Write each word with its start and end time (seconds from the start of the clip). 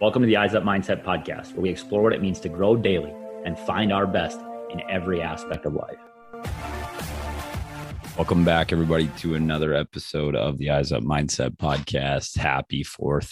Welcome 0.00 0.22
to 0.22 0.26
the 0.26 0.36
Eyes 0.36 0.56
Up 0.56 0.64
Mindset 0.64 1.04
podcast, 1.04 1.52
where 1.52 1.62
we 1.62 1.70
explore 1.70 2.02
what 2.02 2.12
it 2.12 2.20
means 2.20 2.40
to 2.40 2.48
grow 2.48 2.74
daily 2.74 3.14
and 3.44 3.56
find 3.56 3.92
our 3.92 4.08
best 4.08 4.40
in 4.70 4.82
every 4.90 5.22
aspect 5.22 5.64
of 5.66 5.74
life. 5.74 5.96
Welcome 8.16 8.44
back, 8.44 8.72
everybody, 8.72 9.06
to 9.18 9.36
another 9.36 9.72
episode 9.72 10.34
of 10.34 10.58
the 10.58 10.70
Eyes 10.70 10.90
Up 10.90 11.04
Mindset 11.04 11.58
podcast. 11.58 12.36
Happy 12.36 12.82
4th 12.82 13.30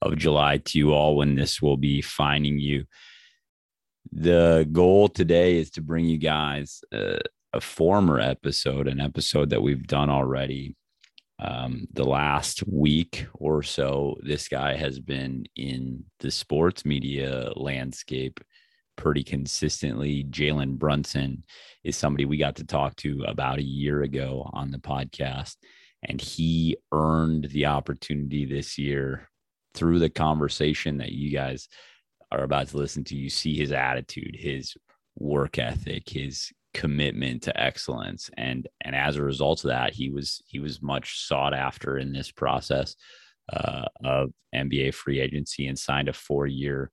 of 0.00 0.16
July 0.16 0.58
to 0.58 0.78
you 0.78 0.92
all 0.92 1.16
when 1.16 1.34
this 1.34 1.60
will 1.60 1.76
be 1.76 2.02
finding 2.02 2.60
you. 2.60 2.84
The 4.12 4.68
goal 4.70 5.08
today 5.08 5.56
is 5.56 5.70
to 5.70 5.80
bring 5.80 6.04
you 6.04 6.18
guys 6.18 6.82
uh, 6.92 7.18
a 7.52 7.60
former 7.60 8.20
episode, 8.20 8.86
an 8.86 9.00
episode 9.00 9.50
that 9.50 9.62
we've 9.62 9.88
done 9.88 10.08
already. 10.08 10.76
Um, 11.38 11.86
the 11.92 12.04
last 12.04 12.66
week 12.66 13.26
or 13.34 13.62
so, 13.62 14.16
this 14.22 14.48
guy 14.48 14.74
has 14.76 14.98
been 14.98 15.44
in 15.54 16.04
the 16.20 16.30
sports 16.30 16.84
media 16.84 17.52
landscape 17.56 18.40
pretty 18.96 19.22
consistently. 19.22 20.24
Jalen 20.24 20.78
Brunson 20.78 21.44
is 21.84 21.96
somebody 21.96 22.24
we 22.24 22.38
got 22.38 22.56
to 22.56 22.64
talk 22.64 22.96
to 22.96 23.24
about 23.28 23.58
a 23.58 23.62
year 23.62 24.02
ago 24.02 24.50
on 24.54 24.70
the 24.70 24.78
podcast, 24.78 25.56
and 26.02 26.20
he 26.20 26.78
earned 26.92 27.44
the 27.50 27.66
opportunity 27.66 28.46
this 28.46 28.78
year 28.78 29.28
through 29.74 29.98
the 29.98 30.10
conversation 30.10 30.96
that 30.98 31.12
you 31.12 31.30
guys 31.30 31.68
are 32.32 32.44
about 32.44 32.68
to 32.68 32.78
listen 32.78 33.04
to. 33.04 33.16
You 33.16 33.28
see 33.28 33.54
his 33.56 33.72
attitude, 33.72 34.34
his 34.38 34.74
work 35.18 35.58
ethic, 35.58 36.08
his 36.08 36.50
commitment 36.76 37.42
to 37.42 37.58
excellence. 37.58 38.30
And 38.36 38.68
and 38.82 38.94
as 38.94 39.16
a 39.16 39.22
result 39.22 39.64
of 39.64 39.70
that 39.70 39.94
he 39.94 40.10
was 40.10 40.42
he 40.46 40.58
was 40.58 40.82
much 40.82 41.26
sought 41.26 41.54
after 41.54 41.96
in 41.96 42.12
this 42.12 42.30
process 42.30 42.94
uh, 43.50 43.86
of 44.04 44.30
NBA 44.54 44.92
free 44.92 45.20
agency 45.20 45.68
and 45.68 45.78
signed 45.78 46.08
a 46.08 46.12
four 46.12 46.46
year 46.46 46.90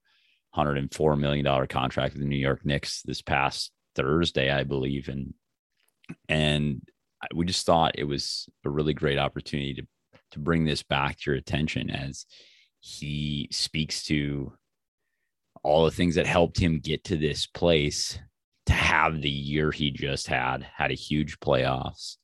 104 0.54 1.17
million 1.17 1.44
dollar 1.44 1.67
contract 1.67 2.14
with 2.14 2.22
the 2.22 2.30
New 2.30 2.38
York 2.38 2.66
Knicks 2.66 3.02
this 3.03 3.22
past 3.22 3.72
Thursday 3.94 4.50
I 4.50 4.64
believe. 4.64 5.09
And 5.09 5.34
and 6.30 6.81
we 7.36 7.45
just 7.45 7.66
thought 7.66 8.00
it 8.00 8.06
was 8.06 8.47
a 8.66 8.70
really 8.70 8.94
great 8.94 9.18
opportunity 9.18 9.73
to 9.73 9.88
to 10.31 10.40
bring 10.40 10.64
this 10.64 10.81
back 10.81 11.18
to 11.18 11.31
your 11.31 11.36
attention 11.36 11.90
as 11.90 12.25
he 12.80 13.50
speaks 13.52 14.06
to 14.06 14.53
all 15.62 15.84
the 15.84 15.92
things 15.92 16.16
that 16.16 16.25
helped 16.25 16.58
him 16.58 16.80
get 16.80 17.03
to 17.03 17.18
this 17.18 17.47
place 17.47 18.18
to 18.66 18.73
have 18.73 19.22
the 19.22 19.30
year 19.30 19.72
he 19.72 19.92
just 19.92 20.28
had, 20.28 20.66
had 20.75 20.92
a 20.92 20.95
huge 20.95 21.39
playoffs, 21.39 22.17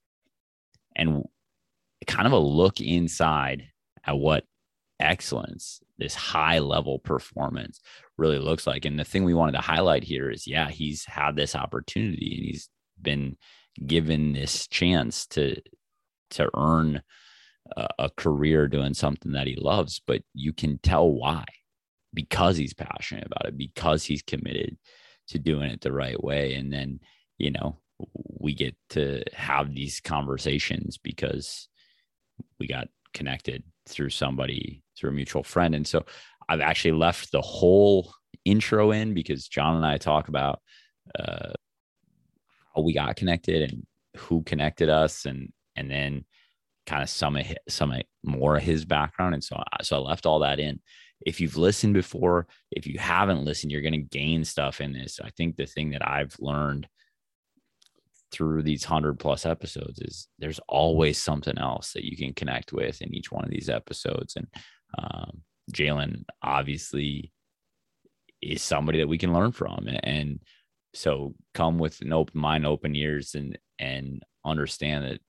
and 0.95 1.23
kind 2.07 2.25
of 2.25 2.33
a 2.33 2.39
look 2.39 2.79
inside 2.81 3.67
at 4.05 4.17
what 4.17 4.45
excellence, 4.99 5.81
this 5.97 6.15
high 6.15 6.59
level 6.59 6.99
performance 6.99 7.79
really 8.17 8.39
looks 8.39 8.65
like. 8.65 8.85
And 8.85 8.99
the 8.99 9.03
thing 9.03 9.23
we 9.23 9.33
wanted 9.33 9.53
to 9.53 9.61
highlight 9.61 10.03
here 10.03 10.29
is 10.29 10.47
yeah, 10.47 10.69
he's 10.69 11.05
had 11.05 11.35
this 11.35 11.55
opportunity 11.55 12.35
and 12.37 12.45
he's 12.45 12.69
been 13.01 13.37
given 13.85 14.33
this 14.33 14.67
chance 14.67 15.25
to 15.27 15.55
to 16.31 16.49
earn 16.55 17.01
a, 17.75 17.87
a 17.99 18.09
career 18.09 18.67
doing 18.67 18.93
something 18.93 19.31
that 19.31 19.47
he 19.47 19.55
loves, 19.55 20.01
but 20.05 20.21
you 20.33 20.53
can 20.53 20.77
tell 20.79 21.09
why 21.09 21.45
because 22.13 22.57
he's 22.57 22.73
passionate 22.73 23.25
about 23.25 23.45
it, 23.45 23.57
because 23.57 24.03
he's 24.03 24.21
committed 24.21 24.77
to 25.29 25.39
doing 25.39 25.69
it 25.71 25.81
the 25.81 25.91
right 25.91 26.21
way. 26.23 26.55
And 26.55 26.71
then, 26.71 26.99
you 27.37 27.51
know, 27.51 27.79
we 28.39 28.53
get 28.53 28.75
to 28.91 29.23
have 29.33 29.73
these 29.73 29.99
conversations 29.99 30.97
because 30.97 31.67
we 32.59 32.67
got 32.67 32.87
connected 33.13 33.63
through 33.87 34.09
somebody, 34.09 34.83
through 34.97 35.09
a 35.09 35.13
mutual 35.13 35.43
friend. 35.43 35.75
And 35.75 35.87
so 35.87 36.05
I've 36.47 36.61
actually 36.61 36.93
left 36.93 37.31
the 37.31 37.41
whole 37.41 38.13
intro 38.45 38.91
in 38.91 39.13
because 39.13 39.47
John 39.47 39.75
and 39.75 39.85
I 39.85 39.97
talk 39.97 40.27
about 40.27 40.61
uh, 41.17 41.51
how 42.75 42.81
we 42.81 42.93
got 42.93 43.15
connected 43.15 43.71
and 43.71 43.85
who 44.17 44.43
connected 44.43 44.89
us 44.89 45.25
and 45.25 45.51
and 45.75 45.89
then 45.89 46.25
kind 46.85 47.03
of 47.03 47.09
some 47.09 47.35
of 47.35 47.45
his, 47.45 47.57
some 47.67 47.93
more 48.23 48.57
of 48.57 48.63
his 48.63 48.85
background 48.85 49.33
and 49.33 49.43
so 49.43 49.61
so 49.81 49.97
I 49.97 49.99
left 49.99 50.25
all 50.25 50.39
that 50.39 50.59
in 50.59 50.79
if 51.25 51.41
you've 51.41 51.57
listened 51.57 51.93
before, 51.93 52.47
if 52.71 52.87
you 52.87 52.97
haven't 52.99 53.43
listened, 53.43 53.71
you're 53.71 53.81
going 53.81 53.93
to 53.93 53.97
gain 54.17 54.43
stuff 54.45 54.81
in 54.81 54.93
this. 54.93 55.19
I 55.23 55.29
think 55.31 55.55
the 55.55 55.65
thing 55.65 55.91
that 55.91 56.07
I've 56.07 56.35
learned 56.39 56.87
through 58.31 58.61
these 58.61 58.87
100 58.87 59.19
plus 59.19 59.45
episodes 59.45 59.99
is 59.99 60.27
there's 60.37 60.59
always 60.67 61.21
something 61.21 61.57
else 61.57 61.93
that 61.93 62.05
you 62.05 62.15
can 62.15 62.33
connect 62.33 62.71
with 62.71 63.01
in 63.01 63.13
each 63.13 63.31
one 63.31 63.43
of 63.43 63.49
these 63.49 63.69
episodes. 63.69 64.35
And 64.35 64.47
um, 64.97 65.41
Jalen 65.73 66.23
obviously 66.41 67.31
is 68.41 68.61
somebody 68.61 68.99
that 68.99 69.07
we 69.07 69.17
can 69.17 69.33
learn 69.33 69.51
from. 69.51 69.87
And 70.03 70.39
so 70.93 71.35
come 71.53 71.77
with 71.77 72.01
an 72.01 72.13
open 72.13 72.39
mind, 72.39 72.65
open 72.65 72.95
ears, 72.95 73.35
and 73.35 73.57
and 73.77 74.23
understand 74.45 75.05
that 75.05 75.19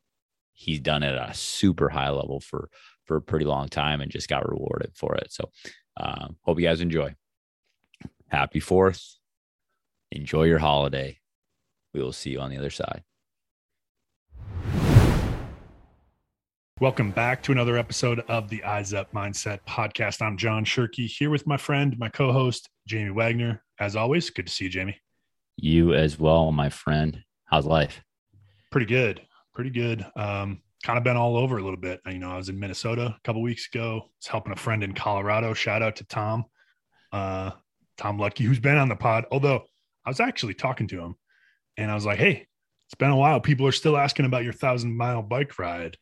he's 0.53 0.81
done 0.81 1.03
it 1.03 1.15
at 1.15 1.31
a 1.31 1.35
super 1.35 1.89
high 1.89 2.11
level 2.11 2.41
for 2.41 2.69
for 3.11 3.17
a 3.17 3.21
pretty 3.21 3.45
long 3.45 3.67
time 3.67 4.01
and 4.01 4.09
just 4.09 4.29
got 4.29 4.49
rewarded 4.49 4.93
for 4.95 5.17
it. 5.17 5.33
So 5.33 5.51
uh, 5.97 6.29
hope 6.43 6.61
you 6.61 6.67
guys 6.69 6.81
enjoy. 6.81 7.13
Happy 8.29 8.61
Fourth. 8.61 9.17
Enjoy 10.13 10.45
your 10.45 10.61
holiday. 10.61 11.19
We 11.93 12.05
will 12.05 12.13
see 12.13 12.31
you 12.31 12.39
on 12.39 12.51
the 12.51 12.59
other 12.59 12.71
side. 12.71 13.03
Welcome 16.79 17.11
back 17.11 17.43
to 17.43 17.51
another 17.51 17.77
episode 17.77 18.21
of 18.29 18.49
the 18.49 18.63
Eyes 18.63 18.95
Up 18.95 19.13
Mindset 19.13 19.59
podcast. 19.69 20.23
I'm 20.23 20.37
John 20.37 20.65
Shirky 20.65 21.09
here 21.09 21.31
with 21.31 21.49
my 21.49 21.57
friend, 21.57 21.99
my 21.99 22.11
co 22.11 22.31
host, 22.31 22.69
Jamie 22.87 23.11
Wagner. 23.11 23.65
As 23.81 23.97
always, 23.97 24.31
good 24.31 24.47
to 24.47 24.53
see 24.53 24.67
you, 24.67 24.71
Jamie. 24.71 25.01
You 25.57 25.95
as 25.95 26.17
well, 26.17 26.53
my 26.53 26.71
friend. 26.71 27.25
How's 27.47 27.67
life? 27.67 28.05
Pretty 28.71 28.87
good. 28.87 29.21
Pretty 29.53 29.71
good. 29.71 30.07
Um, 30.15 30.63
kind 30.83 30.97
of 30.97 31.05
been 31.05 31.17
all 31.17 31.37
over 31.37 31.59
a 31.59 31.63
little 31.63 31.79
bit. 31.79 32.01
You 32.07 32.19
know, 32.19 32.31
I 32.31 32.37
was 32.37 32.49
in 32.49 32.59
Minnesota 32.59 33.15
a 33.17 33.21
couple 33.25 33.43
weeks 33.43 33.69
ago. 33.73 34.03
I 34.05 34.09
was 34.19 34.27
helping 34.27 34.53
a 34.53 34.57
friend 34.57 34.83
in 34.83 34.95
Colorado. 34.95 35.55
Shout 35.55 35.83
out 35.83 35.97
to 35.97 36.05
Tom, 36.05 36.45
uh, 37.13 37.53
Tom 37.97 38.19
Lucky, 38.19 38.45
who's 38.45 38.61
been 38.61 38.77
on 38.77 38.89
the 38.89 38.97
pod. 38.97 39.27
Although 39.31 39.65
I 40.05 40.11
was 40.11 40.21
actually 40.21 40.55
talking 40.55 40.89
to 40.89 41.01
him, 41.01 41.17
and 41.77 41.91
I 41.91 41.95
was 41.95 42.07
like, 42.07 42.19
"Hey, 42.19 42.47
it's 42.87 42.95
been 42.95 43.11
a 43.11 43.17
while. 43.17 43.41
People 43.41 43.67
are 43.67 43.73
still 43.73 43.97
asking 43.97 44.27
about 44.27 44.45
your 44.45 44.53
thousand 44.53 44.97
mile 44.97 45.23
bike 45.23 45.59
ride." 45.59 45.97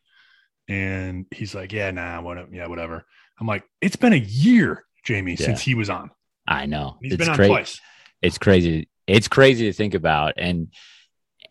And 0.67 1.25
he's 1.31 1.53
like, 1.53 1.73
"Yeah, 1.73 1.91
nah, 1.91 2.21
whatever. 2.21 2.49
Yeah, 2.51 2.67
whatever." 2.67 3.05
I'm 3.39 3.47
like, 3.47 3.63
"It's 3.81 3.95
been 3.95 4.13
a 4.13 4.17
year, 4.17 4.85
Jamie, 5.03 5.35
yeah. 5.37 5.45
since 5.45 5.61
he 5.61 5.75
was 5.75 5.89
on." 5.89 6.11
I 6.47 6.65
know. 6.65 6.97
He's 7.01 7.13
it's 7.13 7.19
been 7.19 7.29
on 7.29 7.35
cra- 7.35 7.47
twice. 7.47 7.79
It's 8.21 8.37
crazy. 8.37 8.89
It's 9.07 9.27
crazy 9.27 9.65
to 9.65 9.73
think 9.73 9.93
about, 9.93 10.35
and 10.37 10.73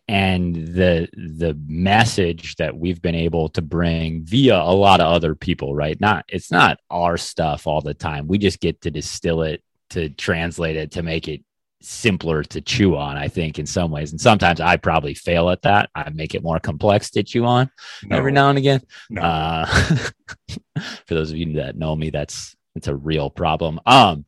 and 0.09 0.55
the 0.55 1.07
the 1.13 1.55
message 1.67 2.55
that 2.55 2.75
we've 2.75 2.99
been 2.99 3.13
able 3.13 3.47
to 3.47 3.61
bring 3.61 4.23
via 4.23 4.57
a 4.57 4.73
lot 4.73 5.01
of 5.01 5.05
other 5.05 5.35
people 5.35 5.75
right? 5.75 6.01
Not 6.01 6.25
it's 6.29 6.49
not 6.49 6.79
our 6.89 7.15
stuff 7.15 7.67
all 7.67 7.81
the 7.81 7.93
time. 7.93 8.27
We 8.27 8.39
just 8.39 8.59
get 8.59 8.81
to 8.81 8.91
distill 8.91 9.43
it 9.43 9.61
to 9.91 10.09
translate 10.09 10.77
it 10.77 10.93
to 10.93 11.03
make 11.03 11.27
it 11.27 11.43
simpler 11.81 12.43
to 12.43 12.59
chew 12.59 12.97
on 12.97 13.15
i 13.15 13.27
think 13.27 13.59
in 13.59 13.67
some 13.67 13.91
ways. 13.91 14.11
And 14.11 14.19
sometimes 14.19 14.59
i 14.59 14.77
probably 14.77 15.13
fail 15.13 15.51
at 15.51 15.61
that. 15.61 15.91
I 15.93 16.09
make 16.09 16.33
it 16.33 16.41
more 16.41 16.59
complex 16.59 17.11
to 17.11 17.21
chew 17.21 17.45
on 17.45 17.69
no. 18.03 18.17
every 18.17 18.31
now 18.31 18.49
and 18.49 18.57
again. 18.57 18.81
No. 19.11 19.21
uh, 19.21 19.65
for 21.05 21.13
those 21.13 21.29
of 21.29 21.37
you 21.37 21.53
that 21.53 21.77
know 21.77 21.95
me 21.95 22.09
that's 22.09 22.55
it's 22.75 22.87
a 22.87 22.95
real 22.95 23.29
problem. 23.29 23.79
Um 23.85 24.25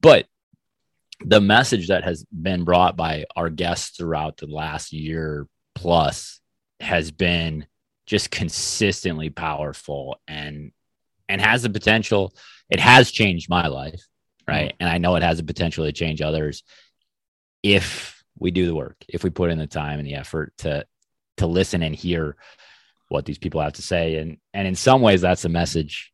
but 0.00 0.24
the 1.24 1.40
message 1.40 1.88
that 1.88 2.04
has 2.04 2.24
been 2.26 2.64
brought 2.64 2.96
by 2.96 3.24
our 3.36 3.50
guests 3.50 3.96
throughout 3.96 4.36
the 4.36 4.46
last 4.46 4.92
year 4.92 5.46
plus 5.74 6.40
has 6.80 7.10
been 7.10 7.66
just 8.06 8.30
consistently 8.30 9.30
powerful 9.30 10.20
and 10.26 10.72
and 11.28 11.40
has 11.40 11.62
the 11.62 11.70
potential 11.70 12.34
it 12.70 12.80
has 12.80 13.10
changed 13.10 13.50
my 13.50 13.66
life 13.66 14.06
right? 14.46 14.68
Mm-hmm. 14.68 14.76
and 14.80 14.88
i 14.88 14.98
know 14.98 15.16
it 15.16 15.22
has 15.22 15.38
the 15.38 15.44
potential 15.44 15.84
to 15.84 15.92
change 15.92 16.22
others 16.22 16.62
if 17.62 18.22
we 18.38 18.50
do 18.50 18.66
the 18.66 18.74
work 18.74 18.96
if 19.08 19.24
we 19.24 19.30
put 19.30 19.50
in 19.50 19.58
the 19.58 19.66
time 19.66 19.98
and 19.98 20.06
the 20.06 20.14
effort 20.14 20.52
to 20.58 20.86
to 21.38 21.46
listen 21.46 21.82
and 21.82 21.94
hear 21.94 22.36
what 23.08 23.24
these 23.24 23.38
people 23.38 23.60
have 23.60 23.72
to 23.74 23.82
say. 23.82 24.16
And 24.16 24.38
and 24.52 24.68
in 24.68 24.74
some 24.74 25.00
ways 25.00 25.20
that's 25.20 25.42
the 25.42 25.48
message 25.48 26.10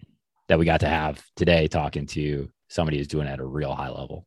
that 0.49 0.59
we 0.59 0.65
got 0.65 0.81
to 0.81 0.89
have 0.89 1.23
today 1.37 1.67
talking 1.69 2.07
to 2.07 2.51
somebody 2.69 2.99
who's 2.99 3.09
doing 3.09 3.27
it 3.27 3.33
at 3.33 3.41
a 3.41 3.45
real 3.45 3.75
high 3.75 3.89
level 3.89 4.27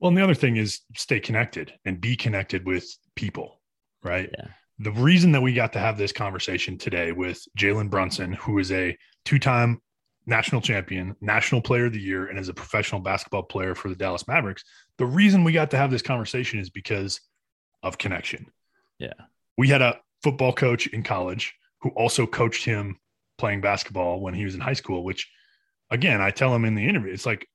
well, 0.00 0.08
and 0.08 0.18
the 0.18 0.24
other 0.24 0.34
thing 0.34 0.56
is 0.56 0.80
stay 0.96 1.20
connected 1.20 1.72
and 1.84 2.00
be 2.00 2.16
connected 2.16 2.66
with 2.66 2.86
people, 3.14 3.60
right? 4.02 4.30
Yeah. 4.36 4.48
The 4.78 4.92
reason 4.92 5.32
that 5.32 5.42
we 5.42 5.52
got 5.52 5.72
to 5.74 5.78
have 5.78 5.96
this 5.96 6.12
conversation 6.12 6.76
today 6.78 7.12
with 7.12 7.40
Jalen 7.56 7.90
Brunson, 7.90 8.32
who 8.32 8.58
is 8.58 8.72
a 8.72 8.96
two 9.24 9.38
time 9.38 9.80
national 10.26 10.60
champion, 10.60 11.14
national 11.20 11.60
player 11.60 11.86
of 11.86 11.92
the 11.92 12.00
year, 12.00 12.26
and 12.26 12.38
is 12.38 12.48
a 12.48 12.54
professional 12.54 13.00
basketball 13.00 13.42
player 13.42 13.74
for 13.74 13.88
the 13.88 13.94
Dallas 13.94 14.26
Mavericks, 14.26 14.64
the 14.98 15.06
reason 15.06 15.44
we 15.44 15.52
got 15.52 15.70
to 15.70 15.76
have 15.76 15.90
this 15.90 16.02
conversation 16.02 16.58
is 16.58 16.70
because 16.70 17.20
of 17.82 17.98
connection. 17.98 18.46
Yeah. 18.98 19.12
We 19.56 19.68
had 19.68 19.82
a 19.82 20.00
football 20.22 20.52
coach 20.52 20.86
in 20.88 21.02
college 21.02 21.54
who 21.82 21.90
also 21.90 22.26
coached 22.26 22.64
him 22.64 22.98
playing 23.38 23.60
basketball 23.60 24.20
when 24.20 24.34
he 24.34 24.44
was 24.44 24.54
in 24.54 24.60
high 24.60 24.74
school, 24.74 25.04
which 25.04 25.30
again, 25.90 26.20
I 26.20 26.30
tell 26.30 26.54
him 26.54 26.64
in 26.64 26.74
the 26.74 26.88
interview, 26.88 27.12
it's 27.12 27.26
like 27.26 27.46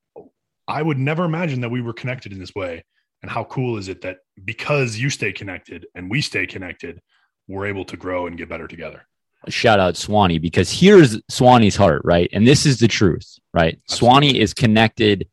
I 0.69 0.81
would 0.83 0.99
never 0.99 1.25
imagine 1.25 1.61
that 1.61 1.69
we 1.69 1.81
were 1.81 1.93
connected 1.93 2.31
in 2.31 2.39
this 2.39 2.53
way. 2.53 2.85
And 3.21 3.29
how 3.29 3.43
cool 3.45 3.77
is 3.77 3.89
it 3.89 4.01
that 4.01 4.19
because 4.45 4.97
you 4.97 5.09
stay 5.09 5.33
connected 5.33 5.87
and 5.95 6.09
we 6.09 6.21
stay 6.21 6.45
connected, 6.45 7.01
we're 7.47 7.65
able 7.65 7.83
to 7.85 7.97
grow 7.97 8.27
and 8.27 8.37
get 8.37 8.47
better 8.47 8.67
together. 8.67 9.05
Shout 9.47 9.79
out 9.79 9.97
Swanee 9.97 10.37
because 10.37 10.71
here's 10.71 11.19
Swanee's 11.29 11.75
heart, 11.75 12.03
right? 12.05 12.29
And 12.31 12.47
this 12.47 12.65
is 12.65 12.79
the 12.79 12.87
truth, 12.87 13.39
right? 13.53 13.79
Absolutely. 13.89 13.97
Swanee 13.97 14.39
is 14.39 14.53
connected 14.53 15.27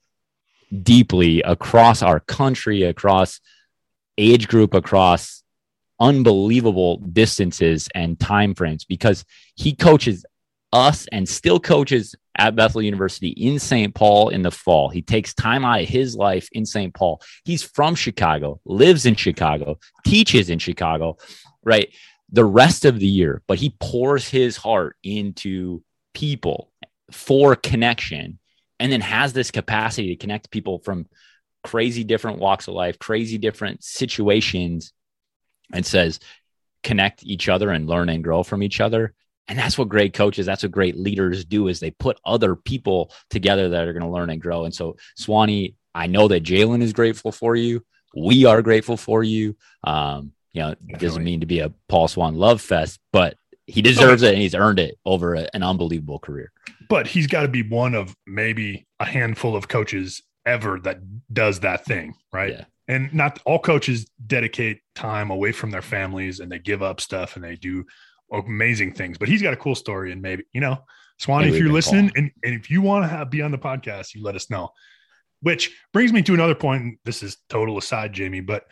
deeply 0.82 1.42
across 1.42 2.02
our 2.02 2.20
country, 2.20 2.82
across 2.82 3.40
age 4.16 4.48
group, 4.48 4.74
across 4.74 5.42
unbelievable 6.00 6.98
distances 6.98 7.88
and 7.94 8.18
time 8.18 8.54
frames 8.54 8.84
because 8.84 9.24
he 9.54 9.74
coaches 9.74 10.24
us 10.72 11.06
and 11.12 11.28
still 11.28 11.60
coaches 11.60 12.14
at 12.36 12.54
Bethel 12.54 12.82
University 12.82 13.28
in 13.28 13.58
St. 13.58 13.94
Paul 13.94 14.28
in 14.28 14.42
the 14.42 14.50
fall. 14.50 14.88
He 14.88 15.02
takes 15.02 15.34
time 15.34 15.64
out 15.64 15.80
of 15.82 15.88
his 15.88 16.14
life 16.14 16.48
in 16.52 16.66
St. 16.66 16.92
Paul. 16.92 17.22
He's 17.44 17.62
from 17.62 17.94
Chicago, 17.94 18.60
lives 18.64 19.06
in 19.06 19.14
Chicago, 19.14 19.78
teaches 20.04 20.50
in 20.50 20.58
Chicago, 20.58 21.16
right? 21.64 21.92
The 22.30 22.44
rest 22.44 22.84
of 22.84 22.98
the 22.98 23.06
year, 23.06 23.42
but 23.46 23.58
he 23.58 23.74
pours 23.80 24.28
his 24.28 24.56
heart 24.56 24.96
into 25.02 25.82
people 26.12 26.72
for 27.10 27.56
connection 27.56 28.38
and 28.78 28.92
then 28.92 29.00
has 29.00 29.32
this 29.32 29.50
capacity 29.50 30.08
to 30.08 30.16
connect 30.16 30.50
people 30.50 30.80
from 30.80 31.06
crazy 31.64 32.04
different 32.04 32.38
walks 32.38 32.68
of 32.68 32.74
life, 32.74 32.98
crazy 32.98 33.38
different 33.38 33.82
situations, 33.82 34.92
and 35.72 35.84
says, 35.84 36.20
connect 36.82 37.24
each 37.24 37.48
other 37.48 37.70
and 37.70 37.88
learn 37.88 38.08
and 38.08 38.22
grow 38.22 38.42
from 38.42 38.62
each 38.62 38.80
other. 38.80 39.14
And 39.48 39.58
that's 39.58 39.78
what 39.78 39.88
great 39.88 40.12
coaches, 40.12 40.46
that's 40.46 40.62
what 40.62 40.72
great 40.72 40.96
leaders 40.96 41.44
do 41.44 41.68
is 41.68 41.78
they 41.78 41.92
put 41.92 42.18
other 42.24 42.56
people 42.56 43.12
together 43.30 43.68
that 43.68 43.86
are 43.86 43.92
going 43.92 44.02
to 44.02 44.08
learn 44.08 44.30
and 44.30 44.40
grow. 44.40 44.64
And 44.64 44.74
so, 44.74 44.96
Swanee, 45.16 45.76
I 45.94 46.06
know 46.06 46.28
that 46.28 46.42
Jalen 46.42 46.82
is 46.82 46.92
grateful 46.92 47.32
for 47.32 47.54
you. 47.54 47.84
We 48.16 48.44
are 48.44 48.62
grateful 48.62 48.96
for 48.96 49.22
you. 49.22 49.56
Um, 49.84 50.32
you 50.52 50.62
know, 50.62 50.70
it 50.88 50.98
doesn't 50.98 51.22
mean 51.22 51.40
to 51.40 51.46
be 51.46 51.60
a 51.60 51.72
Paul 51.88 52.08
Swan 52.08 52.34
love 52.34 52.60
fest, 52.60 52.98
but 53.12 53.36
he 53.66 53.82
deserves 53.82 54.22
it 54.22 54.32
and 54.32 54.42
he's 54.42 54.54
earned 54.54 54.78
it 54.78 54.98
over 55.04 55.34
a, 55.34 55.48
an 55.52 55.62
unbelievable 55.62 56.18
career. 56.18 56.50
But 56.88 57.06
he's 57.06 57.26
got 57.26 57.42
to 57.42 57.48
be 57.48 57.62
one 57.62 57.94
of 57.94 58.16
maybe 58.26 58.86
a 59.00 59.04
handful 59.04 59.56
of 59.56 59.68
coaches 59.68 60.22
ever 60.46 60.78
that 60.80 61.00
does 61.32 61.60
that 61.60 61.84
thing, 61.84 62.14
right? 62.32 62.52
Yeah. 62.52 62.64
And 62.88 63.12
not 63.12 63.40
all 63.44 63.58
coaches 63.58 64.08
dedicate 64.24 64.80
time 64.94 65.30
away 65.30 65.50
from 65.52 65.72
their 65.72 65.82
families 65.82 66.38
and 66.38 66.50
they 66.50 66.60
give 66.60 66.82
up 66.82 67.00
stuff 67.00 67.34
and 67.34 67.44
they 67.44 67.56
do 67.56 67.84
amazing 68.32 68.92
things. 68.92 69.18
But 69.18 69.28
he's 69.28 69.42
got 69.42 69.52
a 69.52 69.56
cool 69.56 69.74
story 69.74 70.12
and 70.12 70.22
maybe, 70.22 70.44
you 70.52 70.60
know, 70.60 70.78
Swanee, 71.18 71.48
if 71.48 71.58
you're 71.58 71.72
listening 71.72 72.10
and, 72.14 72.30
and 72.44 72.54
if 72.54 72.70
you 72.70 72.82
want 72.82 73.04
to 73.04 73.08
have, 73.08 73.30
be 73.30 73.42
on 73.42 73.50
the 73.50 73.58
podcast, 73.58 74.14
you 74.14 74.22
let 74.22 74.36
us 74.36 74.50
know. 74.50 74.70
Which 75.40 75.74
brings 75.92 76.12
me 76.12 76.22
to 76.22 76.34
another 76.34 76.54
point. 76.54 76.98
This 77.04 77.22
is 77.22 77.36
total 77.48 77.78
aside, 77.78 78.12
Jamie, 78.12 78.40
but 78.40 78.64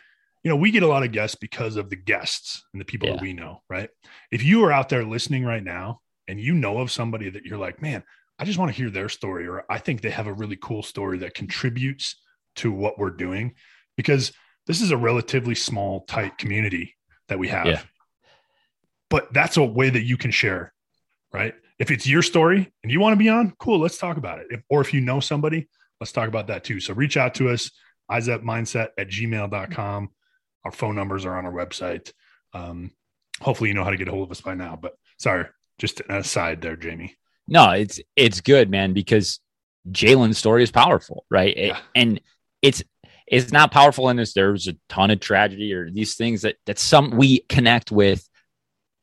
you 0.43 0.49
know, 0.49 0.55
we 0.55 0.69
get 0.69 0.83
a 0.83 0.87
lot 0.87 1.03
of 1.03 1.11
guests 1.11 1.35
because 1.35 1.75
of 1.75 1.89
the 1.89 1.95
guests 1.95 2.63
and 2.71 2.79
the 2.79 2.85
people 2.85 3.07
yeah. 3.07 3.15
that 3.15 3.21
we 3.21 3.33
know, 3.33 3.63
right? 3.67 3.89
If 4.31 4.43
you 4.43 4.63
are 4.63 4.71
out 4.71 4.89
there 4.89 5.03
listening 5.03 5.43
right 5.43 5.63
now 5.63 6.01
and 6.27 6.39
you 6.39 6.53
know 6.53 6.77
of 6.77 6.91
somebody 6.91 7.31
that 7.31 7.45
you're 7.45 7.57
like, 7.57 7.81
man, 7.81 8.03
I 8.37 8.45
just 8.45 8.59
want 8.59 8.69
to 8.69 8.77
hear 8.77 8.91
their 8.91 9.09
story, 9.09 9.47
or 9.47 9.63
I 9.69 9.79
think 9.79 10.01
they 10.01 10.11
have 10.11 10.27
a 10.27 10.33
really 10.33 10.57
cool 10.61 10.83
story 10.83 11.19
that 11.19 11.33
contributes 11.33 12.21
to 12.57 12.71
what 12.71 12.99
we're 12.99 13.09
doing, 13.09 13.55
because 13.97 14.33
this 14.67 14.81
is 14.81 14.91
a 14.91 14.97
relatively 14.97 15.55
small, 15.55 16.01
tight 16.01 16.37
community 16.37 16.95
that 17.27 17.39
we 17.39 17.47
have. 17.47 17.65
Yeah. 17.65 17.81
But 19.15 19.31
that's 19.31 19.55
a 19.55 19.63
way 19.63 19.89
that 19.89 20.03
you 20.03 20.17
can 20.17 20.29
share, 20.29 20.73
right? 21.31 21.53
If 21.79 21.89
it's 21.89 22.05
your 22.05 22.21
story 22.21 22.73
and 22.83 22.91
you 22.91 22.99
want 22.99 23.13
to 23.13 23.17
be 23.17 23.29
on, 23.29 23.53
cool, 23.59 23.79
let's 23.79 23.97
talk 23.97 24.17
about 24.17 24.39
it. 24.39 24.47
If, 24.49 24.61
or 24.69 24.81
if 24.81 24.93
you 24.93 24.99
know 24.99 25.21
somebody, 25.21 25.69
let's 26.01 26.11
talk 26.11 26.27
about 26.27 26.47
that 26.47 26.65
too. 26.65 26.81
So 26.81 26.93
reach 26.93 27.15
out 27.15 27.35
to 27.35 27.47
us, 27.47 27.71
mindset 28.11 28.89
at 28.97 29.07
gmail.com. 29.07 30.09
Our 30.65 30.71
phone 30.73 30.95
numbers 30.95 31.23
are 31.23 31.37
on 31.37 31.45
our 31.45 31.53
website. 31.53 32.11
Um, 32.51 32.91
hopefully, 33.39 33.69
you 33.69 33.73
know 33.73 33.85
how 33.85 33.91
to 33.91 33.95
get 33.95 34.09
a 34.09 34.11
hold 34.11 34.27
of 34.27 34.31
us 34.31 34.41
by 34.41 34.53
now. 34.53 34.77
But 34.81 34.95
sorry, 35.17 35.45
just 35.79 36.01
an 36.01 36.17
aside 36.17 36.59
there, 36.59 36.75
Jamie. 36.75 37.15
No, 37.47 37.69
it's 37.69 38.01
it's 38.17 38.41
good, 38.41 38.69
man, 38.69 38.91
because 38.91 39.39
Jalen's 39.91 40.37
story 40.37 40.61
is 40.61 40.71
powerful, 40.71 41.25
right? 41.31 41.55
Yeah. 41.55 41.79
And 41.95 42.19
it's 42.61 42.83
it's 43.27 43.53
not 43.53 43.71
powerful 43.71 44.09
in 44.09 44.17
this. 44.17 44.33
There's 44.33 44.67
a 44.67 44.75
ton 44.89 45.09
of 45.09 45.21
tragedy 45.21 45.73
or 45.73 45.89
these 45.89 46.15
things 46.15 46.41
that 46.41 46.57
that 46.65 46.79
some 46.79 47.11
we 47.11 47.39
connect 47.47 47.93
with 47.93 48.27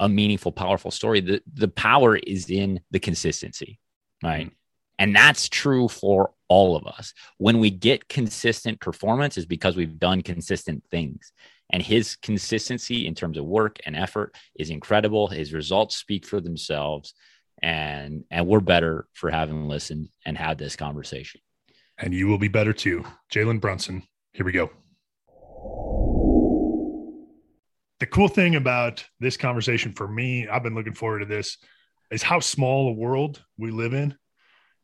a 0.03 0.09
meaningful, 0.09 0.51
powerful 0.51 0.91
story. 0.91 1.21
The 1.21 1.43
the 1.55 1.69
power 1.69 2.17
is 2.17 2.51
in 2.51 2.81
the 2.91 2.99
consistency, 2.99 3.79
right? 4.23 4.47
Mm-hmm. 4.47 4.55
And 4.99 5.17
that's 5.17 5.49
true 5.49 5.89
for 5.89 6.33
all 6.49 6.77
of 6.77 6.87
us. 6.87 7.15
When 7.39 7.59
we 7.59 7.71
get 7.71 8.09
consistent 8.09 8.81
performance 8.81 9.39
is 9.39 9.47
because 9.47 9.77
we've 9.77 9.99
done 9.99 10.23
consistent 10.23 10.85
things. 10.91 11.33
And 11.71 11.83
his 11.83 12.17
consistency 12.17 13.07
in 13.07 13.15
terms 13.15 13.39
of 13.39 13.47
work 13.47 13.79
and 13.87 13.97
effort 13.97 14.37
is 14.55 14.71
incredible. 14.71 15.29
His 15.29 15.55
results 15.55 15.97
speak 15.97 16.27
for 16.27 16.41
themselves. 16.41 17.15
And 17.63 18.25
and 18.31 18.47
we're 18.47 18.61
better 18.61 19.07
for 19.13 19.31
having 19.31 19.69
listened 19.69 20.09
and 20.27 20.37
had 20.37 20.59
this 20.59 20.75
conversation. 20.75 21.41
And 21.97 22.13
you 22.13 22.27
will 22.27 22.39
be 22.39 22.49
better 22.49 22.73
too. 22.73 23.05
Jalen 23.33 23.61
Brunson, 23.61 24.03
here 24.33 24.45
we 24.45 24.53
go. 24.53 24.71
The 28.03 28.07
cool 28.09 28.27
thing 28.27 28.57
about 28.57 29.05
this 29.21 29.37
conversation 29.37 29.93
for 29.93 30.09
me, 30.09 30.49
I've 30.49 30.65
been 30.65 30.75
looking 30.75 30.93
forward 30.93 31.21
to 31.21 31.25
this, 31.25 31.57
is 32.11 32.21
how 32.21 32.41
small 32.41 32.89
a 32.89 32.93
world 32.93 33.45
we 33.57 33.71
live 33.71 33.95
in. 33.95 34.17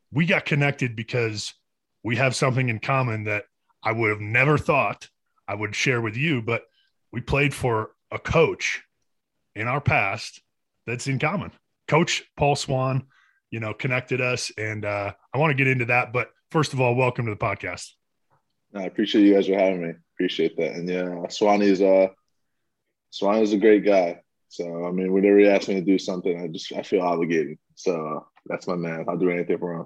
We 0.09 0.25
got 0.25 0.45
connected 0.45 0.95
because 0.95 1.53
we 2.01 2.15
have 2.15 2.33
something 2.33 2.69
in 2.69 2.79
common 2.79 3.25
that 3.25 3.43
I 3.83 3.91
would 3.91 4.09
have 4.09 4.21
never 4.21 4.57
thought 4.57 5.09
I 5.49 5.55
would 5.55 5.75
share 5.75 5.99
with 5.99 6.15
you, 6.15 6.41
but 6.41 6.63
we 7.11 7.19
played 7.19 7.53
for 7.53 7.91
a 8.09 8.19
coach 8.19 8.83
in 9.53 9.67
our 9.67 9.81
past 9.81 10.41
that's 10.87 11.07
in 11.07 11.19
common. 11.19 11.51
Coach 11.89 12.23
Paul 12.37 12.55
Swan, 12.55 13.07
you 13.51 13.59
know, 13.59 13.73
connected 13.73 14.21
us, 14.21 14.49
and 14.57 14.85
uh, 14.85 15.11
I 15.33 15.37
want 15.37 15.51
to 15.51 15.61
get 15.61 15.67
into 15.67 15.87
that. 15.87 16.13
But 16.13 16.29
first 16.51 16.71
of 16.71 16.79
all, 16.79 16.95
welcome 16.95 17.25
to 17.25 17.31
the 17.31 17.35
podcast. 17.35 17.89
I 18.73 18.83
appreciate 18.83 19.25
you 19.25 19.33
guys 19.33 19.47
for 19.47 19.55
having 19.55 19.81
me. 19.81 19.93
Appreciate 20.15 20.55
that, 20.55 20.71
and 20.75 20.87
yeah, 20.87 21.25
Swanee's 21.27 21.81
uh, 21.81 22.07
Swanee's 23.11 23.53
a 23.53 23.57
great 23.57 23.85
guy. 23.85 24.21
So 24.49 24.85
I 24.85 24.91
mean, 24.91 25.13
whenever 25.13 25.39
he 25.39 25.47
asks 25.47 25.67
me 25.67 25.75
to 25.75 25.81
do 25.81 25.97
something, 25.97 26.41
I 26.41 26.47
just 26.47 26.71
I 26.73 26.83
feel 26.83 27.01
obligated. 27.01 27.57
So 27.75 28.25
that's 28.45 28.67
my 28.67 28.75
man. 28.75 29.05
I'll 29.07 29.17
do 29.17 29.29
anything 29.29 29.57
for 29.57 29.73
him. 29.73 29.85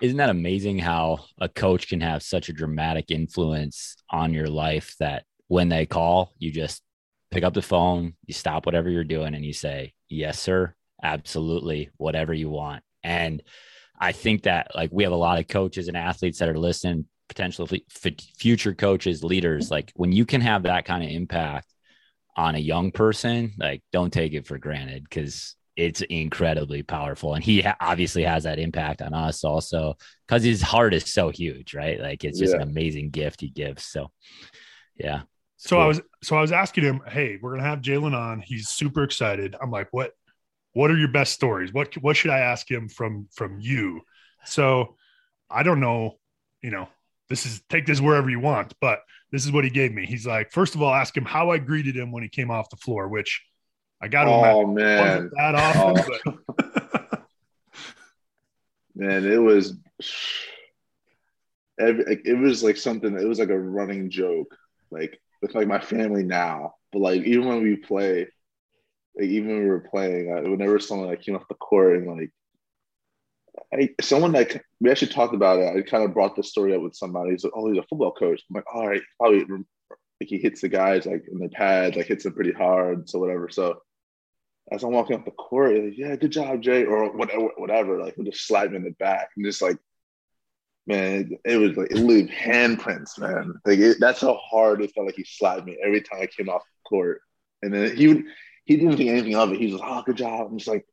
Isn't 0.00 0.18
that 0.18 0.30
amazing 0.30 0.78
how 0.78 1.24
a 1.40 1.48
coach 1.48 1.88
can 1.88 2.00
have 2.00 2.22
such 2.22 2.48
a 2.48 2.54
dramatic 2.54 3.10
influence 3.10 3.96
on 4.10 4.32
your 4.32 4.48
life 4.48 4.94
that 4.98 5.24
when 5.48 5.68
they 5.68 5.84
call, 5.84 6.32
you 6.38 6.50
just 6.50 6.82
pick 7.30 7.44
up 7.44 7.52
the 7.52 7.62
phone, 7.62 8.14
you 8.26 8.32
stop 8.32 8.64
whatever 8.64 8.88
you're 8.88 9.04
doing, 9.04 9.34
and 9.34 9.44
you 9.44 9.52
say, 9.52 9.92
Yes, 10.08 10.38
sir, 10.38 10.74
absolutely, 11.02 11.90
whatever 11.96 12.32
you 12.34 12.48
want. 12.48 12.82
And 13.02 13.42
I 13.98 14.12
think 14.12 14.44
that 14.44 14.72
like 14.74 14.90
we 14.92 15.04
have 15.04 15.12
a 15.12 15.16
lot 15.16 15.38
of 15.38 15.48
coaches 15.48 15.88
and 15.88 15.96
athletes 15.96 16.38
that 16.38 16.48
are 16.48 16.58
listening, 16.58 17.06
potentially 17.28 17.84
future 18.38 18.74
coaches, 18.74 19.22
leaders. 19.22 19.70
Like 19.70 19.92
when 19.94 20.12
you 20.12 20.24
can 20.24 20.40
have 20.40 20.64
that 20.64 20.86
kind 20.86 21.04
of 21.04 21.10
impact 21.10 21.66
on 22.36 22.54
a 22.54 22.58
young 22.58 22.90
person, 22.92 23.52
like 23.58 23.82
don't 23.92 24.12
take 24.12 24.32
it 24.32 24.46
for 24.46 24.58
granted 24.58 25.04
because 25.04 25.56
it's 25.76 26.02
incredibly 26.02 26.82
powerful. 26.82 27.34
And 27.34 27.42
he 27.42 27.62
ha- 27.62 27.76
obviously 27.80 28.22
has 28.24 28.44
that 28.44 28.58
impact 28.58 29.02
on 29.02 29.14
us 29.14 29.44
also 29.44 29.96
because 30.26 30.42
his 30.42 30.60
heart 30.60 30.94
is 30.94 31.12
so 31.12 31.30
huge, 31.30 31.74
right? 31.74 32.00
Like 32.00 32.24
it's 32.24 32.38
just 32.38 32.54
yeah. 32.54 32.60
an 32.60 32.68
amazing 32.68 33.10
gift 33.10 33.40
he 33.40 33.48
gives. 33.48 33.84
So, 33.84 34.10
yeah. 34.96 35.22
So 35.56 35.76
cool. 35.76 35.84
I 35.84 35.86
was 35.86 36.00
so 36.22 36.36
I 36.36 36.40
was 36.40 36.52
asking 36.52 36.84
him, 36.84 37.02
hey, 37.06 37.38
we're 37.40 37.52
gonna 37.52 37.68
have 37.68 37.80
Jalen 37.80 38.14
on. 38.14 38.40
He's 38.40 38.68
super 38.68 39.02
excited. 39.02 39.54
I'm 39.60 39.70
like, 39.70 39.88
what 39.90 40.12
what 40.72 40.90
are 40.90 40.96
your 40.96 41.08
best 41.08 41.32
stories? 41.32 41.72
What 41.72 41.94
what 41.98 42.16
should 42.16 42.30
I 42.30 42.38
ask 42.38 42.70
him 42.70 42.88
from 42.88 43.28
from 43.34 43.58
you? 43.60 44.02
So 44.44 44.96
I 45.50 45.62
don't 45.62 45.80
know, 45.80 46.18
you 46.62 46.70
know, 46.70 46.88
this 47.30 47.46
is 47.46 47.62
take 47.70 47.86
this 47.86 48.00
wherever 48.00 48.28
you 48.28 48.40
want, 48.40 48.74
but 48.80 49.00
this 49.30 49.46
is 49.46 49.52
what 49.52 49.64
he 49.64 49.70
gave 49.70 49.92
me. 49.92 50.04
He's 50.04 50.26
like, 50.26 50.50
first 50.50 50.74
of 50.74 50.82
all, 50.82 50.92
ask 50.92 51.16
him 51.16 51.24
how 51.24 51.50
I 51.50 51.58
greeted 51.58 51.96
him 51.96 52.10
when 52.10 52.24
he 52.24 52.28
came 52.28 52.50
off 52.50 52.68
the 52.68 52.76
floor, 52.76 53.08
which 53.08 53.42
I 54.02 54.08
got 54.08 54.24
to 54.24 54.30
oh, 54.30 54.66
man. 54.66 55.30
that 55.36 55.54
often, 55.54 56.20
oh. 56.26 56.38
but 56.48 57.22
man, 58.94 59.24
it 59.24 59.38
was 59.38 59.78
it 61.78 62.38
was 62.38 62.62
like 62.62 62.76
something 62.76 63.18
it 63.18 63.26
was 63.26 63.38
like 63.38 63.48
a 63.48 63.58
running 63.58 64.10
joke 64.10 64.54
like 64.90 65.18
with 65.40 65.54
like 65.54 65.68
my 65.68 65.80
family 65.80 66.24
now. 66.24 66.74
But 66.92 67.00
like 67.00 67.22
even 67.22 67.46
when 67.46 67.62
we 67.62 67.76
play, 67.76 68.26
like 69.14 69.26
even 69.26 69.50
when 69.50 69.60
we 69.60 69.68
were 69.68 69.80
playing, 69.80 70.32
I, 70.32 70.40
whenever 70.40 70.78
someone 70.80 71.08
like 71.08 71.22
came 71.22 71.36
off 71.36 71.48
the 71.48 71.54
court 71.54 71.96
and 71.96 72.06
like 72.08 72.32
I, 73.72 73.90
someone 74.00 74.32
like 74.32 74.64
we 74.80 74.90
actually 74.90 75.12
talked 75.12 75.34
about 75.34 75.58
it. 75.58 75.76
I 75.76 75.82
kind 75.82 76.04
of 76.04 76.14
brought 76.14 76.36
the 76.36 76.42
story 76.42 76.74
up 76.74 76.82
with 76.82 76.94
somebody. 76.94 77.30
He's 77.30 77.44
like, 77.44 77.52
"Oh, 77.56 77.68
he's 77.70 77.78
a 77.78 77.86
football 77.86 78.12
coach." 78.12 78.42
I'm 78.48 78.54
like, 78.54 78.74
"All 78.74 78.88
right, 78.88 79.02
probably 79.18 79.44
like 79.44 80.28
he 80.28 80.38
hits 80.38 80.60
the 80.60 80.68
guys 80.68 81.06
like 81.06 81.24
in 81.30 81.38
the 81.38 81.48
pads, 81.48 81.96
like 81.96 82.06
hits 82.06 82.24
them 82.24 82.34
pretty 82.34 82.52
hard, 82.52 83.08
so 83.08 83.18
whatever." 83.18 83.48
So 83.48 83.80
as 84.72 84.82
I'm 84.82 84.92
walking 84.92 85.16
off 85.16 85.24
the 85.24 85.30
court, 85.32 85.76
like, 85.76 85.96
"Yeah, 85.96 86.16
good 86.16 86.32
job, 86.32 86.62
Jay," 86.62 86.84
or 86.84 87.12
whatever, 87.12 87.50
whatever. 87.56 88.02
Like, 88.02 88.16
we 88.16 88.24
just 88.24 88.46
slap 88.46 88.70
me 88.70 88.76
in 88.76 88.84
the 88.84 88.90
back 88.92 89.30
and 89.36 89.44
just 89.44 89.62
like 89.62 89.78
man, 90.86 91.38
it, 91.44 91.52
it 91.52 91.56
was 91.56 91.76
like 91.76 91.90
it 91.90 91.98
leave 91.98 92.26
handprints, 92.26 93.18
man. 93.18 93.54
Like 93.64 93.78
it, 93.78 93.98
that's 94.00 94.20
how 94.20 94.34
hard 94.34 94.82
it 94.82 94.92
felt 94.92 95.06
like 95.06 95.16
he 95.16 95.24
slapped 95.24 95.64
me 95.64 95.78
every 95.84 96.00
time 96.00 96.20
I 96.20 96.26
came 96.26 96.48
off 96.48 96.62
the 96.62 96.88
court. 96.88 97.20
And 97.62 97.72
then 97.72 97.96
he 97.96 98.08
would 98.08 98.24
he 98.64 98.76
didn't 98.76 98.96
think 98.96 99.10
anything 99.10 99.36
of 99.36 99.52
it. 99.52 99.60
He 99.60 99.72
was 99.72 99.80
like, 99.80 99.90
"Oh, 99.90 100.02
good 100.04 100.16
job." 100.16 100.48
I'm 100.50 100.58
just 100.58 100.68
like, 100.68 100.86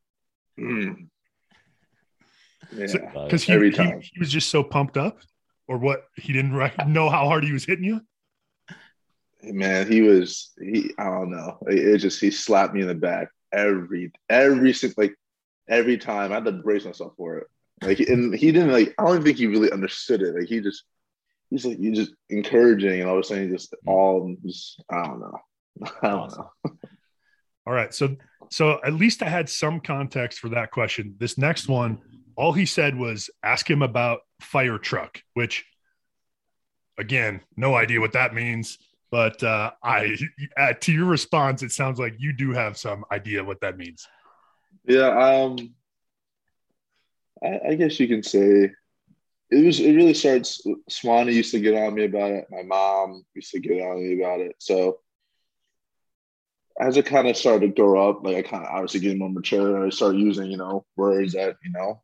hmm. 0.58 0.94
Hmm. 2.70 2.80
Yeah, 2.80 3.24
because 3.24 3.44
he, 3.44 3.54
he, 3.54 3.94
he, 4.02 4.20
was 4.20 4.32
just 4.32 4.50
so 4.50 4.64
pumped 4.64 4.98
up, 4.98 5.20
or 5.68 5.78
what? 5.78 6.06
He 6.16 6.34
didn't 6.34 6.56
rec- 6.56 6.88
know 6.88 7.10
how 7.10 7.26
hard 7.26 7.44
he 7.44 7.54
was 7.54 7.66
hitting 7.66 7.86
you. 7.86 8.02
Man, 9.44 9.90
he 9.90 10.02
was. 10.02 10.52
He 10.60 10.92
I 10.98 11.06
don't 11.06 11.32
know. 11.32 11.58
It, 11.68 11.80
it 11.80 11.98
just 12.00 12.20
he 12.20 12.32
slapped 12.32 12.74
me 12.74 12.82
in 12.82 12.88
the 12.88 12.96
back 12.96 13.30
every 13.54 14.12
every 14.30 14.74
like 14.98 15.16
every 15.70 15.98
time. 15.98 16.32
I 16.32 16.36
had 16.36 16.46
to 16.46 16.52
brace 16.52 16.86
myself 16.86 17.14
for 17.18 17.38
it. 17.38 17.48
Like, 17.82 18.00
and 18.00 18.34
he 18.34 18.52
didn't 18.52 18.72
like. 18.72 18.96
I 18.98 19.06
don't 19.06 19.24
think 19.24 19.38
he 19.38 19.48
really 19.48 19.72
understood 19.72 20.22
it. 20.22 20.36
Like, 20.36 20.48
he 20.48 20.60
just 20.62 20.84
he's 21.50 21.66
like 21.66 21.80
you 21.80 21.94
just 21.94 22.14
encouraging, 22.30 23.02
and 23.02 23.10
all 23.10 23.18
of 23.18 23.22
a 23.22 23.24
sudden, 23.24 23.52
just 23.52 23.76
all 23.86 24.36
just 24.44 24.84
I 24.92 25.04
don't 25.04 25.20
know. 25.20 25.38
I 26.02 26.10
don't 26.10 26.38
know. 26.38 26.52
All 27.68 27.74
right, 27.74 27.94
so 27.94 28.16
so 28.50 28.80
at 28.84 28.94
least 28.94 29.22
I 29.22 29.30
had 29.30 29.50
some 29.50 29.80
context 29.80 30.40
for 30.40 30.50
that 30.50 30.72
question. 30.72 31.16
This 31.20 31.38
next 31.38 31.68
one, 31.68 32.00
all 32.38 32.54
he 32.54 32.66
said 32.66 32.96
was 32.96 33.30
ask 33.44 33.70
him 33.70 33.82
about 33.82 34.20
fire 34.40 34.78
truck, 34.78 35.22
which 35.34 35.66
again, 36.98 37.42
no 37.56 37.76
idea 37.76 38.00
what 38.00 38.14
that 38.14 38.34
means. 38.34 38.78
But 39.10 39.42
uh, 39.42 39.72
I, 39.82 40.18
uh, 40.58 40.74
to 40.82 40.92
your 40.92 41.06
response, 41.06 41.64
it 41.64 41.72
sounds 41.72 42.00
like 42.00 42.16
you 42.18 42.34
do 42.34 42.52
have 42.52 42.78
some 42.78 43.06
idea 43.12 43.44
what 43.44 43.62
that 43.62 43.78
means. 43.78 44.06
Yeah, 44.86 45.08
um, 45.08 45.74
I, 47.44 47.60
I 47.70 47.76
guess 47.76 48.00
you 48.00 48.08
can 48.08 48.22
say 48.22 48.72
it 49.50 49.66
was. 49.66 49.80
It 49.80 49.94
really 49.94 50.14
starts. 50.14 50.62
Swanee 50.90 51.34
used 51.34 51.52
to 51.52 51.60
get 51.60 51.76
on 51.76 51.96
me 51.96 52.06
about 52.06 52.32
it. 52.32 52.48
My 52.52 52.64
mom 52.64 53.26
used 53.34 53.52
to 53.52 53.60
get 53.60 53.82
on 53.82 53.98
me 53.98 54.22
about 54.22 54.42
it. 54.42 54.56
So 54.60 55.00
as 56.80 56.98
I 56.98 57.02
kind 57.02 57.28
of 57.28 57.38
started 57.38 57.76
to 57.76 57.82
grow 57.82 58.10
up, 58.10 58.24
like 58.24 58.38
I 58.38 58.42
kind 58.42 58.66
of 58.66 58.70
obviously 58.72 59.00
getting 59.00 59.20
more 59.20 59.30
mature, 59.30 59.86
I 59.86 59.90
started 59.90 60.20
using, 60.20 60.52
you 60.52 60.58
know, 60.58 60.86
words 60.96 61.34
that, 61.34 61.56
you 61.64 61.72
know, 61.72 62.02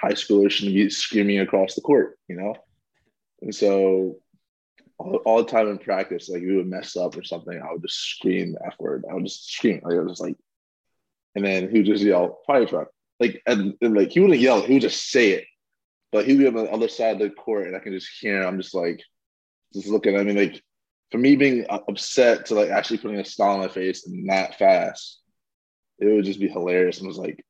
high 0.00 0.12
schoolers 0.12 0.52
shouldn't 0.52 0.74
be 0.74 0.90
screaming 0.90 1.40
across 1.40 1.74
the 1.74 1.80
court, 1.80 2.18
you 2.28 2.36
know? 2.36 2.54
And 3.42 3.54
so 3.54 4.16
all, 4.98 5.16
all, 5.24 5.38
the 5.38 5.50
time 5.50 5.68
in 5.68 5.78
practice, 5.78 6.28
like 6.28 6.42
we 6.42 6.56
would 6.56 6.66
mess 6.66 6.96
up 6.96 7.16
or 7.16 7.22
something, 7.22 7.60
I 7.60 7.72
would 7.72 7.82
just 7.82 7.98
scream 7.98 8.56
F 8.64 8.74
word. 8.78 9.04
I 9.10 9.14
would 9.14 9.24
just 9.24 9.50
scream. 9.50 9.80
Like 9.84 9.94
I 9.94 10.00
was 10.00 10.12
just 10.12 10.22
like, 10.22 10.36
and 11.34 11.44
then 11.44 11.70
he 11.70 11.78
would 11.78 11.86
just 11.86 12.02
yell, 12.02 12.40
fire 12.46 12.66
truck. 12.66 12.88
Like, 13.20 13.42
and, 13.46 13.74
and, 13.80 13.94
like 13.94 14.10
he 14.10 14.20
wouldn't 14.20 14.40
yell, 14.40 14.62
he 14.62 14.74
would 14.74 14.82
just 14.82 15.10
say 15.10 15.30
it. 15.30 15.44
But 16.10 16.26
he 16.26 16.32
would 16.32 16.40
be 16.40 16.46
on 16.46 16.54
the 16.54 16.72
other 16.72 16.88
side 16.88 17.12
of 17.12 17.18
the 17.18 17.30
court 17.30 17.66
and 17.66 17.76
I 17.76 17.80
can 17.80 17.92
just 17.92 18.08
hear 18.20 18.40
him. 18.40 18.48
I'm 18.48 18.60
just 18.60 18.74
like, 18.74 19.00
just 19.74 19.88
looking. 19.88 20.16
I 20.16 20.22
mean, 20.22 20.36
like, 20.36 20.62
for 21.10 21.18
me 21.18 21.36
being 21.36 21.66
uh, 21.68 21.80
upset 21.88 22.46
to 22.46 22.54
like 22.54 22.70
actually 22.70 22.98
putting 22.98 23.18
a 23.18 23.24
smile 23.24 23.54
on 23.54 23.60
my 23.60 23.68
face 23.68 24.06
and 24.06 24.28
that 24.28 24.58
fast, 24.58 25.20
it 25.98 26.06
would 26.06 26.24
just 26.24 26.40
be 26.40 26.48
hilarious. 26.48 26.98
And 26.98 27.08
was 27.08 27.18
like, 27.18 27.44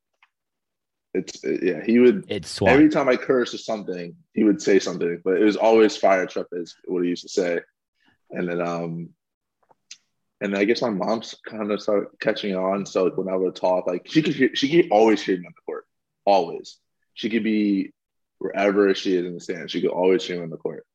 it's 1.19 1.45
it, 1.45 1.63
yeah, 1.63 1.85
he 1.85 1.99
would. 1.99 2.25
It's 2.29 2.61
every 2.63 2.89
time 2.89 3.09
I 3.09 3.17
cursed 3.17 3.55
or 3.55 3.59
something, 3.59 4.15
he 4.35 4.45
would 4.45 4.61
say 4.61 4.79
something, 4.79 5.21
but 5.25 5.41
it 5.41 5.45
was 5.45 5.57
always 5.57 5.97
fire 5.97 6.27
truck 6.27 6.47
is 6.53 6.75
what 6.87 7.03
he 7.03 7.11
used 7.11 7.23
to 7.23 7.29
say. 7.29 7.61
And 8.31 8.49
then 8.49 8.61
um, 8.61 9.11
and 10.41 10.57
I 10.57 10.65
guess 10.65 10.83
my 10.83 10.91
mom's 10.91 11.35
kind 11.47 11.71
of 11.71 11.81
started 11.81 12.09
catching 12.21 12.57
on. 12.57 12.87
So 12.87 13.11
when 13.11 13.33
I 13.33 13.37
would 13.37 13.57
talk, 13.57 13.87
like 13.87 14.07
she 14.07 14.23
could 14.23 14.35
hear, 14.35 14.55
she 14.55 14.69
could 14.69 14.91
always 14.91 15.23
hear 15.23 15.39
me 15.39 15.47
on 15.47 15.53
the 15.55 15.63
court, 15.67 15.87
always. 16.25 16.79
She 17.15 17.31
could 17.31 17.45
be 17.45 17.93
wherever 18.39 18.95
she 18.95 19.17
is 19.17 19.27
in 19.27 19.35
the 19.35 19.41
stand. 19.41 19.71
She 19.71 19.81
could 19.81 19.91
always 19.91 20.25
hear 20.25 20.37
me 20.37 20.45
on 20.45 20.51
the 20.51 20.57
court 20.57 20.87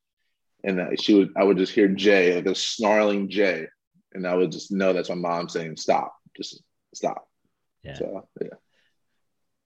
and 0.64 0.80
that 0.80 1.02
she 1.02 1.14
would 1.14 1.34
I 1.36 1.44
would 1.44 1.58
just 1.58 1.74
hear 1.74 1.88
Jay 1.88 2.36
like 2.36 2.46
a 2.46 2.56
snarling 2.56 3.30
Jay, 3.30 3.68
and 4.14 4.26
I 4.26 4.36
would 4.36 4.52
just 4.52 4.72
know 4.72 4.94
that's 4.94 5.10
my 5.10 5.16
mom 5.16 5.50
saying 5.50 5.78
stop, 5.78 6.16
just 6.36 6.62
stop. 6.94 7.28
Yeah. 7.84 7.96
So 7.96 8.28
yeah, 8.42 8.48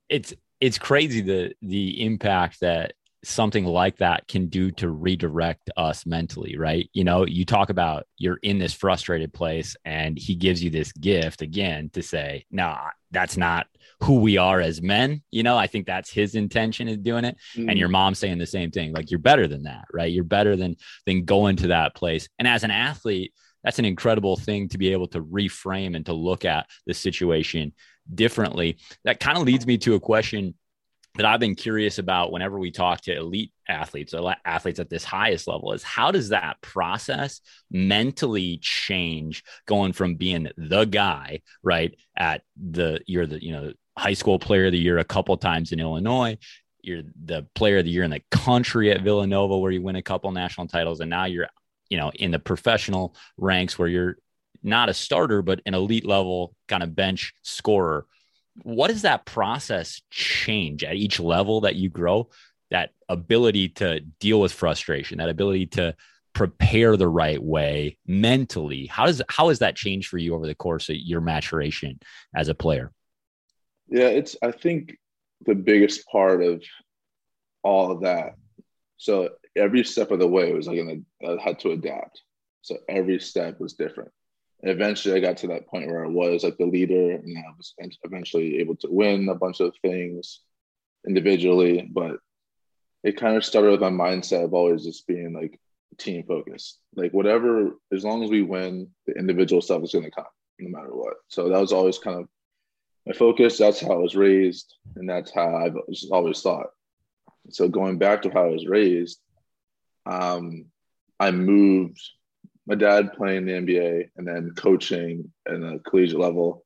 it's 0.10 0.34
it's 0.60 0.78
crazy 0.78 1.22
the 1.22 1.54
the 1.62 2.04
impact 2.04 2.60
that 2.62 2.94
something 3.24 3.66
like 3.66 3.98
that 3.98 4.28
can 4.28 4.48
do 4.48 4.72
to 4.72 4.90
redirect 4.90 5.70
us 5.76 6.06
mentally, 6.06 6.56
right? 6.58 6.90
You 6.94 7.04
know, 7.04 7.26
you 7.26 7.46
talk 7.46 7.70
about 7.70 8.06
you're 8.18 8.40
in 8.42 8.58
this 8.58 8.74
frustrated 8.74 9.34
place 9.34 9.76
and 9.84 10.18
he 10.18 10.36
gives 10.36 10.64
you 10.64 10.70
this 10.70 10.92
gift 10.94 11.42
again 11.42 11.90
to 11.94 12.02
say, 12.02 12.46
nah, 12.52 12.90
that's 13.12 13.36
not 13.36 13.68
who 14.02 14.20
we 14.20 14.38
are 14.38 14.62
as 14.62 14.82
men. 14.82 15.24
You 15.32 15.44
know, 15.44 15.58
I 15.58 15.68
think 15.68 15.88
that's 15.88 16.12
his 16.12 16.36
intention 16.36 16.88
is 16.88 16.98
doing 16.98 17.26
it. 17.26 17.38
Mm. 17.56 17.72
And 17.72 17.80
your 17.80 17.90
mom 17.90 18.16
saying 18.16 18.38
the 18.38 18.46
same 18.46 18.72
thing, 18.72 18.94
like 18.94 19.10
you're 19.10 19.20
better 19.20 19.48
than 19.48 19.64
that, 19.64 19.86
right? 19.92 20.12
You're 20.12 20.24
better 20.24 20.56
than 20.56 20.76
than 21.06 21.26
going 21.26 21.58
to 21.58 21.68
that 21.68 21.96
place. 21.96 22.30
And 22.38 22.48
as 22.48 22.64
an 22.64 22.72
athlete, 22.72 23.34
that's 23.64 23.80
an 23.80 23.86
incredible 23.86 24.38
thing 24.38 24.70
to 24.70 24.78
be 24.78 24.92
able 24.94 25.08
to 25.10 25.22
reframe 25.22 25.96
and 25.96 26.06
to 26.06 26.14
look 26.14 26.46
at 26.46 26.68
the 26.86 26.94
situation 26.94 27.74
differently. 28.14 28.78
That 29.04 29.20
kind 29.20 29.38
of 29.38 29.44
leads 29.44 29.66
me 29.66 29.78
to 29.80 29.96
a 29.96 30.00
question 30.00 30.56
that 31.18 31.26
I've 31.26 31.40
been 31.40 31.56
curious 31.56 31.98
about 31.98 32.32
whenever 32.32 32.60
we 32.60 32.72
talk 32.72 33.02
to 33.02 33.16
elite 33.16 33.52
athletes 33.68 34.14
or 34.14 34.36
athletes 34.46 34.80
at 34.80 34.90
this 34.90 35.04
highest 35.04 35.48
level 35.48 35.74
is 35.74 35.84
how 35.84 36.12
does 36.12 36.30
that 36.30 36.62
process 36.62 37.42
mentally 37.72 38.60
change 38.62 39.44
going 39.66 39.94
from 39.94 40.16
being 40.16 40.48
the 40.58 40.86
guy 40.86 41.42
right 41.64 41.96
at 42.16 42.44
the 42.56 43.02
you're 43.08 43.26
the 43.26 43.44
you 43.44 43.52
know 43.52 43.74
high 43.98 44.14
school 44.14 44.40
player 44.40 44.68
of 44.68 44.72
the 44.72 44.78
year 44.78 45.00
a 45.00 45.04
couple 45.04 45.36
times 45.38 45.72
in 45.72 45.80
Illinois 45.80 46.38
you're 46.82 47.02
the 47.26 47.46
player 47.56 47.80
of 47.80 47.86
the 47.86 47.92
year 47.92 48.04
in 48.04 48.12
the 48.12 48.22
country 48.32 48.92
at 48.92 49.02
Villanova 49.02 49.58
where 49.58 49.72
you 49.72 49.82
win 49.82 49.96
a 49.96 50.04
couple 50.04 50.32
national 50.32 50.68
titles 50.68 51.00
and 51.00 51.10
now 51.10 51.26
you're 51.26 51.48
you 51.90 51.98
know 51.98 52.12
in 52.16 52.32
the 52.32 52.40
professional 52.40 53.16
ranks 53.38 53.78
where 53.78 53.88
you're 53.88 54.18
not 54.64 54.90
a 54.90 54.94
starter 54.94 55.42
but 55.42 55.62
an 55.66 55.74
elite 55.74 56.06
level 56.06 56.56
kind 56.68 56.84
of 56.84 56.96
bench 56.96 57.34
scorer. 57.44 58.06
What 58.64 58.88
does 58.88 59.04
that 59.04 59.26
process 59.26 60.02
change 60.10 60.84
at 60.84 60.96
each 60.96 61.20
level 61.20 61.62
that 61.62 61.76
you 61.76 61.90
grow? 61.90 62.30
That 62.72 62.92
ability 63.08 63.70
to 63.70 64.02
deal 64.20 64.42
with 64.42 64.52
frustration 64.52 65.20
that 65.20 65.30
ability 65.30 65.68
to 65.68 65.96
prepare 66.34 66.98
the 66.98 67.08
right 67.08 67.42
way 67.42 67.98
mentally. 68.06 68.86
How 68.86 69.06
does 69.06 69.22
how 69.30 69.50
has 69.50 69.60
that 69.60 69.76
changed 69.76 70.10
for 70.10 70.18
you 70.18 70.36
over 70.36 70.46
the 70.46 70.56
course 70.56 70.90
of 70.90 70.98
your 70.98 71.22
maturation 71.22 72.00
as 72.36 72.48
a 72.50 72.56
player? 72.56 72.92
Yeah 73.90 74.08
it's 74.08 74.36
i 74.44 74.52
think 74.52 74.98
the 75.46 75.56
biggest 75.56 76.06
part 76.08 76.44
of 76.44 76.62
all 77.64 77.92
of 77.92 78.02
that 78.02 78.34
so 78.98 79.30
every 79.56 79.84
step 79.84 80.12
of 80.12 80.20
the 80.20 80.28
way 80.28 80.52
was 80.52 80.68
like 80.68 80.80
i 80.80 81.38
had 81.42 81.60
to 81.60 81.72
adapt. 81.72 82.22
So 82.62 82.78
every 82.90 83.20
step 83.20 83.60
was 83.60 83.74
different 83.74 84.12
and 84.62 84.72
eventually 84.72 85.16
I 85.16 85.20
got 85.20 85.38
to 85.38 85.48
that 85.48 85.68
point 85.68 85.88
where 85.88 86.04
I 86.04 86.08
was 86.08 86.44
like 86.44 86.58
the 86.58 86.66
leader 86.66 87.12
and 87.12 87.38
I 87.38 87.52
was 87.58 87.74
eventually 88.04 88.60
able 88.60 88.76
to 88.78 88.88
win 88.90 89.30
a 89.30 89.36
bunch 89.36 89.60
of 89.60 89.74
things 89.82 90.42
individually. 91.08 91.88
But 91.92 92.18
it 93.04 93.18
kind 93.18 93.38
of 93.38 93.46
started 93.46 93.72
with 93.72 93.82
my 93.82 93.90
mindset 93.90 94.44
of 94.44 94.54
always 94.54 94.84
just 94.84 95.06
being 95.06 95.34
like 95.34 95.60
team 95.98 96.24
focused. 96.24 96.80
Like 96.96 97.14
whatever, 97.14 97.72
as 97.94 98.04
long 98.04 98.24
as 98.24 98.32
we 98.32 98.42
win, 98.42 98.90
the 99.06 99.14
individual 99.14 99.62
stuff 99.62 99.84
is 99.84 99.94
going 99.94 100.06
to 100.06 100.12
come 100.12 100.26
no 100.60 100.70
matter 100.70 100.94
what. 100.94 101.16
So 101.28 101.50
that 101.50 101.60
was 101.60 101.72
always 101.72 102.00
kind 102.00 102.20
of 102.20 102.28
my 103.06 103.14
focus. 103.14 103.60
That's 103.60 103.80
how 103.80 103.92
I 103.92 103.98
was 103.98 104.16
raised. 104.16 104.74
And 104.96 105.08
that's 105.08 105.32
how 105.32 105.56
I've 105.56 105.78
always 106.12 106.42
thought. 106.42 106.68
So 107.50 107.68
going 107.68 108.00
back 108.00 108.24
to 108.24 108.30
how 108.32 108.46
I 108.46 108.50
was 108.50 108.66
raised, 108.66 109.20
um, 110.08 110.66
I 111.20 111.32
moved 111.32 112.02
my 112.68 112.76
dad 112.76 113.14
playing 113.14 113.46
the 113.46 113.54
NBA 113.54 114.10
and 114.18 114.28
then 114.28 114.52
coaching 114.56 115.32
in 115.50 115.62
the 115.62 115.80
collegiate 115.80 116.20
level 116.20 116.66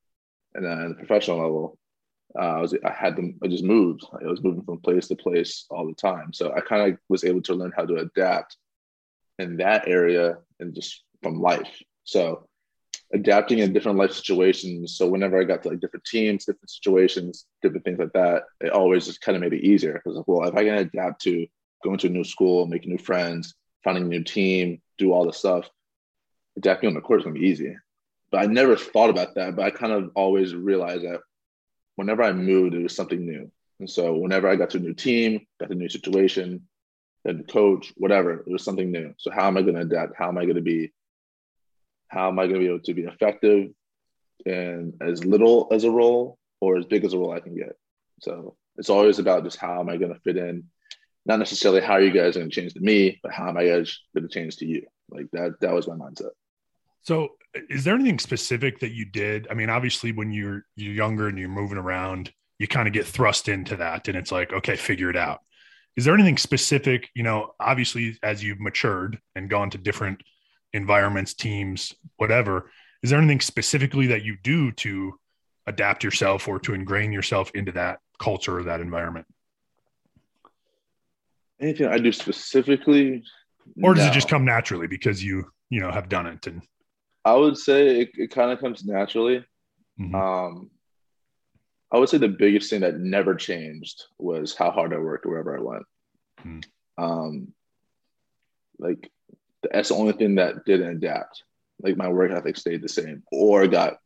and 0.54 0.64
then 0.64 0.88
the 0.90 0.94
professional 0.96 1.38
level. 1.38 1.78
Uh, 2.38 2.56
I 2.56 2.60
was 2.60 2.74
I 2.84 2.92
had 2.92 3.14
them 3.14 3.38
I 3.42 3.46
just 3.46 3.64
moved. 3.64 4.04
I 4.12 4.26
was 4.26 4.42
moving 4.42 4.64
from 4.64 4.80
place 4.80 5.06
to 5.08 5.16
place 5.16 5.66
all 5.70 5.86
the 5.86 5.94
time. 5.94 6.32
So 6.32 6.52
I 6.52 6.60
kind 6.60 6.90
of 6.92 6.98
was 7.08 7.24
able 7.24 7.42
to 7.42 7.54
learn 7.54 7.72
how 7.76 7.84
to 7.86 7.96
adapt 7.96 8.56
in 9.38 9.58
that 9.58 9.86
area 9.86 10.38
and 10.58 10.74
just 10.74 11.04
from 11.22 11.40
life. 11.40 11.82
So 12.04 12.48
adapting 13.12 13.58
in 13.58 13.72
different 13.72 13.98
life 13.98 14.12
situations. 14.12 14.96
So 14.96 15.06
whenever 15.06 15.38
I 15.38 15.44
got 15.44 15.62
to 15.62 15.68
like 15.68 15.80
different 15.80 16.04
teams, 16.04 16.46
different 16.46 16.70
situations, 16.70 17.46
different 17.60 17.84
things 17.84 17.98
like 17.98 18.12
that, 18.14 18.44
it 18.60 18.72
always 18.72 19.06
just 19.06 19.20
kind 19.20 19.36
of 19.36 19.42
made 19.42 19.52
it 19.52 19.64
easier 19.64 19.92
because 19.92 20.16
like, 20.16 20.26
well, 20.26 20.48
if 20.48 20.54
I 20.54 20.64
can 20.64 20.78
adapt 20.78 21.20
to 21.22 21.46
going 21.84 21.98
to 21.98 22.06
a 22.06 22.10
new 22.10 22.24
school, 22.24 22.66
making 22.66 22.90
new 22.90 22.98
friends, 22.98 23.54
finding 23.84 24.04
a 24.04 24.08
new 24.08 24.24
team, 24.24 24.80
do 24.96 25.12
all 25.12 25.26
the 25.26 25.32
stuff, 25.32 25.68
adapting 26.56 26.88
on 26.88 26.94
the 26.94 27.00
court 27.00 27.20
is 27.20 27.24
gonna 27.24 27.38
be 27.38 27.46
easy. 27.46 27.76
But 28.30 28.42
I 28.42 28.46
never 28.46 28.76
thought 28.76 29.10
about 29.10 29.34
that. 29.34 29.56
But 29.56 29.64
I 29.64 29.70
kind 29.70 29.92
of 29.92 30.10
always 30.14 30.54
realized 30.54 31.04
that 31.04 31.20
whenever 31.96 32.22
I 32.22 32.32
moved, 32.32 32.74
it 32.74 32.82
was 32.82 32.96
something 32.96 33.24
new. 33.24 33.50
And 33.80 33.88
so 33.88 34.14
whenever 34.14 34.48
I 34.48 34.56
got 34.56 34.70
to 34.70 34.78
a 34.78 34.80
new 34.80 34.94
team, 34.94 35.46
got 35.60 35.70
a 35.70 35.74
new 35.74 35.88
situation, 35.88 36.66
then 37.24 37.44
coach, 37.44 37.92
whatever, 37.96 38.40
it 38.46 38.48
was 38.50 38.64
something 38.64 38.90
new. 38.90 39.14
So 39.18 39.30
how 39.30 39.46
am 39.46 39.56
I 39.56 39.62
gonna 39.62 39.80
adapt? 39.80 40.16
How 40.16 40.28
am 40.28 40.38
I 40.38 40.46
gonna 40.46 40.60
be? 40.60 40.92
How 42.08 42.28
am 42.28 42.38
I 42.38 42.46
gonna 42.46 42.58
be 42.58 42.66
able 42.66 42.80
to 42.80 42.94
be 42.94 43.02
effective 43.02 43.70
in 44.44 44.94
as 45.00 45.24
little 45.24 45.68
as 45.70 45.84
a 45.84 45.90
role 45.90 46.38
or 46.60 46.76
as 46.76 46.84
big 46.84 47.04
as 47.04 47.12
a 47.12 47.18
role 47.18 47.32
I 47.32 47.40
can 47.40 47.56
get? 47.56 47.76
So 48.20 48.56
it's 48.76 48.90
always 48.90 49.18
about 49.18 49.44
just 49.44 49.58
how 49.58 49.80
am 49.80 49.88
I 49.88 49.96
gonna 49.96 50.18
fit 50.24 50.36
in 50.36 50.64
not 51.24 51.38
necessarily 51.38 51.80
how 51.80 51.94
are 51.94 52.00
you 52.00 52.10
guys 52.10 52.36
going 52.36 52.48
to 52.48 52.54
change 52.54 52.74
to 52.74 52.80
me, 52.80 53.20
but 53.22 53.32
how 53.32 53.48
am 53.48 53.56
I 53.56 53.66
guys 53.66 54.00
going 54.14 54.28
to 54.28 54.32
change 54.32 54.56
to 54.56 54.66
you? 54.66 54.86
Like 55.10 55.30
that, 55.32 55.60
that 55.60 55.72
was 55.72 55.86
my 55.86 55.94
mindset. 55.94 56.30
So, 57.02 57.30
is 57.68 57.84
there 57.84 57.94
anything 57.94 58.18
specific 58.18 58.78
that 58.80 58.92
you 58.92 59.04
did? 59.04 59.46
I 59.50 59.54
mean, 59.54 59.68
obviously, 59.68 60.12
when 60.12 60.32
you're 60.32 60.64
you're 60.76 60.94
younger 60.94 61.28
and 61.28 61.38
you're 61.38 61.48
moving 61.48 61.78
around, 61.78 62.32
you 62.58 62.68
kind 62.68 62.86
of 62.86 62.94
get 62.94 63.06
thrust 63.06 63.48
into 63.48 63.76
that, 63.76 64.08
and 64.08 64.16
it's 64.16 64.32
like, 64.32 64.52
okay, 64.52 64.76
figure 64.76 65.10
it 65.10 65.16
out. 65.16 65.40
Is 65.96 66.04
there 66.04 66.14
anything 66.14 66.38
specific? 66.38 67.10
You 67.14 67.22
know, 67.24 67.54
obviously, 67.60 68.18
as 68.22 68.42
you've 68.42 68.60
matured 68.60 69.18
and 69.34 69.50
gone 69.50 69.70
to 69.70 69.78
different 69.78 70.22
environments, 70.72 71.34
teams, 71.34 71.92
whatever, 72.16 72.70
is 73.02 73.10
there 73.10 73.18
anything 73.18 73.40
specifically 73.40 74.06
that 74.08 74.22
you 74.22 74.36
do 74.42 74.72
to 74.72 75.18
adapt 75.66 76.04
yourself 76.04 76.48
or 76.48 76.58
to 76.60 76.74
ingrain 76.74 77.12
yourself 77.12 77.50
into 77.54 77.72
that 77.72 77.98
culture 78.18 78.58
or 78.58 78.62
that 78.64 78.80
environment? 78.80 79.26
Anything 81.60 81.86
I 81.88 81.98
do 81.98 82.12
specifically, 82.12 83.22
or 83.82 83.94
does 83.94 84.04
no. 84.04 84.10
it 84.10 84.14
just 84.14 84.28
come 84.28 84.44
naturally 84.44 84.86
because 84.86 85.22
you 85.22 85.50
you 85.68 85.80
know 85.80 85.90
have 85.90 86.08
done 86.08 86.26
it? 86.26 86.46
And 86.46 86.62
I 87.24 87.34
would 87.34 87.56
say 87.56 88.00
it, 88.00 88.10
it 88.14 88.30
kind 88.30 88.50
of 88.50 88.60
comes 88.60 88.84
naturally. 88.84 89.44
Mm-hmm. 90.00 90.14
Um, 90.14 90.70
I 91.92 91.98
would 91.98 92.08
say 92.08 92.18
the 92.18 92.28
biggest 92.28 92.70
thing 92.70 92.80
that 92.80 92.98
never 92.98 93.34
changed 93.34 94.04
was 94.18 94.54
how 94.54 94.70
hard 94.70 94.94
I 94.94 94.98
worked 94.98 95.26
wherever 95.26 95.56
I 95.56 95.60
went. 95.60 95.84
Mm. 96.44 96.64
Um, 96.98 97.52
like 98.78 99.10
that's 99.70 99.90
the 99.90 99.94
only 99.94 100.14
thing 100.14 100.36
that 100.36 100.64
didn't 100.64 100.96
adapt. 100.96 101.44
Like 101.80 101.96
my 101.96 102.08
work 102.08 102.32
ethic 102.32 102.56
stayed 102.56 102.82
the 102.82 102.88
same 102.88 103.22
or 103.30 103.66
got 103.66 103.98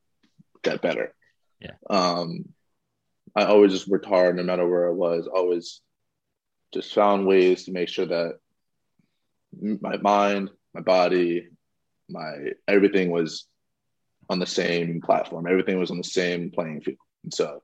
got 0.63 0.83
better. 0.83 1.15
Yeah. 1.61 1.73
Um, 1.89 2.47
I 3.35 3.45
always 3.45 3.73
just 3.73 3.89
worked 3.89 4.07
hard 4.07 4.37
no 4.37 4.43
matter 4.43 4.67
where 4.67 4.89
I 4.89 4.93
was. 4.93 5.27
Always 5.27 5.81
just 6.75 6.93
found 6.95 7.27
ways 7.27 7.65
to 7.65 7.73
make 7.73 7.89
sure 7.89 8.07
that 8.07 8.39
my 9.61 9.97
mind, 9.99 10.51
my 10.75 10.81
body, 10.81 11.49
my 12.09 12.53
everything 12.69 13.11
was 13.11 13.47
on 14.29 14.39
the 14.39 14.47
same 14.47 15.01
platform. 15.01 15.47
Everything 15.47 15.79
was 15.79 15.91
on 15.91 15.99
the 15.99 16.05
same 16.05 16.51
playing 16.51 16.81
field. 16.81 16.99
And 17.25 17.33
so 17.33 17.63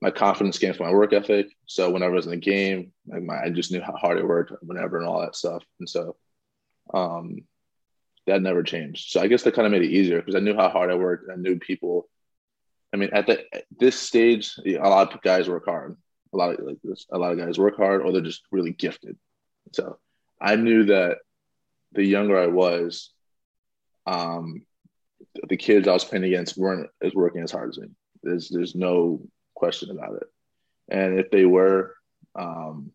my 0.00 0.10
confidence 0.10 0.58
came 0.58 0.74
from 0.74 0.86
my 0.86 0.92
work 0.92 1.12
ethic. 1.12 1.46
So 1.66 1.90
whenever 1.90 2.12
I 2.12 2.16
was 2.16 2.26
in 2.26 2.32
a 2.32 2.38
game, 2.38 2.92
like 3.06 3.22
my, 3.22 3.44
I 3.44 3.50
just 3.50 3.72
knew 3.72 3.80
how 3.80 3.94
hard 3.94 4.18
I 4.18 4.22
worked 4.24 4.52
whenever 4.62 4.98
and 4.98 5.06
all 5.06 5.20
that 5.20 5.36
stuff. 5.36 5.64
And 5.78 5.88
so 5.88 6.16
um, 6.92 7.42
that 8.26 8.42
never 8.42 8.62
changed. 8.62 9.10
So 9.10 9.20
I 9.20 9.26
guess 9.26 9.42
that 9.44 9.54
kind 9.54 9.66
of 9.66 9.72
made 9.72 9.82
it 9.82 9.92
easier 9.92 10.20
because 10.20 10.34
I 10.34 10.40
knew 10.40 10.54
how 10.54 10.68
hard 10.68 10.90
I 10.90 10.96
worked. 10.96 11.30
I 11.32 11.36
knew 11.36 11.58
people. 11.58 12.08
I 12.92 12.98
mean, 12.98 13.10
at, 13.12 13.26
the, 13.26 13.42
at 13.54 13.64
this 13.78 13.98
stage, 13.98 14.54
a 14.64 14.78
lot 14.78 15.14
of 15.14 15.22
guys 15.22 15.48
work 15.48 15.66
hard. 15.66 15.96
A 16.34 16.36
lot 16.36 16.58
of 16.58 16.66
like 16.66 16.78
this, 16.82 17.06
a 17.10 17.18
lot 17.18 17.32
of 17.32 17.38
guys 17.38 17.58
work 17.58 17.76
hard, 17.76 18.02
or 18.02 18.12
they're 18.12 18.20
just 18.20 18.42
really 18.50 18.72
gifted. 18.72 19.16
So 19.72 19.98
I 20.40 20.56
knew 20.56 20.84
that 20.86 21.18
the 21.92 22.04
younger 22.04 22.38
I 22.38 22.48
was, 22.48 23.10
um, 24.06 24.62
the 25.48 25.56
kids 25.56 25.88
I 25.88 25.92
was 25.92 26.04
playing 26.04 26.24
against 26.24 26.56
weren't 26.56 26.88
as 27.02 27.14
working 27.14 27.42
as 27.42 27.52
hard 27.52 27.70
as 27.70 27.78
me. 27.78 27.88
There's 28.22 28.48
there's 28.48 28.74
no 28.74 29.20
question 29.54 29.90
about 29.90 30.16
it. 30.16 30.28
And 30.88 31.18
if 31.18 31.30
they 31.30 31.44
were, 31.44 31.94
um, 32.34 32.92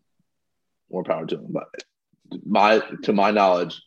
more 0.90 1.04
power 1.04 1.26
to 1.26 1.36
them. 1.36 1.48
But 1.50 1.68
my 2.44 2.80
to 3.04 3.12
my 3.12 3.30
knowledge, 3.30 3.82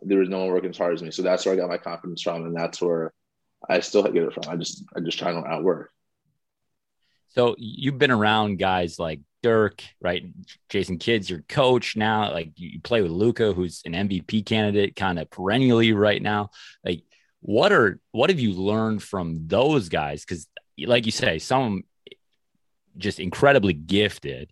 there 0.00 0.18
was 0.18 0.28
no 0.28 0.40
one 0.40 0.48
working 0.48 0.70
as 0.70 0.78
hard 0.78 0.94
as 0.94 1.02
me. 1.02 1.10
So 1.10 1.22
that's 1.22 1.44
where 1.44 1.54
I 1.54 1.58
got 1.58 1.68
my 1.68 1.78
confidence 1.78 2.22
from, 2.22 2.44
and 2.44 2.56
that's 2.56 2.80
where 2.80 3.12
I 3.68 3.80
still 3.80 4.02
get 4.02 4.24
it 4.24 4.32
from. 4.32 4.44
I 4.48 4.56
just 4.56 4.84
I 4.96 5.00
just 5.00 5.18
try 5.18 5.32
to 5.32 5.46
outwork. 5.46 5.90
So 7.34 7.54
you've 7.58 7.98
been 7.98 8.10
around 8.10 8.58
guys 8.58 8.98
like 8.98 9.20
Dirk, 9.42 9.82
right? 10.00 10.24
Jason 10.68 10.98
Kidd's 10.98 11.28
your 11.28 11.42
coach 11.48 11.96
now. 11.96 12.30
Like 12.30 12.52
you 12.56 12.80
play 12.80 13.02
with 13.02 13.10
Luka, 13.10 13.52
who's 13.52 13.82
an 13.84 13.92
MVP 13.92 14.46
candidate, 14.46 14.96
kind 14.96 15.18
of 15.18 15.30
perennially 15.30 15.92
right 15.92 16.22
now. 16.22 16.50
Like, 16.84 17.02
what 17.40 17.72
are 17.72 17.98
what 18.12 18.30
have 18.30 18.38
you 18.38 18.52
learned 18.52 19.02
from 19.02 19.48
those 19.48 19.88
guys? 19.88 20.24
Because, 20.24 20.46
like 20.78 21.06
you 21.06 21.12
say, 21.12 21.38
some 21.38 21.84
just 22.98 23.18
incredibly 23.18 23.72
gifted, 23.72 24.50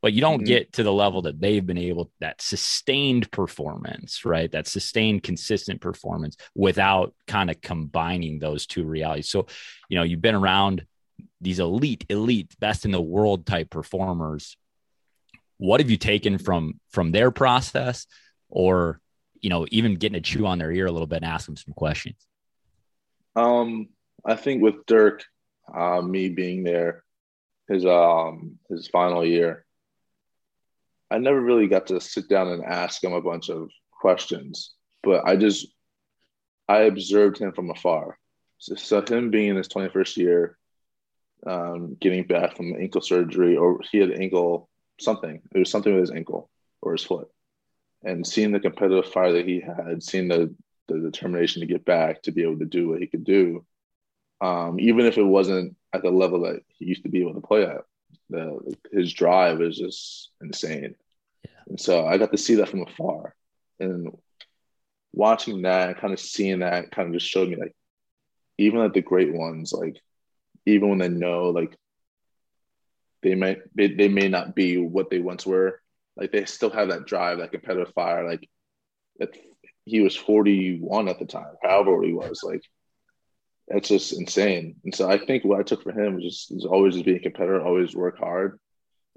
but 0.00 0.12
you 0.12 0.20
don't 0.20 0.38
mm-hmm. 0.38 0.46
get 0.46 0.72
to 0.72 0.82
the 0.82 0.92
level 0.92 1.22
that 1.22 1.40
they've 1.40 1.64
been 1.64 1.78
able 1.78 2.10
that 2.20 2.40
sustained 2.40 3.30
performance, 3.30 4.24
right? 4.24 4.50
That 4.50 4.66
sustained, 4.66 5.22
consistent 5.22 5.80
performance 5.80 6.36
without 6.54 7.14
kind 7.28 7.50
of 7.50 7.60
combining 7.60 8.38
those 8.38 8.66
two 8.66 8.84
realities. 8.84 9.28
So, 9.28 9.46
you 9.88 9.98
know, 9.98 10.02
you've 10.02 10.22
been 10.22 10.34
around 10.34 10.84
these 11.42 11.58
elite, 11.58 12.06
elite, 12.08 12.58
best 12.60 12.84
in 12.84 12.90
the 12.90 13.00
world 13.00 13.46
type 13.46 13.70
performers. 13.70 14.56
What 15.58 15.80
have 15.80 15.90
you 15.90 15.96
taken 15.96 16.38
from 16.38 16.80
from 16.90 17.12
their 17.12 17.30
process, 17.30 18.06
or 18.48 19.00
you 19.40 19.50
know, 19.50 19.66
even 19.70 19.96
getting 19.96 20.14
to 20.14 20.20
chew 20.20 20.46
on 20.46 20.58
their 20.58 20.72
ear 20.72 20.86
a 20.86 20.92
little 20.92 21.06
bit 21.06 21.16
and 21.16 21.24
ask 21.24 21.46
them 21.46 21.56
some 21.56 21.74
questions? 21.74 22.16
Um, 23.34 23.88
I 24.24 24.36
think 24.36 24.62
with 24.62 24.86
Dirk, 24.86 25.24
uh, 25.72 26.00
me 26.00 26.28
being 26.28 26.64
there, 26.64 27.04
his 27.68 27.84
um 27.84 28.58
his 28.68 28.88
final 28.88 29.24
year, 29.24 29.64
I 31.10 31.18
never 31.18 31.40
really 31.40 31.68
got 31.68 31.88
to 31.88 32.00
sit 32.00 32.28
down 32.28 32.48
and 32.48 32.64
ask 32.64 33.02
him 33.02 33.12
a 33.12 33.20
bunch 33.20 33.50
of 33.50 33.70
questions, 33.90 34.74
but 35.02 35.26
I 35.26 35.36
just 35.36 35.66
I 36.68 36.82
observed 36.82 37.38
him 37.38 37.52
from 37.52 37.70
afar. 37.70 38.18
So, 38.58 38.76
so 38.76 39.02
him 39.02 39.30
being 39.30 39.50
in 39.50 39.56
his 39.56 39.68
21st 39.68 40.16
year, 40.16 40.58
um, 41.46 41.96
getting 42.00 42.24
back 42.24 42.56
from 42.56 42.74
ankle 42.74 43.00
surgery, 43.00 43.56
or 43.56 43.80
he 43.90 43.98
had 43.98 44.12
ankle 44.12 44.68
something. 45.00 45.40
It 45.54 45.58
was 45.58 45.70
something 45.70 45.92
with 45.92 46.02
his 46.02 46.10
ankle 46.10 46.50
or 46.80 46.92
his 46.92 47.04
foot, 47.04 47.28
and 48.04 48.26
seeing 48.26 48.52
the 48.52 48.60
competitive 48.60 49.12
fire 49.12 49.32
that 49.32 49.46
he 49.46 49.60
had, 49.60 50.02
seeing 50.02 50.28
the 50.28 50.54
the 50.88 50.98
determination 50.98 51.60
to 51.60 51.66
get 51.66 51.84
back 51.84 52.22
to 52.22 52.32
be 52.32 52.42
able 52.42 52.58
to 52.58 52.64
do 52.64 52.88
what 52.88 53.00
he 53.00 53.06
could 53.06 53.24
do, 53.24 53.64
um, 54.40 54.78
even 54.80 55.06
if 55.06 55.16
it 55.16 55.22
wasn't 55.22 55.76
at 55.92 56.02
the 56.02 56.10
level 56.10 56.42
that 56.42 56.60
he 56.68 56.86
used 56.86 57.04
to 57.04 57.08
be 57.08 57.20
able 57.20 57.34
to 57.34 57.40
play 57.40 57.64
at. 57.64 57.82
The, 58.30 58.76
his 58.92 59.12
drive 59.12 59.60
is 59.60 59.78
just 59.78 60.30
insane, 60.40 60.94
yeah. 61.44 61.50
and 61.68 61.80
so 61.80 62.06
I 62.06 62.18
got 62.18 62.32
to 62.32 62.38
see 62.38 62.56
that 62.56 62.68
from 62.68 62.82
afar, 62.82 63.34
and 63.80 64.16
watching 65.12 65.62
that, 65.62 66.00
kind 66.00 66.12
of 66.12 66.20
seeing 66.20 66.60
that, 66.60 66.90
kind 66.90 67.08
of 67.08 67.14
just 67.14 67.30
showed 67.30 67.48
me 67.48 67.56
like 67.56 67.74
even 68.58 68.80
at 68.80 68.94
the 68.94 69.02
great 69.02 69.32
ones, 69.34 69.72
like 69.72 70.00
even 70.66 70.88
when 70.88 70.98
they 70.98 71.08
know 71.08 71.50
like 71.50 71.76
they 73.22 73.34
might 73.34 73.60
they, 73.74 73.88
they 73.88 74.08
may 74.08 74.28
not 74.28 74.54
be 74.54 74.78
what 74.78 75.10
they 75.10 75.18
once 75.18 75.46
were. 75.46 75.80
Like 76.16 76.32
they 76.32 76.44
still 76.44 76.70
have 76.70 76.88
that 76.88 77.06
drive 77.06 77.38
that 77.38 77.52
competitive 77.52 77.94
fire. 77.94 78.28
Like 78.28 78.48
he 79.84 80.00
was 80.00 80.16
41 80.16 81.08
at 81.08 81.18
the 81.18 81.24
time 81.24 81.54
however 81.62 81.92
old 81.92 82.04
he 82.04 82.12
was. 82.12 82.42
Like 82.42 82.62
that's 83.68 83.88
just 83.88 84.12
insane. 84.12 84.76
And 84.84 84.94
so 84.94 85.08
i 85.08 85.18
think 85.18 85.44
what 85.44 85.60
i 85.60 85.62
took 85.62 85.82
for 85.82 85.92
him 85.92 86.16
was 86.16 86.24
just 86.24 86.66
always 86.66 86.94
just 86.94 87.04
being 87.04 87.18
a 87.18 87.20
competitor 87.20 87.62
always 87.62 87.94
work 87.94 88.18
hard 88.18 88.58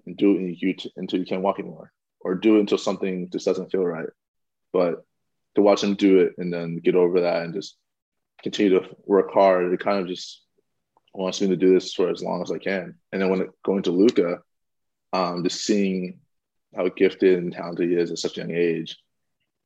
and 0.06 0.16
do 0.16 0.38
it 0.38 0.86
until 0.96 1.20
you 1.20 1.26
can't 1.26 1.42
walk 1.42 1.60
anymore 1.60 1.92
or 2.20 2.36
do 2.36 2.58
it 2.58 2.62
until 2.62 2.78
something 2.78 3.30
just 3.32 3.46
doesn't 3.46 3.72
feel 3.72 3.84
right. 3.84 4.10
But 4.72 5.04
to 5.56 5.62
watch 5.62 5.84
him 5.84 5.96
do 5.96 6.20
it 6.20 6.34
and 6.38 6.52
then 6.52 6.78
get 6.78 6.96
over 6.96 7.22
that 7.22 7.44
and 7.44 7.54
just 7.54 7.78
continue 8.44 8.80
to 8.80 8.90
work 9.06 9.34
hard 9.34 9.72
it 9.74 9.80
kind 9.80 10.00
of 10.00 10.08
just 10.08 10.45
wants 11.18 11.42
me 11.42 11.48
to 11.48 11.56
do 11.56 11.74
this 11.74 11.94
for 11.94 12.10
as 12.10 12.22
long 12.22 12.42
as 12.42 12.52
I 12.52 12.58
can. 12.58 12.96
And 13.12 13.22
then 13.22 13.30
when 13.30 13.42
it, 13.42 13.50
going 13.64 13.84
to 13.84 13.92
Luka, 13.92 14.40
um, 15.14 15.44
just 15.44 15.64
seeing 15.64 16.20
how 16.76 16.88
gifted 16.90 17.38
and 17.40 17.54
talented 17.54 17.90
he 17.90 17.96
is 17.96 18.12
at 18.12 18.20
such 18.20 18.38
a 18.38 18.42
young 18.42 18.52
age, 18.52 18.98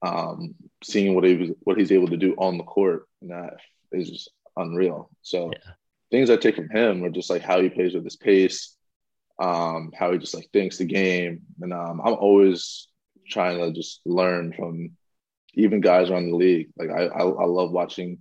um, 0.01 0.55
seeing 0.83 1.15
what 1.15 1.23
he 1.23 1.35
was, 1.35 1.49
what 1.62 1.77
he's 1.77 1.91
able 1.91 2.07
to 2.07 2.17
do 2.17 2.35
on 2.38 2.57
the 2.57 2.63
court, 2.63 3.07
and 3.21 3.31
that 3.31 3.57
is 3.91 4.09
just 4.09 4.31
unreal. 4.55 5.09
So 5.21 5.51
yeah. 5.51 5.71
things 6.12 6.29
I 6.29 6.38
take 6.38 6.55
from 6.55 6.69
him 6.69 7.03
are 7.03 7.09
just 7.09 7.29
like 7.29 7.41
how 7.41 7.62
he 7.62 7.69
plays 7.69 7.93
with 7.93 8.03
his 8.03 8.15
pace, 8.15 8.75
um, 9.39 9.91
how 9.97 10.12
he 10.12 10.17
just 10.17 10.35
like 10.35 10.49
thinks 10.51 10.77
the 10.77 10.85
game, 10.85 11.41
and 11.62 11.73
um, 11.73 12.01
I'm 12.03 12.13
always 12.13 12.88
trying 13.27 13.59
to 13.59 13.71
just 13.71 14.01
learn 14.05 14.53
from 14.53 14.91
even 15.53 15.81
guys 15.81 16.09
around 16.09 16.29
the 16.29 16.35
league. 16.35 16.69
Like 16.77 16.89
I, 16.89 17.05
I, 17.05 17.21
I 17.21 17.45
love 17.45 17.71
watching 17.71 18.19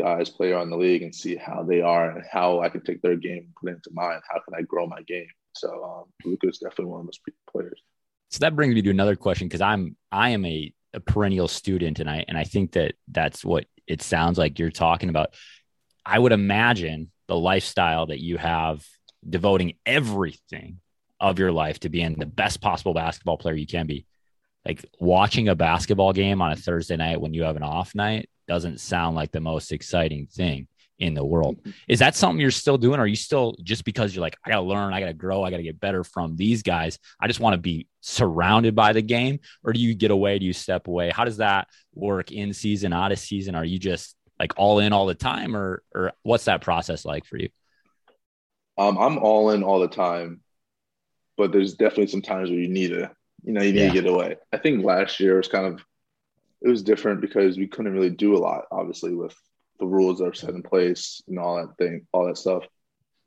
guys 0.00 0.30
play 0.30 0.52
around 0.52 0.70
the 0.70 0.76
league 0.76 1.02
and 1.02 1.14
see 1.14 1.36
how 1.36 1.62
they 1.62 1.80
are 1.80 2.10
and 2.10 2.24
how 2.30 2.60
I 2.60 2.68
can 2.68 2.82
take 2.82 3.02
their 3.02 3.16
game 3.16 3.38
and 3.38 3.54
put 3.60 3.70
it 3.70 3.76
into 3.76 3.90
mine. 3.92 4.20
How 4.28 4.40
can 4.40 4.54
I 4.54 4.62
grow 4.62 4.86
my 4.86 5.02
game? 5.02 5.28
So 5.54 5.84
um, 5.84 6.04
Luka 6.24 6.48
is 6.48 6.58
definitely 6.58 6.86
one 6.86 7.00
of 7.00 7.06
those 7.06 7.20
players. 7.50 7.80
So 8.30 8.38
that 8.40 8.56
brings 8.56 8.74
me 8.74 8.82
to 8.82 8.90
another 8.90 9.16
question 9.16 9.46
because 9.46 9.60
I'm 9.60 9.96
I 10.10 10.30
am 10.30 10.44
a, 10.44 10.72
a 10.92 11.00
perennial 11.00 11.48
student 11.48 12.00
and 12.00 12.10
I 12.10 12.24
and 12.26 12.36
I 12.36 12.44
think 12.44 12.72
that 12.72 12.94
that's 13.08 13.44
what 13.44 13.66
it 13.86 14.02
sounds 14.02 14.38
like 14.38 14.58
you're 14.58 14.70
talking 14.70 15.08
about. 15.08 15.34
I 16.04 16.18
would 16.18 16.32
imagine 16.32 17.10
the 17.28 17.36
lifestyle 17.36 18.06
that 18.06 18.20
you 18.20 18.36
have 18.36 18.84
devoting 19.28 19.74
everything 19.86 20.80
of 21.20 21.38
your 21.38 21.52
life 21.52 21.80
to 21.80 21.88
being 21.88 22.14
the 22.18 22.26
best 22.26 22.60
possible 22.60 22.92
basketball 22.92 23.38
player 23.38 23.54
you 23.54 23.66
can 23.66 23.86
be. 23.86 24.06
Like 24.66 24.84
watching 24.98 25.48
a 25.48 25.54
basketball 25.54 26.12
game 26.12 26.40
on 26.40 26.52
a 26.52 26.56
Thursday 26.56 26.96
night 26.96 27.20
when 27.20 27.34
you 27.34 27.42
have 27.44 27.56
an 27.56 27.62
off 27.62 27.94
night 27.94 28.28
doesn't 28.48 28.80
sound 28.80 29.16
like 29.16 29.32
the 29.32 29.40
most 29.40 29.72
exciting 29.72 30.26
thing. 30.26 30.68
in 30.98 31.14
the 31.14 31.24
world. 31.24 31.58
Is 31.88 31.98
that 31.98 32.14
something 32.14 32.40
you're 32.40 32.50
still 32.50 32.78
doing? 32.78 33.00
Are 33.00 33.06
you 33.06 33.16
still 33.16 33.56
just 33.62 33.84
because 33.84 34.14
you're 34.14 34.22
like, 34.22 34.36
I 34.44 34.50
got 34.50 34.56
to 34.56 34.62
learn, 34.62 34.94
I 34.94 35.00
got 35.00 35.06
to 35.06 35.14
grow, 35.14 35.42
I 35.42 35.50
got 35.50 35.56
to 35.56 35.62
get 35.62 35.80
better 35.80 36.04
from 36.04 36.36
these 36.36 36.62
guys? 36.62 36.98
I 37.20 37.26
just 37.26 37.40
want 37.40 37.54
to 37.54 37.60
be 37.60 37.88
surrounded 38.00 38.74
by 38.74 38.92
the 38.92 39.02
game. 39.02 39.40
Or 39.64 39.72
do 39.72 39.80
you 39.80 39.94
get 39.94 40.10
away? 40.10 40.38
Do 40.38 40.46
you 40.46 40.52
step 40.52 40.86
away? 40.86 41.10
How 41.10 41.24
does 41.24 41.38
that 41.38 41.68
work 41.94 42.30
in 42.30 42.52
season, 42.52 42.92
out 42.92 43.12
of 43.12 43.18
season? 43.18 43.54
Are 43.54 43.64
you 43.64 43.78
just 43.78 44.14
like 44.38 44.52
all 44.56 44.78
in 44.78 44.92
all 44.92 45.06
the 45.06 45.14
time 45.14 45.56
or, 45.56 45.82
or 45.94 46.12
what's 46.22 46.44
that 46.44 46.60
process 46.60 47.04
like 47.04 47.24
for 47.24 47.38
you? 47.38 47.48
Um, 48.76 48.98
I'm 48.98 49.18
all 49.18 49.50
in 49.50 49.62
all 49.62 49.80
the 49.80 49.88
time, 49.88 50.40
but 51.36 51.52
there's 51.52 51.74
definitely 51.74 52.08
some 52.08 52.22
times 52.22 52.50
where 52.50 52.58
you 52.58 52.68
need 52.68 52.88
to, 52.88 53.10
you 53.44 53.52
know, 53.52 53.62
you 53.62 53.72
need 53.72 53.80
yeah. 53.80 53.92
to 53.92 54.00
get 54.00 54.06
away. 54.06 54.36
I 54.52 54.58
think 54.58 54.84
last 54.84 55.20
year 55.20 55.36
was 55.36 55.48
kind 55.48 55.66
of, 55.66 55.84
it 56.62 56.68
was 56.68 56.82
different 56.82 57.20
because 57.20 57.58
we 57.58 57.66
couldn't 57.66 57.92
really 57.92 58.10
do 58.10 58.34
a 58.34 58.38
lot, 58.38 58.64
obviously, 58.72 59.14
with 59.14 59.36
the 59.78 59.86
rules 59.86 60.18
that 60.18 60.28
are 60.28 60.34
set 60.34 60.50
in 60.50 60.62
place 60.62 61.22
and 61.28 61.38
all 61.38 61.56
that 61.56 61.76
thing, 61.76 62.06
all 62.12 62.26
that 62.26 62.38
stuff. 62.38 62.64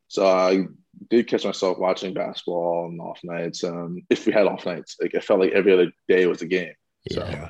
So 0.08 0.26
I 0.26 0.66
did 1.10 1.28
catch 1.28 1.46
myself 1.46 1.78
watching 1.78 2.14
basketball 2.14 2.86
on 2.86 3.00
off 3.00 3.20
nights. 3.24 3.64
Um, 3.64 4.02
if 4.10 4.26
we 4.26 4.34
had 4.34 4.48
off 4.48 4.66
nights, 4.66 4.96
like 5.02 5.14
it 5.14 5.24
felt 5.24 5.42
like 5.42 5.52
every 5.52 5.74
other 5.74 5.92
day 6.08 6.26
was 6.26 6.42
a 6.42 6.48
game. 6.48 6.74
Yeah. 7.12 7.50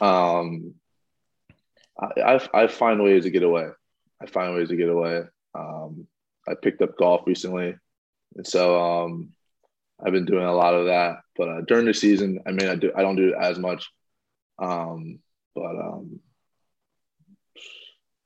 So, 0.00 0.06
um, 0.06 0.74
I, 1.98 2.20
I, 2.20 2.48
I 2.64 2.66
find 2.66 3.02
ways 3.02 3.24
to 3.24 3.30
get 3.30 3.44
away. 3.44 3.68
I 4.20 4.26
find 4.26 4.54
ways 4.54 4.68
to 4.68 4.76
get 4.76 4.88
away. 4.88 5.22
Um, 5.54 6.06
I 6.46 6.54
picked 6.60 6.82
up 6.82 6.98
golf 6.98 7.22
recently, 7.26 7.76
and 8.36 8.46
so 8.46 8.82
um, 8.82 9.30
I've 10.04 10.12
been 10.12 10.26
doing 10.26 10.44
a 10.44 10.52
lot 10.52 10.74
of 10.74 10.86
that. 10.86 11.18
But 11.36 11.48
uh, 11.48 11.60
during 11.62 11.86
the 11.86 11.94
season, 11.94 12.40
I 12.46 12.52
mean, 12.52 12.68
I 12.68 12.76
do 12.76 12.92
I 12.94 13.02
don't 13.02 13.16
do 13.16 13.34
as 13.34 13.58
much, 13.58 13.90
um, 14.58 15.18
but 15.54 15.76
um, 15.76 16.20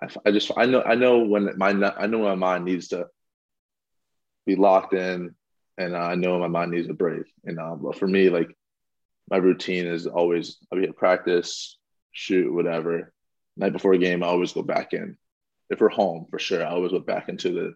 I, 0.03 0.09
I 0.27 0.31
just 0.31 0.51
I 0.57 0.67
know 0.67 0.83
I 0.83 0.95
know 0.95 1.21
when 1.21 1.57
my 1.57 1.71
I 1.71 2.07
know 2.07 2.21
my 2.21 2.35
mind 2.35 2.65
needs 2.65 2.89
to 2.89 3.07
be 4.47 4.57
locked 4.57 4.95
in, 4.95 5.35
and 5.79 5.97
I 5.97 6.15
know 6.15 6.39
my 6.39 6.49
mind 6.49 6.73
needs 6.73 6.89
a 6.89 6.95
break. 6.95 7.25
And 7.45 7.59
uh, 7.59 7.77
but 7.77 7.99
for 7.99 8.07
me, 8.07 8.29
like 8.29 8.55
my 9.31 9.39
routine 9.39 9.87
is 9.87 10.07
always 10.07 10.59
I'll 10.71 10.79
be 10.79 10.87
at 10.87 10.97
practice, 10.97 11.79
shoot, 12.13 12.53
whatever. 12.53 13.13
Night 13.57 13.73
before 13.73 13.95
a 13.95 13.99
game, 13.99 14.23
I 14.23 14.27
always 14.27 14.53
go 14.53 14.63
back 14.63 14.93
in. 14.93 15.17
If 15.71 15.81
we're 15.81 15.89
home, 15.89 16.27
for 16.31 16.39
sure, 16.39 16.65
I 16.65 16.71
always 16.71 16.93
go 16.93 17.01
back 17.01 17.29
into 17.29 17.53
the 17.53 17.75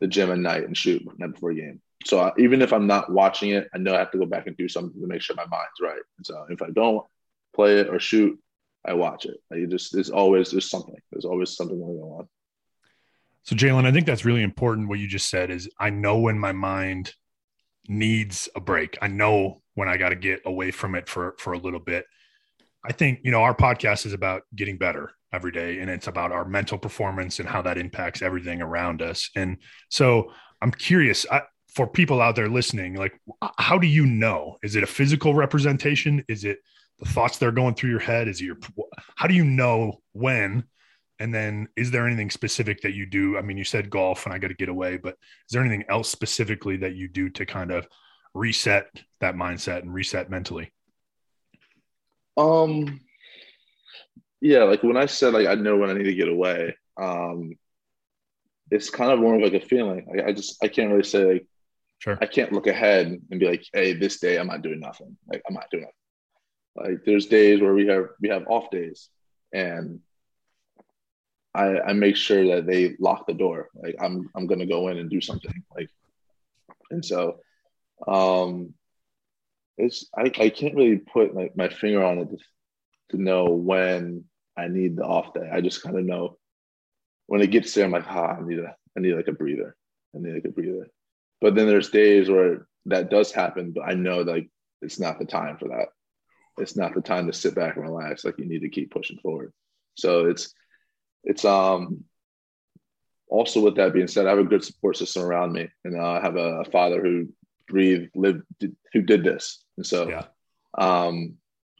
the 0.00 0.06
gym 0.06 0.30
at 0.30 0.38
night 0.38 0.64
and 0.64 0.76
shoot 0.76 1.02
night 1.18 1.32
before 1.32 1.50
a 1.50 1.54
game. 1.54 1.80
So 2.04 2.20
uh, 2.20 2.32
even 2.38 2.62
if 2.62 2.72
I'm 2.72 2.86
not 2.86 3.10
watching 3.10 3.50
it, 3.50 3.68
I 3.74 3.78
know 3.78 3.94
I 3.94 3.98
have 3.98 4.12
to 4.12 4.18
go 4.18 4.26
back 4.26 4.46
and 4.46 4.56
do 4.56 4.68
something 4.68 5.00
to 5.00 5.06
make 5.06 5.20
sure 5.20 5.36
my 5.36 5.46
mind's 5.46 5.80
right. 5.82 6.00
And 6.16 6.26
so 6.26 6.46
if 6.48 6.62
I 6.62 6.70
don't 6.70 7.04
play 7.54 7.80
it 7.80 7.88
or 7.88 7.98
shoot, 7.98 8.38
I 8.84 8.94
watch 8.94 9.26
it. 9.26 9.38
Like 9.50 9.68
just 9.68 9.92
there's 9.92 10.10
always 10.10 10.50
there's 10.50 10.70
something. 10.70 10.94
There's 11.10 11.24
always 11.24 11.56
something 11.56 11.78
going 11.78 11.98
on. 11.98 12.28
So 13.42 13.56
Jalen, 13.56 13.86
I 13.86 13.92
think 13.92 14.06
that's 14.06 14.24
really 14.24 14.42
important. 14.42 14.88
What 14.88 14.98
you 14.98 15.08
just 15.08 15.28
said 15.28 15.50
is 15.50 15.68
I 15.78 15.90
know 15.90 16.18
when 16.18 16.38
my 16.38 16.52
mind 16.52 17.14
needs 17.88 18.48
a 18.54 18.60
break. 18.60 18.98
I 19.00 19.08
know 19.08 19.62
when 19.74 19.88
I 19.88 19.96
got 19.96 20.10
to 20.10 20.16
get 20.16 20.42
away 20.44 20.70
from 20.70 20.94
it 20.94 21.08
for 21.08 21.34
for 21.38 21.52
a 21.52 21.58
little 21.58 21.80
bit. 21.80 22.04
I 22.88 22.92
think 22.92 23.20
you 23.22 23.30
know 23.30 23.42
our 23.42 23.54
podcast 23.54 24.06
is 24.06 24.14
about 24.14 24.42
getting 24.56 24.78
better 24.78 25.10
every 25.30 25.52
day, 25.52 25.78
and 25.80 25.90
it's 25.90 26.06
about 26.06 26.32
our 26.32 26.46
mental 26.46 26.78
performance 26.78 27.38
and 27.38 27.46
how 27.46 27.60
that 27.62 27.76
impacts 27.76 28.22
everything 28.22 28.62
around 28.62 29.02
us. 29.02 29.30
And 29.36 29.58
so 29.90 30.32
I'm 30.62 30.72
curious. 30.72 31.26
I, 31.30 31.42
for 31.74 31.86
people 31.86 32.22
out 32.22 32.34
there 32.34 32.48
listening, 32.48 32.94
like, 32.94 33.20
how 33.58 33.76
do 33.76 33.86
you 33.86 34.06
know? 34.06 34.56
Is 34.62 34.74
it 34.74 34.82
a 34.82 34.86
physical 34.86 35.34
representation? 35.34 36.24
Is 36.28 36.44
it 36.44 36.60
the 36.98 37.08
thoughts 37.08 37.36
that 37.38 37.46
are 37.46 37.52
going 37.52 37.74
through 37.74 37.90
your 37.90 38.00
head? 38.00 38.26
Is 38.26 38.40
it 38.40 38.46
your 38.46 38.56
how 39.16 39.26
do 39.26 39.34
you 39.34 39.44
know 39.44 40.00
when? 40.12 40.64
And 41.18 41.34
then 41.34 41.68
is 41.76 41.90
there 41.90 42.06
anything 42.06 42.30
specific 42.30 42.80
that 42.80 42.94
you 42.94 43.04
do? 43.04 43.36
I 43.36 43.42
mean, 43.42 43.58
you 43.58 43.64
said 43.64 43.90
golf 43.90 44.24
and 44.24 44.34
I 44.34 44.38
got 44.38 44.48
to 44.48 44.54
get 44.54 44.70
away, 44.70 44.96
but 44.96 45.14
is 45.14 45.52
there 45.52 45.60
anything 45.62 45.84
else 45.90 46.08
specifically 46.08 46.78
that 46.78 46.94
you 46.94 47.06
do 47.06 47.28
to 47.30 47.44
kind 47.44 47.70
of 47.70 47.86
reset 48.32 48.86
that 49.20 49.34
mindset 49.34 49.82
and 49.82 49.92
reset 49.92 50.30
mentally? 50.30 50.72
Um 52.38 53.00
yeah, 54.40 54.62
like 54.62 54.82
when 54.82 54.96
I 54.96 55.06
said 55.06 55.34
like 55.34 55.48
I 55.48 55.56
know 55.56 55.76
when 55.76 55.90
I 55.90 55.94
need 55.94 56.04
to 56.04 56.14
get 56.14 56.28
away, 56.28 56.76
um 57.00 57.52
it's 58.70 58.90
kind 58.90 59.10
of 59.10 59.18
more 59.18 59.34
of 59.34 59.40
like 59.42 59.54
a 59.54 59.66
feeling. 59.66 60.06
I, 60.14 60.28
I 60.28 60.32
just 60.32 60.62
I 60.62 60.68
can't 60.68 60.90
really 60.90 61.02
say 61.02 61.24
like 61.24 61.46
sure 61.98 62.18
I 62.20 62.26
can't 62.26 62.52
look 62.52 62.66
ahead 62.66 63.06
and 63.08 63.40
be 63.40 63.46
like, 63.46 63.64
hey, 63.72 63.92
this 63.92 64.20
day 64.20 64.38
I'm 64.38 64.46
not 64.46 64.62
doing 64.62 64.80
nothing. 64.80 65.16
Like 65.26 65.42
I'm 65.48 65.54
not 65.54 65.70
doing 65.70 65.84
nothing. 65.84 66.92
Like 66.92 67.04
there's 67.04 67.26
days 67.26 67.60
where 67.60 67.74
we 67.74 67.86
have 67.88 68.06
we 68.20 68.28
have 68.28 68.46
off 68.46 68.70
days, 68.70 69.08
and 69.52 70.00
I 71.54 71.80
I 71.80 71.92
make 71.92 72.16
sure 72.16 72.46
that 72.54 72.66
they 72.66 72.94
lock 73.00 73.26
the 73.26 73.34
door. 73.34 73.68
Like 73.74 73.96
I'm 74.00 74.30
I'm 74.36 74.46
gonna 74.46 74.66
go 74.66 74.88
in 74.88 74.98
and 74.98 75.10
do 75.10 75.20
something. 75.20 75.64
Like, 75.74 75.90
and 76.90 77.04
so, 77.04 77.40
um, 78.06 78.74
it's 79.78 80.08
I 80.16 80.24
I 80.24 80.48
can't 80.50 80.74
really 80.74 80.98
put 80.98 81.34
my 81.56 81.68
finger 81.68 82.04
on 82.04 82.18
it 82.18 82.30
to, 82.30 82.38
to 83.10 83.22
know 83.22 83.46
when 83.46 84.24
I 84.56 84.68
need 84.68 84.96
the 84.96 85.04
off 85.04 85.34
day. 85.34 85.48
I 85.52 85.60
just 85.60 85.82
kind 85.82 85.98
of 85.98 86.04
know 86.04 86.36
when 87.26 87.40
it 87.40 87.50
gets 87.50 87.72
there. 87.74 87.84
I'm 87.84 87.92
like, 87.92 88.06
ah, 88.06 88.36
I 88.38 88.42
need 88.42 88.58
a 88.58 88.74
I 88.96 89.00
need 89.00 89.14
like 89.14 89.28
a 89.28 89.32
breather. 89.32 89.76
I 90.14 90.18
need 90.18 90.34
like 90.34 90.44
a 90.44 90.50
breather. 90.50 90.88
But 91.40 91.54
then 91.54 91.66
there's 91.66 91.90
days 91.90 92.28
where 92.28 92.66
that 92.86 93.10
does 93.10 93.32
happen, 93.32 93.72
but 93.72 93.82
I 93.82 93.94
know 93.94 94.22
like 94.22 94.50
it's 94.82 95.00
not 95.00 95.18
the 95.18 95.24
time 95.24 95.56
for 95.58 95.68
that 95.68 95.88
it's 96.58 96.76
not 96.76 96.94
the 96.94 97.00
time 97.00 97.26
to 97.26 97.32
sit 97.32 97.54
back 97.54 97.76
and 97.76 97.84
relax. 97.84 98.24
Like 98.24 98.38
you 98.38 98.46
need 98.46 98.60
to 98.60 98.68
keep 98.68 98.90
pushing 98.90 99.18
forward. 99.18 99.52
So 99.94 100.26
it's 100.26 100.52
it's 101.24 101.44
um 101.44 102.04
also 103.28 103.60
with 103.60 103.76
that 103.76 103.92
being 103.92 104.08
said, 104.08 104.26
I 104.26 104.30
have 104.30 104.38
a 104.38 104.44
good 104.44 104.64
support 104.64 104.96
system 104.96 105.22
around 105.22 105.52
me, 105.52 105.68
and 105.84 106.00
uh, 106.00 106.12
I 106.12 106.20
have 106.20 106.36
a, 106.36 106.64
father 106.64 107.02
who 107.02 107.28
breathed, 107.68 108.10
lived, 108.14 108.42
did, 108.58 108.76
who 108.92 109.02
did 109.02 109.24
this, 109.24 109.64
and 109.76 109.86
so 109.86 110.08
yeah. 110.08 110.24
um, 110.76 111.34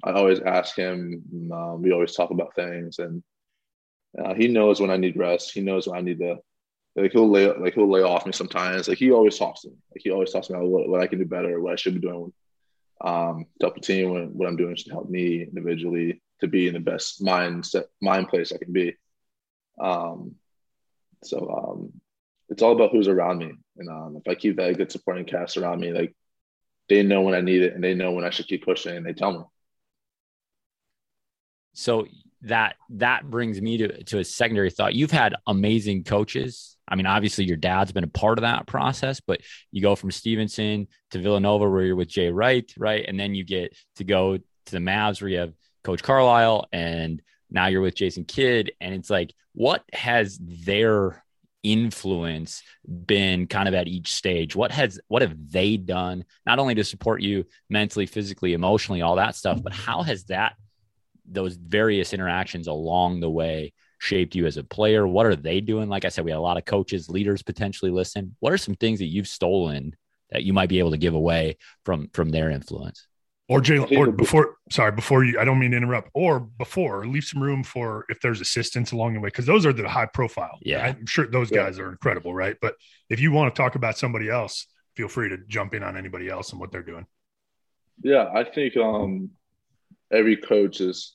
I 0.04 0.12
always 0.12 0.40
ask 0.40 0.76
him. 0.76 1.22
Um, 1.52 1.82
we 1.82 1.92
always 1.92 2.14
talk 2.14 2.30
about 2.30 2.54
things, 2.54 2.98
and 2.98 3.22
uh, 4.22 4.34
he 4.34 4.48
knows 4.48 4.80
when 4.80 4.90
I 4.90 4.96
need 4.96 5.16
rest. 5.16 5.52
He 5.52 5.60
knows 5.60 5.86
when 5.86 5.98
I 5.98 6.02
need 6.02 6.18
to. 6.20 6.36
Like 6.96 7.12
he'll 7.12 7.30
lay 7.30 7.52
like 7.52 7.74
he'll 7.74 7.90
lay 7.90 8.02
off 8.02 8.26
me 8.26 8.32
sometimes. 8.32 8.88
Like 8.88 8.98
he 8.98 9.12
always 9.12 9.38
talks 9.38 9.62
to 9.62 9.68
me. 9.68 9.76
Like 9.94 10.02
he 10.02 10.10
always 10.10 10.32
talks 10.32 10.48
to 10.48 10.52
me 10.52 10.58
about 10.58 10.70
what, 10.70 10.88
what 10.88 11.00
I 11.00 11.06
can 11.06 11.18
do 11.18 11.24
better, 11.24 11.60
what 11.60 11.72
I 11.72 11.76
should 11.76 11.94
be 11.94 12.00
doing 12.00 12.32
um, 13.00 13.46
to 13.60 13.66
help 13.66 13.74
the 13.74 13.80
team 13.80 14.10
what, 14.10 14.30
what 14.30 14.48
I'm 14.48 14.56
doing 14.56 14.76
should 14.76 14.92
help 14.92 15.08
me 15.08 15.42
individually 15.42 16.22
to 16.40 16.48
be 16.48 16.68
in 16.68 16.74
the 16.74 16.80
best 16.80 17.22
mindset 17.22 17.84
mind 18.00 18.28
place 18.28 18.52
I 18.52 18.58
can 18.58 18.72
be. 18.72 18.96
Um, 19.80 20.34
so 21.24 21.48
um, 21.50 22.00
it's 22.48 22.62
all 22.62 22.72
about 22.72 22.90
who's 22.92 23.08
around 23.08 23.38
me, 23.38 23.52
and 23.76 23.88
um, 23.88 24.16
if 24.16 24.30
I 24.30 24.34
keep 24.34 24.56
that 24.56 24.76
good 24.76 24.92
supporting 24.92 25.24
cast 25.24 25.56
around 25.56 25.80
me, 25.80 25.92
like 25.92 26.14
they 26.88 27.02
know 27.02 27.22
when 27.22 27.34
I 27.34 27.40
need 27.40 27.62
it 27.62 27.74
and 27.74 27.84
they 27.84 27.94
know 27.94 28.12
when 28.12 28.24
I 28.24 28.30
should 28.30 28.48
keep 28.48 28.64
pushing, 28.64 28.96
and 28.96 29.06
they 29.06 29.12
tell 29.12 29.32
me. 29.32 29.44
So 31.74 32.06
that 32.42 32.76
that 32.90 33.28
brings 33.28 33.60
me 33.60 33.78
to 33.78 34.04
to 34.04 34.18
a 34.18 34.24
secondary 34.24 34.70
thought. 34.70 34.94
You've 34.94 35.10
had 35.10 35.34
amazing 35.46 36.04
coaches 36.04 36.78
I 36.88 36.96
mean, 36.96 37.06
obviously 37.06 37.44
your 37.44 37.56
dad's 37.56 37.92
been 37.92 38.04
a 38.04 38.08
part 38.08 38.38
of 38.38 38.42
that 38.42 38.66
process, 38.66 39.20
but 39.20 39.42
you 39.70 39.82
go 39.82 39.94
from 39.94 40.10
Stevenson 40.10 40.88
to 41.10 41.20
Villanova 41.20 41.68
where 41.68 41.84
you're 41.84 41.96
with 41.96 42.08
Jay 42.08 42.30
Wright, 42.30 42.70
right? 42.78 43.04
And 43.06 43.20
then 43.20 43.34
you 43.34 43.44
get 43.44 43.76
to 43.96 44.04
go 44.04 44.38
to 44.38 44.72
the 44.72 44.78
Mavs 44.78 45.20
where 45.20 45.28
you 45.28 45.38
have 45.38 45.52
Coach 45.84 46.02
Carlisle, 46.02 46.66
and 46.72 47.22
now 47.50 47.66
you're 47.66 47.82
with 47.82 47.94
Jason 47.94 48.24
Kidd. 48.24 48.72
And 48.80 48.94
it's 48.94 49.10
like, 49.10 49.34
what 49.52 49.84
has 49.92 50.38
their 50.40 51.22
influence 51.62 52.62
been 52.86 53.46
kind 53.46 53.68
of 53.68 53.74
at 53.74 53.88
each 53.88 54.12
stage? 54.12 54.54
What 54.54 54.70
has 54.72 55.00
what 55.08 55.22
have 55.22 55.34
they 55.50 55.76
done 55.76 56.24
not 56.46 56.58
only 56.58 56.74
to 56.76 56.84
support 56.84 57.20
you 57.20 57.46
mentally, 57.68 58.06
physically, 58.06 58.52
emotionally, 58.52 59.02
all 59.02 59.16
that 59.16 59.36
stuff, 59.36 59.62
but 59.62 59.72
how 59.72 60.02
has 60.02 60.24
that 60.24 60.54
those 61.30 61.56
various 61.56 62.14
interactions 62.14 62.66
along 62.66 63.20
the 63.20 63.30
way 63.30 63.72
shaped 63.98 64.34
you 64.34 64.46
as 64.46 64.56
a 64.56 64.64
player? 64.64 65.06
What 65.06 65.26
are 65.26 65.36
they 65.36 65.60
doing? 65.60 65.88
Like 65.88 66.04
I 66.04 66.08
said, 66.08 66.24
we 66.24 66.30
had 66.30 66.38
a 66.38 66.40
lot 66.40 66.56
of 66.56 66.64
coaches, 66.64 67.10
leaders 67.10 67.42
potentially 67.42 67.90
listen. 67.90 68.36
What 68.40 68.52
are 68.52 68.58
some 68.58 68.74
things 68.74 69.00
that 69.00 69.06
you've 69.06 69.28
stolen 69.28 69.94
that 70.30 70.44
you 70.44 70.52
might 70.52 70.68
be 70.68 70.78
able 70.78 70.92
to 70.92 70.98
give 70.98 71.14
away 71.14 71.58
from 71.84 72.08
from 72.12 72.30
their 72.30 72.50
influence? 72.50 73.06
Or 73.48 73.62
Jalen, 73.62 73.96
or 73.96 74.12
before, 74.12 74.56
sorry, 74.70 74.92
before 74.92 75.24
you, 75.24 75.40
I 75.40 75.44
don't 75.46 75.58
mean 75.58 75.70
to 75.70 75.78
interrupt. 75.78 76.10
Or 76.12 76.38
before, 76.38 77.06
leave 77.06 77.24
some 77.24 77.42
room 77.42 77.64
for 77.64 78.04
if 78.10 78.20
there's 78.20 78.42
assistance 78.42 78.92
along 78.92 79.14
the 79.14 79.20
way, 79.20 79.28
because 79.28 79.46
those 79.46 79.64
are 79.64 79.72
the 79.72 79.88
high 79.88 80.04
profile. 80.04 80.58
Yeah, 80.60 80.84
I'm 80.84 81.06
sure 81.06 81.26
those 81.26 81.50
yeah. 81.50 81.64
guys 81.64 81.78
are 81.78 81.90
incredible, 81.90 82.34
right? 82.34 82.56
But 82.60 82.74
if 83.08 83.20
you 83.20 83.32
want 83.32 83.54
to 83.54 83.58
talk 83.62 83.74
about 83.74 83.96
somebody 83.96 84.28
else, 84.28 84.66
feel 84.96 85.08
free 85.08 85.30
to 85.30 85.38
jump 85.48 85.72
in 85.72 85.82
on 85.82 85.96
anybody 85.96 86.28
else 86.28 86.50
and 86.52 86.60
what 86.60 86.70
they're 86.70 86.82
doing. 86.82 87.06
Yeah, 88.02 88.28
I 88.34 88.44
think 88.44 88.76
um, 88.76 89.30
every 90.12 90.36
coach 90.36 90.78
has 90.78 91.12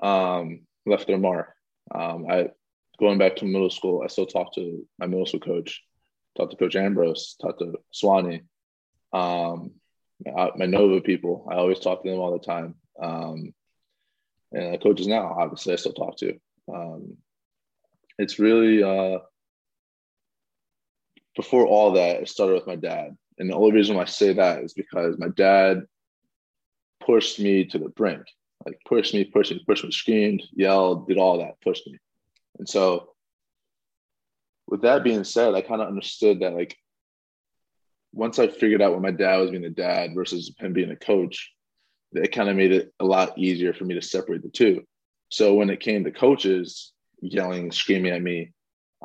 um, 0.00 0.60
left 0.86 1.08
their 1.08 1.18
mark. 1.18 1.52
Um, 1.92 2.26
I 2.30 2.50
going 2.98 3.18
back 3.18 3.36
to 3.36 3.44
middle 3.44 3.70
school, 3.70 4.02
I 4.04 4.06
still 4.06 4.26
talk 4.26 4.54
to 4.54 4.86
my 4.98 5.06
middle 5.06 5.26
school 5.26 5.40
coach, 5.40 5.82
talk 6.36 6.50
to 6.50 6.56
Coach 6.56 6.76
Ambrose, 6.76 7.36
talk 7.40 7.58
to 7.58 7.74
Swanee, 7.90 8.42
um, 9.12 9.72
my 10.24 10.66
Nova 10.66 11.00
people. 11.00 11.46
I 11.50 11.56
always 11.56 11.80
talk 11.80 12.02
to 12.02 12.10
them 12.10 12.18
all 12.18 12.32
the 12.32 12.44
time. 12.44 12.74
Um, 13.00 13.54
and 14.52 14.74
the 14.74 14.78
coaches 14.78 15.06
now, 15.06 15.36
obviously, 15.38 15.72
I 15.72 15.76
still 15.76 15.92
talk 15.92 16.16
to. 16.18 16.38
Um, 16.72 17.16
it's 18.18 18.38
really 18.38 18.82
uh, 18.82 19.18
before 21.36 21.66
all 21.66 21.92
that, 21.92 22.22
it 22.22 22.28
started 22.28 22.54
with 22.54 22.66
my 22.66 22.76
dad. 22.76 23.16
And 23.38 23.50
the 23.50 23.54
only 23.54 23.72
reason 23.72 23.96
why 23.96 24.02
I 24.02 24.06
say 24.06 24.32
that 24.32 24.62
is 24.62 24.72
because 24.72 25.18
my 25.18 25.28
dad 25.28 25.82
pushed 27.04 27.38
me 27.38 27.66
to 27.66 27.78
the 27.78 27.90
brink, 27.90 28.22
like 28.64 28.78
pushed 28.88 29.12
me, 29.12 29.24
pushed 29.24 29.52
me, 29.52 29.62
pushed 29.66 29.84
me, 29.84 29.92
screamed, 29.92 30.42
yelled, 30.54 31.06
did 31.06 31.18
all 31.18 31.38
that, 31.38 31.60
pushed 31.60 31.86
me. 31.86 31.98
And 32.58 32.66
so, 32.68 33.10
with 34.66 34.82
that 34.82 35.04
being 35.04 35.22
said, 35.22 35.54
I 35.54 35.60
kind 35.60 35.82
of 35.82 35.88
understood 35.88 36.40
that, 36.40 36.54
like, 36.54 36.76
once 38.16 38.38
I 38.38 38.48
figured 38.48 38.80
out 38.80 38.92
what 38.92 39.02
my 39.02 39.10
dad 39.10 39.36
was 39.36 39.50
being 39.50 39.64
a 39.64 39.70
dad 39.70 40.14
versus 40.14 40.50
him 40.58 40.72
being 40.72 40.90
a 40.90 40.96
coach, 40.96 41.52
it 42.12 42.32
kind 42.32 42.48
of 42.48 42.56
made 42.56 42.72
it 42.72 42.92
a 42.98 43.04
lot 43.04 43.38
easier 43.38 43.74
for 43.74 43.84
me 43.84 43.94
to 43.94 44.00
separate 44.00 44.42
the 44.42 44.48
two. 44.48 44.84
So 45.28 45.54
when 45.54 45.68
it 45.68 45.80
came 45.80 46.02
to 46.04 46.10
coaches 46.10 46.92
yelling, 47.20 47.70
screaming 47.70 48.12
at 48.12 48.22
me, 48.22 48.52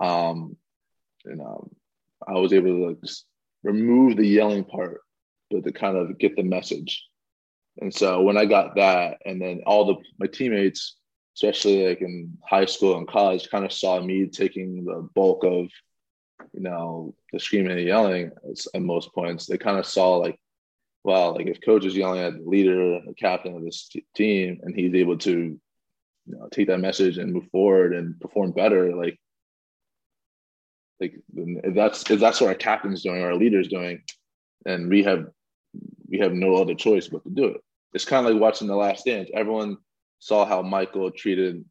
um, 0.02 0.56
you 1.26 1.36
know, 1.36 1.70
I 2.26 2.34
was 2.34 2.54
able 2.54 2.68
to 2.68 2.88
like 2.88 3.02
just 3.02 3.26
remove 3.64 4.16
the 4.16 4.26
yelling 4.26 4.64
part, 4.64 5.02
but 5.50 5.66
to 5.66 5.74
kind 5.74 5.98
of 5.98 6.18
get 6.18 6.38
the 6.38 6.44
message. 6.44 7.04
And 7.82 7.94
so 7.94 8.22
when 8.22 8.38
I 8.38 8.46
got 8.46 8.76
that, 8.76 9.18
and 9.26 9.42
then 9.42 9.62
all 9.66 9.86
the 9.86 9.96
my 10.20 10.28
teammates, 10.28 10.96
especially 11.36 11.86
like 11.86 12.02
in 12.02 12.38
high 12.48 12.66
school 12.66 12.98
and 12.98 13.08
college, 13.08 13.50
kind 13.50 13.66
of 13.66 13.74
saw 13.74 14.02
me 14.02 14.28
taking 14.28 14.86
the 14.86 15.10
bulk 15.16 15.44
of, 15.44 15.68
you 16.54 16.62
know, 16.62 17.14
the 17.32 17.40
screaming 17.40 17.72
and 17.72 17.82
yelling 17.82 18.32
at 18.74 18.82
most 18.82 19.14
points. 19.14 19.46
They 19.46 19.58
kind 19.58 19.78
of 19.78 19.86
saw 19.86 20.18
like, 20.18 20.40
wow, 21.04 21.34
like 21.34 21.48
if 21.48 21.62
coach 21.62 21.86
is 21.86 21.96
yelling 21.96 22.22
at 22.22 22.38
the 22.38 22.50
leader, 22.50 23.00
the 23.06 23.14
captain 23.14 23.56
of 23.56 23.64
this 23.64 23.88
t- 23.88 24.06
team, 24.16 24.60
and 24.64 24.76
he's 24.76 24.94
able 24.94 25.18
to, 25.20 25.32
you 25.32 25.60
know, 26.28 26.48
take 26.52 26.68
that 26.68 26.80
message 26.80 27.18
and 27.18 27.34
move 27.34 27.48
forward 27.52 27.94
and 27.96 28.20
perform 28.20 28.52
better, 28.52 28.96
like 28.96 29.18
like 31.00 31.16
if 31.36 31.74
that's 31.74 32.10
if 32.10 32.20
that's 32.20 32.40
what 32.40 32.48
our 32.48 32.56
captain's 32.56 33.02
doing, 33.02 33.24
our 33.24 33.36
leader's 33.36 33.68
doing, 33.68 34.04
and 34.66 34.88
we 34.88 35.04
have 35.04 35.28
we 36.10 36.20
have 36.20 36.34
no 36.34 36.56
other 36.56 36.76
choice 36.76 37.08
but 37.08 37.24
to 37.24 37.30
do 37.30 37.46
it. 37.46 37.62
It's 37.94 38.06
kind 38.06 38.26
of 38.26 38.32
like 38.32 38.42
watching 38.42 38.68
The 38.68 38.76
Last 38.76 39.06
Dance. 39.06 39.30
Everyone 39.34 39.78
saw 40.20 40.46
how 40.46 40.62
Michael 40.62 41.10
treated 41.12 41.66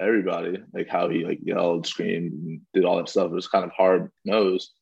everybody, 0.00 0.62
like 0.72 0.88
how 0.88 1.08
he 1.08 1.24
like 1.24 1.40
yelled, 1.42 1.86
screamed, 1.86 2.60
did 2.72 2.84
all 2.84 2.96
that 2.98 3.08
stuff. 3.08 3.30
It 3.30 3.34
was 3.34 3.48
kind 3.48 3.64
of 3.64 3.70
hard 3.72 4.10
nosed, 4.24 4.72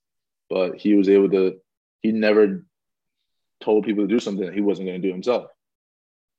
but 0.50 0.76
he 0.76 0.94
was 0.94 1.08
able 1.08 1.30
to. 1.30 1.56
He 2.02 2.12
never 2.12 2.64
told 3.62 3.84
people 3.84 4.04
to 4.04 4.08
do 4.08 4.20
something 4.20 4.44
that 4.44 4.54
he 4.54 4.60
wasn't 4.60 4.88
going 4.88 5.00
to 5.00 5.08
do 5.08 5.12
himself. 5.12 5.46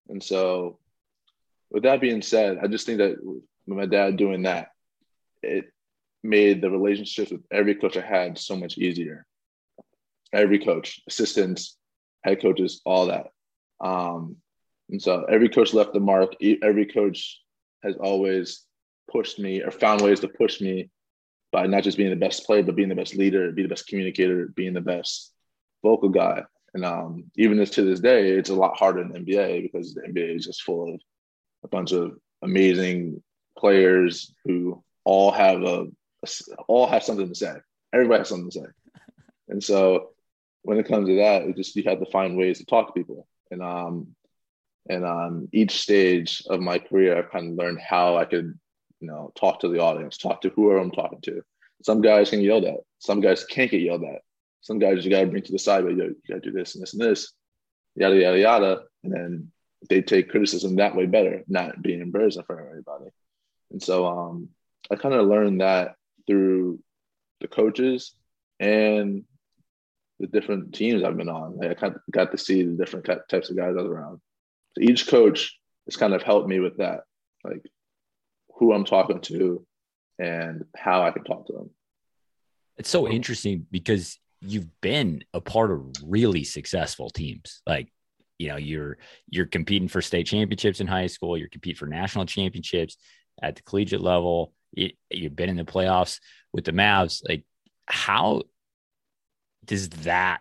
And 0.09 0.23
so, 0.23 0.79
with 1.69 1.83
that 1.83 2.01
being 2.01 2.21
said, 2.21 2.59
I 2.61 2.67
just 2.67 2.85
think 2.85 2.99
that 2.99 3.17
my 3.65 3.85
dad 3.85 4.17
doing 4.17 4.43
that, 4.43 4.69
it 5.41 5.65
made 6.23 6.61
the 6.61 6.69
relationships 6.69 7.31
with 7.31 7.41
every 7.51 7.75
coach 7.75 7.97
I 7.97 8.01
had 8.01 8.37
so 8.37 8.55
much 8.55 8.77
easier. 8.77 9.25
Every 10.33 10.59
coach, 10.59 11.01
assistants, 11.07 11.77
head 12.23 12.41
coaches, 12.41 12.81
all 12.85 13.07
that. 13.07 13.27
Um, 13.79 14.37
and 14.89 15.01
so 15.01 15.25
every 15.25 15.49
coach 15.49 15.73
left 15.73 15.93
the 15.93 15.99
mark. 15.99 16.33
Every 16.61 16.85
coach 16.85 17.39
has 17.83 17.95
always 17.97 18.66
pushed 19.11 19.39
me 19.39 19.61
or 19.61 19.71
found 19.71 20.01
ways 20.01 20.19
to 20.21 20.27
push 20.27 20.61
me 20.61 20.89
by 21.51 21.65
not 21.65 21.83
just 21.83 21.97
being 21.97 22.09
the 22.09 22.15
best 22.15 22.45
player, 22.45 22.63
but 22.63 22.75
being 22.75 22.89
the 22.89 22.95
best 22.95 23.15
leader, 23.15 23.51
be 23.51 23.63
the 23.63 23.69
best 23.69 23.87
communicator, 23.87 24.47
being 24.47 24.73
the 24.73 24.81
best 24.81 25.33
vocal 25.83 26.09
guy. 26.09 26.43
And 26.73 26.83
um, 26.85 27.31
even 27.35 27.59
as 27.59 27.71
to 27.71 27.83
this 27.83 27.99
day, 27.99 28.31
it's 28.31 28.49
a 28.49 28.55
lot 28.55 28.77
harder 28.77 29.01
in 29.01 29.09
the 29.09 29.19
NBA 29.19 29.63
because 29.63 29.93
the 29.93 30.01
NBA 30.01 30.35
is 30.35 30.45
just 30.45 30.63
full 30.63 30.93
of 30.93 31.01
a 31.63 31.67
bunch 31.67 31.91
of 31.91 32.17
amazing 32.41 33.23
players 33.57 34.33
who 34.45 34.83
all 35.03 35.31
have 35.31 35.63
a 35.63 35.87
all 36.67 36.87
have 36.87 37.03
something 37.03 37.29
to 37.29 37.35
say. 37.35 37.53
Everybody 37.93 38.19
has 38.19 38.29
something 38.29 38.49
to 38.51 38.59
say. 38.59 38.65
And 39.49 39.63
so 39.63 40.09
when 40.63 40.77
it 40.77 40.87
comes 40.87 41.07
to 41.07 41.15
that, 41.17 41.43
it 41.43 41.55
just 41.55 41.75
you 41.75 41.83
have 41.83 41.99
to 41.99 42.11
find 42.11 42.37
ways 42.37 42.59
to 42.59 42.65
talk 42.65 42.87
to 42.87 42.93
people. 42.93 43.27
And 43.49 43.61
um 43.61 44.15
and 44.89 45.05
on 45.05 45.49
each 45.51 45.81
stage 45.81 46.43
of 46.49 46.59
my 46.59 46.79
career, 46.79 47.17
I've 47.17 47.31
kind 47.31 47.51
of 47.51 47.57
learned 47.57 47.79
how 47.79 48.17
I 48.17 48.25
could, 48.25 48.57
you 48.99 49.07
know, 49.07 49.31
talk 49.35 49.59
to 49.61 49.69
the 49.69 49.79
audience, 49.79 50.17
talk 50.17 50.41
to 50.41 50.49
whoever 50.49 50.79
I'm 50.79 50.91
talking 50.91 51.21
to. 51.21 51.41
Some 51.83 52.01
guys 52.01 52.29
can 52.29 52.41
yell 52.41 52.65
at. 52.65 52.79
Some 52.99 53.21
guys 53.21 53.45
can't 53.45 53.69
get 53.69 53.81
yelled 53.81 54.03
at. 54.03 54.21
Some 54.61 54.79
guys 54.79 55.05
you 55.05 55.11
got 55.11 55.21
to 55.21 55.27
bring 55.27 55.43
to 55.43 55.51
the 55.51 55.59
side, 55.59 55.83
but 55.83 55.95
you 55.95 56.15
got 56.27 56.35
to 56.35 56.41
do 56.41 56.51
this 56.51 56.75
and 56.75 56.81
this 56.81 56.93
and 56.93 57.01
this, 57.01 57.33
yada 57.95 58.15
yada 58.15 58.39
yada, 58.39 58.81
and 59.03 59.13
then 59.13 59.51
they 59.89 60.01
take 60.01 60.29
criticism 60.29 60.75
that 60.75 60.95
way 60.95 61.05
better, 61.05 61.43
not 61.47 61.81
being 61.81 62.01
embarrassed 62.01 62.37
in 62.37 62.43
front 62.43 62.61
of 62.61 62.67
everybody. 62.67 63.05
And 63.71 63.81
so 63.81 64.07
um, 64.07 64.49
I 64.89 64.95
kind 64.95 65.13
of 65.13 65.27
learned 65.27 65.61
that 65.61 65.95
through 66.25 66.79
the 67.41 67.47
coaches 67.47 68.13
and 68.59 69.23
the 70.19 70.27
different 70.27 70.73
teams 70.73 71.03
I've 71.03 71.17
been 71.17 71.29
on. 71.29 71.57
Like 71.57 71.71
I 71.71 71.73
kind 71.75 71.95
of 71.95 72.01
got 72.11 72.31
to 72.31 72.37
see 72.37 72.63
the 72.63 72.73
different 72.73 73.05
types 73.29 73.49
of 73.49 73.57
guys 73.57 73.75
I 73.77 73.81
was 73.81 73.91
around. 73.91 74.19
So 74.75 74.81
each 74.81 75.07
coach 75.07 75.57
has 75.85 75.95
kind 75.95 76.13
of 76.13 76.23
helped 76.23 76.49
me 76.49 76.59
with 76.59 76.77
that, 76.77 77.01
like 77.43 77.63
who 78.57 78.73
I'm 78.73 78.85
talking 78.85 79.21
to 79.21 79.65
and 80.19 80.65
how 80.75 81.03
I 81.03 81.11
can 81.11 81.23
talk 81.23 81.47
to 81.47 81.53
them. 81.53 81.69
It's 82.77 82.89
so 82.89 83.07
interesting 83.07 83.65
because 83.71 84.19
you've 84.41 84.69
been 84.81 85.23
a 85.33 85.41
part 85.41 85.71
of 85.71 85.91
really 86.03 86.43
successful 86.43 87.09
teams. 87.09 87.61
Like, 87.65 87.91
you 88.37 88.49
know, 88.49 88.57
you're 88.57 88.97
you're 89.29 89.47
competing 89.47 89.87
for 89.87 90.01
state 90.01 90.27
championships 90.27 90.79
in 90.79 90.87
high 90.87 91.07
school, 91.07 91.37
you're 91.37 91.49
competing 91.49 91.77
for 91.77 91.87
national 91.87 92.25
championships 92.25 92.97
at 93.41 93.55
the 93.55 93.63
collegiate 93.63 94.01
level 94.01 94.53
you, 94.71 94.91
you've 95.09 95.35
been 95.35 95.49
in 95.49 95.57
the 95.57 95.63
playoffs 95.63 96.19
with 96.53 96.65
the 96.65 96.71
Mavs. 96.71 97.21
Like, 97.27 97.43
how 97.85 98.43
does 99.65 99.89
that 99.89 100.39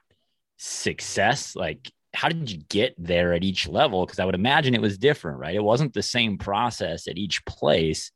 success, 0.59 1.57
like, 1.57 1.91
how 2.17 2.29
did 2.29 2.51
you 2.51 2.63
get 2.69 2.95
there 2.99 3.35
at 3.35 3.45
each 3.45 3.69
level? 3.69 4.07
Because 4.07 4.19
I 4.19 4.25
would 4.25 4.35
imagine 4.35 4.75
it 4.75 4.81
was 4.81 4.99
different, 4.99 5.39
right? 5.39 5.55
It 5.55 5.63
wasn't 5.63 5.93
the 5.93 6.03
same 6.03 6.39
process 6.39 7.09
at 7.09 7.19
each 7.19 7.45
place. 7.45 8.11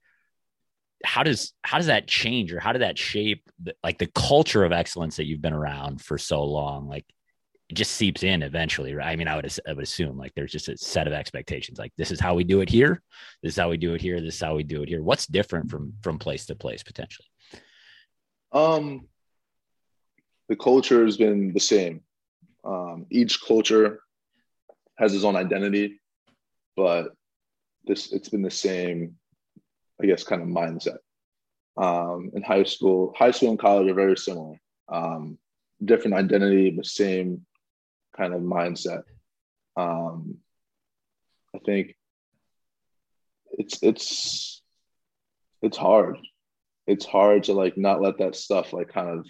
How 1.05 1.23
does 1.23 1.53
how 1.63 1.79
does 1.79 1.87
that 1.87 2.09
change, 2.09 2.53
or 2.53 2.61
how 2.61 2.73
did 2.73 2.83
that 2.83 2.99
shape 2.99 3.49
the, 3.63 3.75
like 3.85 3.99
the 3.99 4.11
culture 4.15 4.65
of 4.65 4.73
excellence 4.73 5.17
that 5.17 5.27
you've 5.27 5.43
been 5.43 5.53
around 5.53 6.01
for 6.01 6.19
so 6.19 6.45
long? 6.45 6.89
Like, 6.89 7.05
it 7.69 7.75
just 7.75 7.93
seeps 7.93 8.23
in 8.23 8.43
eventually, 8.43 8.95
right? 8.95 9.09
I 9.09 9.17
mean, 9.17 9.29
I 9.29 9.37
would, 9.37 9.59
I 9.69 9.73
would 9.73 9.85
assume 9.85 10.17
like 10.17 10.33
there's 10.35 10.53
just 10.53 10.69
a 10.69 10.77
set 10.77 11.07
of 11.07 11.13
expectations. 11.13 11.79
Like 11.79 11.93
this 11.97 12.11
is 12.11 12.21
how 12.21 12.35
we 12.35 12.45
do 12.45 12.61
it 12.63 12.69
here. 12.69 13.03
This 13.43 13.53
is 13.53 13.59
how 13.59 13.71
we 13.71 13.77
do 13.77 13.95
it 13.95 14.01
here. 14.01 14.21
This 14.21 14.35
is 14.35 14.41
how 14.41 14.57
we 14.57 14.63
do 14.63 14.83
it 14.83 14.89
here. 14.89 15.03
What's 15.03 15.27
different 15.27 15.71
from 15.71 15.93
from 16.03 16.19
place 16.19 16.47
to 16.47 16.55
place 16.55 16.83
potentially? 16.83 17.29
Um, 18.53 19.09
the 20.49 20.57
culture 20.57 21.05
has 21.05 21.17
been 21.17 21.53
the 21.53 21.61
same. 21.61 22.03
Um, 22.65 23.07
each 23.11 23.43
culture 23.45 24.01
has 24.99 25.15
its 25.15 25.25
own 25.25 25.37
identity, 25.37 26.01
but 26.77 27.15
this 27.85 28.13
it's 28.13 28.29
been 28.29 28.43
the 28.43 28.51
same, 28.51 29.17
I 30.01 30.07
guess, 30.07 30.25
kind 30.25 30.43
of 30.43 30.49
mindset. 30.49 30.99
Um, 31.77 32.31
in 32.35 32.43
high 32.43 32.65
school, 32.65 33.15
high 33.17 33.31
school 33.31 33.51
and 33.51 33.59
college 33.59 33.89
are 33.89 33.95
very 33.95 34.17
similar. 34.17 34.61
Um, 34.89 35.39
different 35.85 36.17
identity, 36.17 36.71
but 36.71 36.85
same 36.85 37.47
kind 38.17 38.35
of 38.35 38.43
mindset. 38.43 39.03
Um, 39.77 40.37
I 41.55 41.59
think 41.65 41.97
it's 43.53 43.79
it's 43.83 44.63
it's 45.63 45.77
hard. 45.77 46.19
It's 46.87 47.05
hard 47.05 47.45
to 47.45 47.53
like 47.53 47.77
not 47.77 48.03
let 48.03 48.19
that 48.19 48.35
stuff 48.35 48.73
like 48.73 48.89
kind 48.89 49.09
of 49.09 49.27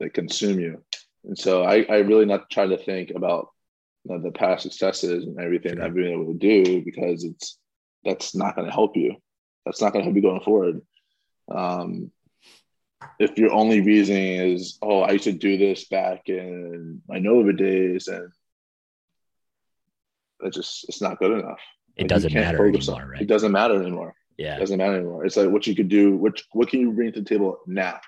like 0.00 0.14
consume 0.14 0.60
you. 0.60 0.82
And 1.26 1.38
so 1.38 1.64
I, 1.64 1.84
I 1.88 1.96
really 1.98 2.24
not 2.24 2.48
try 2.50 2.66
to 2.66 2.78
think 2.78 3.10
about 3.10 3.48
you 4.04 4.14
know, 4.14 4.22
the 4.22 4.30
past 4.30 4.62
successes 4.62 5.24
and 5.24 5.38
everything 5.40 5.80
I've 5.80 5.94
been 5.94 6.12
able 6.12 6.32
to 6.32 6.38
do 6.38 6.82
because 6.82 7.24
it's 7.24 7.58
that's 8.04 8.34
not 8.34 8.54
going 8.54 8.66
to 8.66 8.72
help 8.72 8.96
you. 8.96 9.16
That's 9.64 9.80
not 9.80 9.92
going 9.92 10.02
to 10.02 10.04
help 10.04 10.16
you 10.16 10.22
going 10.22 10.40
forward. 10.42 10.80
Um, 11.50 12.12
if 13.18 13.36
your 13.36 13.52
only 13.52 13.80
reasoning 13.80 14.52
is, 14.52 14.78
oh, 14.80 15.00
I 15.00 15.12
used 15.12 15.24
to 15.24 15.32
do 15.32 15.58
this 15.58 15.86
back 15.86 16.28
in 16.28 17.02
my 17.08 17.18
Nova 17.18 17.52
days, 17.52 18.08
and 18.08 18.30
it 20.40 20.52
just 20.52 20.88
it's 20.88 21.02
not 21.02 21.18
good 21.18 21.32
enough. 21.32 21.60
It 21.96 22.02
like, 22.02 22.08
doesn't 22.08 22.32
matter 22.32 22.66
anymore, 22.66 23.10
right? 23.12 23.22
It 23.22 23.26
doesn't 23.26 23.52
matter 23.52 23.80
anymore. 23.80 24.14
Yeah, 24.38 24.56
it 24.56 24.60
doesn't 24.60 24.78
matter 24.78 24.96
anymore. 24.96 25.24
It's 25.24 25.36
like 25.36 25.50
what 25.50 25.66
you 25.66 25.74
could 25.74 25.88
do. 25.88 26.16
What 26.16 26.40
what 26.52 26.68
can 26.68 26.80
you 26.80 26.92
bring 26.92 27.12
to 27.12 27.20
the 27.20 27.28
table 27.28 27.58
now? 27.66 28.00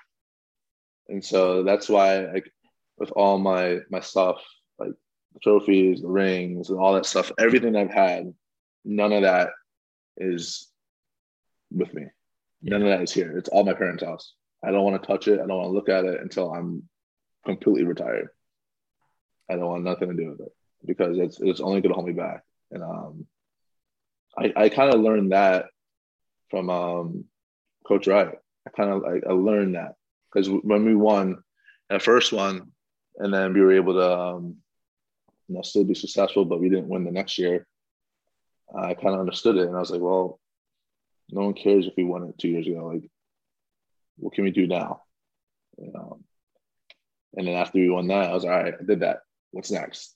And 1.09 1.25
so 1.25 1.63
that's 1.63 1.89
why, 1.89 2.27
like, 2.27 2.51
with 2.99 3.11
all 3.11 3.37
my 3.37 3.79
my 3.89 3.99
stuff, 3.99 4.43
like 4.77 4.91
the 5.33 5.39
trophies, 5.39 6.01
the 6.01 6.07
rings, 6.07 6.69
and 6.69 6.79
all 6.79 6.93
that 6.93 7.05
stuff, 7.05 7.31
everything 7.39 7.75
I've 7.75 7.93
had, 7.93 8.33
none 8.85 9.13
of 9.13 9.23
that 9.23 9.49
is 10.17 10.67
with 11.71 11.93
me. 11.93 12.07
Yeah. 12.61 12.71
None 12.77 12.81
of 12.83 12.89
that 12.89 13.01
is 13.01 13.13
here. 13.13 13.37
It's 13.37 13.49
all 13.49 13.63
my 13.63 13.73
parents' 13.73 14.03
house. 14.03 14.33
I 14.63 14.71
don't 14.71 14.83
want 14.83 15.01
to 15.01 15.07
touch 15.07 15.27
it. 15.27 15.39
I 15.39 15.47
don't 15.47 15.57
want 15.57 15.67
to 15.67 15.73
look 15.73 15.89
at 15.89 16.05
it 16.05 16.19
until 16.21 16.51
I'm 16.53 16.83
completely 17.45 17.83
retired. 17.83 18.29
I 19.49 19.55
don't 19.55 19.65
want 19.65 19.83
nothing 19.83 20.09
to 20.09 20.15
do 20.15 20.29
with 20.31 20.41
it 20.41 20.51
because 20.85 21.17
it's 21.17 21.39
it's 21.39 21.61
only 21.61 21.81
going 21.81 21.91
to 21.91 21.95
hold 21.95 22.07
me 22.07 22.13
back. 22.13 22.43
And 22.71 22.83
um, 22.83 23.25
I 24.37 24.53
I 24.55 24.69
kind 24.69 24.93
of 24.93 25.01
learned 25.01 25.31
that 25.31 25.65
from 26.49 26.69
um, 26.69 27.25
Coach 27.87 28.07
Wright. 28.07 28.35
I 28.67 28.69
kind 28.71 28.89
of 28.91 29.01
like 29.01 29.23
I 29.27 29.31
learned 29.31 29.75
that 29.75 29.95
because 30.31 30.49
when 30.49 30.85
we 30.85 30.95
won 30.95 31.41
that 31.89 32.01
first 32.01 32.33
one, 32.33 32.71
and 33.17 33.33
then 33.33 33.53
we 33.53 33.61
were 33.61 33.73
able 33.73 33.93
to 33.93 34.19
um, 34.19 34.55
you 35.47 35.55
know 35.55 35.61
still 35.61 35.83
be 35.83 35.95
successful, 35.95 36.45
but 36.45 36.59
we 36.59 36.69
didn't 36.69 36.89
win 36.89 37.03
the 37.03 37.11
next 37.11 37.37
year. 37.37 37.65
I 38.75 38.93
kind 38.93 39.15
of 39.15 39.19
understood 39.19 39.57
it, 39.57 39.67
and 39.67 39.75
I 39.75 39.79
was 39.79 39.91
like, 39.91 40.01
well, 40.01 40.39
no 41.31 41.41
one 41.41 41.53
cares 41.53 41.87
if 41.87 41.93
we 41.97 42.03
won 42.03 42.23
it 42.23 42.37
two 42.37 42.49
years 42.49 42.67
ago. 42.67 42.91
Like, 42.93 43.09
what 44.17 44.33
can 44.33 44.43
we 44.43 44.51
do 44.51 44.67
now? 44.67 45.01
You 45.77 45.91
know? 45.91 46.19
And 47.35 47.47
then 47.47 47.55
after 47.55 47.79
we 47.79 47.89
won 47.89 48.07
that, 48.07 48.29
I 48.29 48.33
was 48.33 48.43
like, 48.43 48.53
all 48.53 48.63
right. 48.63 48.73
I 48.79 48.83
did 48.83 49.01
that. 49.01 49.21
What's 49.51 49.71
next? 49.71 50.15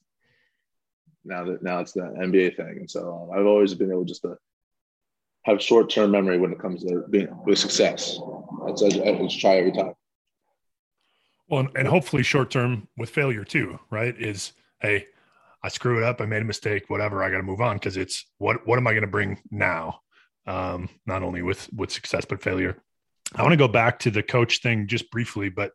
Now 1.25 1.45
that 1.45 1.63
now 1.63 1.79
it's 1.79 1.93
the 1.93 2.01
NBA 2.01 2.57
thing, 2.57 2.77
and 2.79 2.91
so 2.91 3.29
um, 3.31 3.37
I've 3.37 3.45
always 3.45 3.73
been 3.73 3.91
able 3.91 4.03
just 4.03 4.23
to 4.23 4.37
have 5.43 5.61
short 5.61 5.89
term 5.89 6.11
memory 6.11 6.37
when 6.37 6.51
it 6.51 6.59
comes 6.59 6.83
to 6.83 7.05
being 7.09 7.29
with 7.45 7.59
success. 7.59 8.19
That's 8.65 8.83
I, 8.83 8.87
I 8.87 9.27
try 9.29 9.55
every 9.55 9.71
time. 9.71 9.93
And 11.59 11.87
hopefully 11.87 12.23
short 12.23 12.51
term 12.51 12.87
with 12.97 13.09
failure 13.09 13.43
too, 13.43 13.79
right? 13.89 14.15
Is 14.17 14.53
hey, 14.79 15.07
I 15.63 15.69
screw 15.69 15.97
it 15.97 16.03
up, 16.03 16.19
I 16.19 16.25
made 16.25 16.41
a 16.41 16.45
mistake, 16.45 16.89
whatever, 16.89 17.23
I 17.23 17.29
got 17.29 17.37
to 17.37 17.43
move 17.43 17.61
on 17.61 17.77
because 17.77 17.97
it's 17.97 18.25
what 18.37 18.67
what 18.67 18.77
am 18.77 18.87
I 18.87 18.91
going 18.91 19.01
to 19.01 19.07
bring 19.07 19.41
now? 19.49 20.01
Um, 20.45 20.89
not 21.05 21.23
only 21.23 21.41
with 21.41 21.71
with 21.73 21.91
success 21.91 22.25
but 22.25 22.41
failure. 22.41 22.81
I 23.35 23.41
want 23.41 23.53
to 23.53 23.57
go 23.57 23.67
back 23.67 23.99
to 23.99 24.11
the 24.11 24.21
coach 24.21 24.61
thing 24.61 24.87
just 24.87 25.09
briefly, 25.09 25.49
but 25.49 25.71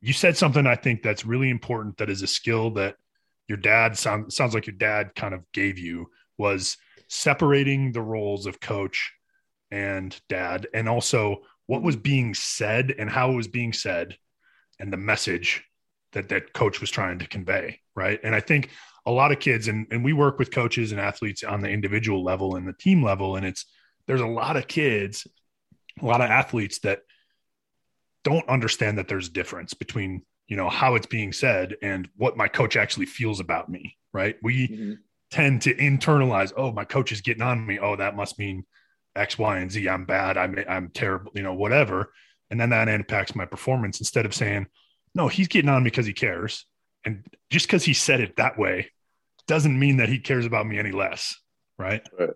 you 0.00 0.12
said 0.12 0.36
something 0.36 0.66
I 0.66 0.74
think 0.74 1.02
that's 1.02 1.24
really 1.24 1.48
important. 1.48 1.98
That 1.98 2.10
is 2.10 2.22
a 2.22 2.26
skill 2.26 2.70
that 2.72 2.96
your 3.48 3.58
dad 3.58 3.96
sound, 3.96 4.32
sounds 4.32 4.54
like 4.54 4.66
your 4.66 4.76
dad 4.76 5.14
kind 5.14 5.34
of 5.34 5.44
gave 5.52 5.78
you 5.78 6.10
was 6.38 6.76
separating 7.08 7.92
the 7.92 8.00
roles 8.00 8.46
of 8.46 8.60
coach 8.60 9.12
and 9.70 10.18
dad, 10.28 10.66
and 10.74 10.88
also 10.88 11.42
what 11.66 11.82
was 11.82 11.96
being 11.96 12.34
said 12.34 12.94
and 12.98 13.08
how 13.08 13.30
it 13.30 13.36
was 13.36 13.48
being 13.48 13.72
said, 13.72 14.16
and 14.82 14.92
the 14.92 14.98
message 14.98 15.64
that 16.12 16.28
that 16.28 16.52
coach 16.52 16.82
was 16.82 16.90
trying 16.90 17.20
to 17.20 17.26
convey. 17.26 17.80
Right, 17.94 18.20
and 18.22 18.34
I 18.34 18.40
think 18.40 18.70
a 19.06 19.10
lot 19.10 19.32
of 19.32 19.40
kids, 19.40 19.68
and 19.68 19.86
and 19.90 20.04
we 20.04 20.12
work 20.12 20.38
with 20.38 20.50
coaches 20.50 20.92
and 20.92 21.00
athletes 21.00 21.42
on 21.42 21.62
the 21.62 21.70
individual 21.70 22.22
level 22.22 22.56
and 22.56 22.68
the 22.68 22.74
team 22.74 23.02
level, 23.02 23.36
and 23.36 23.46
it's 23.46 23.64
there's 24.06 24.20
a 24.20 24.26
lot 24.26 24.56
of 24.56 24.68
kids, 24.68 25.26
a 26.00 26.04
lot 26.04 26.20
of 26.20 26.28
athletes 26.28 26.80
that 26.80 27.00
don't 28.24 28.48
understand 28.48 28.98
that 28.98 29.08
there's 29.08 29.28
a 29.28 29.32
difference 29.32 29.72
between 29.72 30.22
you 30.46 30.56
know 30.56 30.68
how 30.68 30.96
it's 30.96 31.06
being 31.06 31.32
said 31.32 31.76
and 31.82 32.08
what 32.16 32.36
my 32.36 32.48
coach 32.48 32.76
actually 32.76 33.06
feels 33.06 33.40
about 33.40 33.70
me 33.70 33.96
right? 34.12 34.36
We 34.42 34.68
mm-hmm. 34.68 34.92
tend 35.30 35.62
to 35.62 35.74
internalize 35.74 36.52
oh 36.56 36.72
my 36.72 36.84
coach 36.84 37.12
is 37.12 37.20
getting 37.20 37.42
on 37.42 37.66
me. 37.66 37.78
Oh 37.78 37.96
that 37.96 38.16
must 38.16 38.38
mean 38.38 38.64
x 39.16 39.38
y 39.38 39.58
and 39.58 39.70
z. 39.70 39.88
I'm 39.88 40.04
bad. 40.04 40.36
I'm 40.36 40.56
i'm 40.68 40.90
terrible 40.90 41.32
you 41.34 41.42
know 41.42 41.54
whatever 41.54 42.12
and 42.52 42.60
then 42.60 42.70
that 42.70 42.88
impacts 42.88 43.34
my 43.34 43.44
performance 43.44 44.00
instead 44.00 44.26
of 44.26 44.34
saying 44.34 44.66
no 45.14 45.26
he's 45.26 45.48
getting 45.48 45.70
on 45.70 45.82
because 45.82 46.06
he 46.06 46.12
cares 46.12 46.66
and 47.04 47.24
just 47.50 47.66
because 47.66 47.84
he 47.84 47.94
said 47.94 48.20
it 48.20 48.36
that 48.36 48.58
way 48.58 48.90
doesn't 49.48 49.78
mean 49.78 49.96
that 49.96 50.08
he 50.08 50.18
cares 50.20 50.46
about 50.46 50.66
me 50.66 50.78
any 50.78 50.92
less 50.92 51.36
right 51.78 52.06
right 52.18 52.30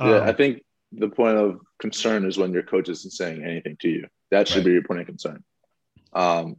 yeah 0.00 0.16
um, 0.16 0.22
i 0.22 0.32
think 0.32 0.62
the 0.92 1.08
point 1.08 1.38
of 1.38 1.60
concern 1.78 2.26
is 2.26 2.36
when 2.36 2.52
your 2.52 2.62
coach 2.62 2.88
isn't 2.88 3.12
saying 3.12 3.42
anything 3.42 3.76
to 3.80 3.88
you 3.88 4.06
that 4.30 4.46
should 4.46 4.58
right. 4.58 4.66
be 4.66 4.72
your 4.72 4.82
point 4.82 5.00
of 5.00 5.06
concern 5.06 5.42
um, 6.12 6.56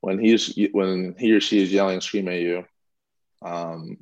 when 0.00 0.18
he's 0.18 0.56
when 0.72 1.14
he 1.18 1.32
or 1.32 1.40
she 1.40 1.62
is 1.62 1.72
yelling 1.72 1.94
and 1.94 2.02
screaming 2.02 2.34
at 2.34 2.40
you, 2.40 2.64
um, 3.42 3.98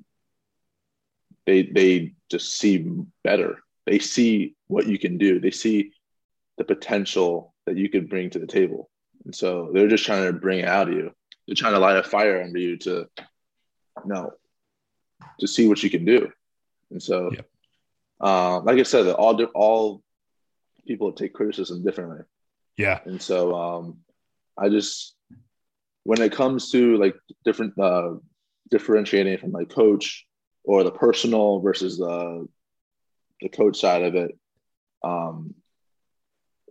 they 1.47 1.63
they 1.63 2.13
just 2.31 2.59
see 2.59 2.87
better. 3.25 3.59
They 3.87 3.99
see 3.99 4.55
what 4.67 4.87
you 4.87 4.99
can 4.99 5.17
do. 5.17 5.41
They 5.41 5.51
see 5.51 5.93
the 6.59 6.65
potential 6.65 7.55
that 7.67 7.77
you 7.77 7.89
could 7.89 8.09
bring 8.09 8.31
to 8.31 8.39
the 8.39 8.47
table, 8.47 8.91
and 9.25 9.35
so 9.35 9.71
they're 9.73 9.89
just 9.89 10.05
trying 10.05 10.25
to 10.25 10.33
bring 10.33 10.61
it 10.61 10.69
out 10.69 10.89
of 10.89 10.95
you. 10.95 11.13
They're 11.47 11.55
trying 11.55 11.75
to 11.75 11.79
light 11.79 11.97
a 11.97 12.03
fire 12.03 12.43
under 12.43 12.59
you 12.59 12.77
to, 12.79 13.09
you 13.19 14.07
know, 14.07 14.33
to 15.41 15.47
see 15.47 15.69
what 15.69 15.83
you 15.83 15.91
can 15.91 16.05
do. 16.05 16.31
And 16.91 17.03
so, 17.03 17.31
yep. 17.33 17.49
uh, 18.21 18.61
like 18.61 18.79
I 18.79 18.83
said, 18.83 19.07
all 19.09 19.43
all 19.55 20.03
people 20.87 21.13
take 21.13 21.35
criticism 21.35 21.85
differently. 21.85 22.25
Yeah. 22.77 23.01
And 23.05 23.21
so, 23.21 23.55
um, 23.55 23.99
I 24.57 24.69
just 24.69 25.15
when 26.05 26.21
it 26.21 26.33
comes 26.33 26.71
to 26.71 26.97
like 26.99 27.17
different 27.45 27.79
uh, 27.79 28.15
differentiating 28.71 29.39
from 29.39 29.53
like 29.53 29.69
coach 29.69 30.25
or 30.65 30.85
the 30.85 30.91
personal 30.91 31.61
versus 31.61 31.99
the 31.99 32.47
the 33.41 33.49
coach 33.49 33.81
side 33.81 34.03
of 34.03 34.15
it, 34.15 34.39
um, 35.03 35.55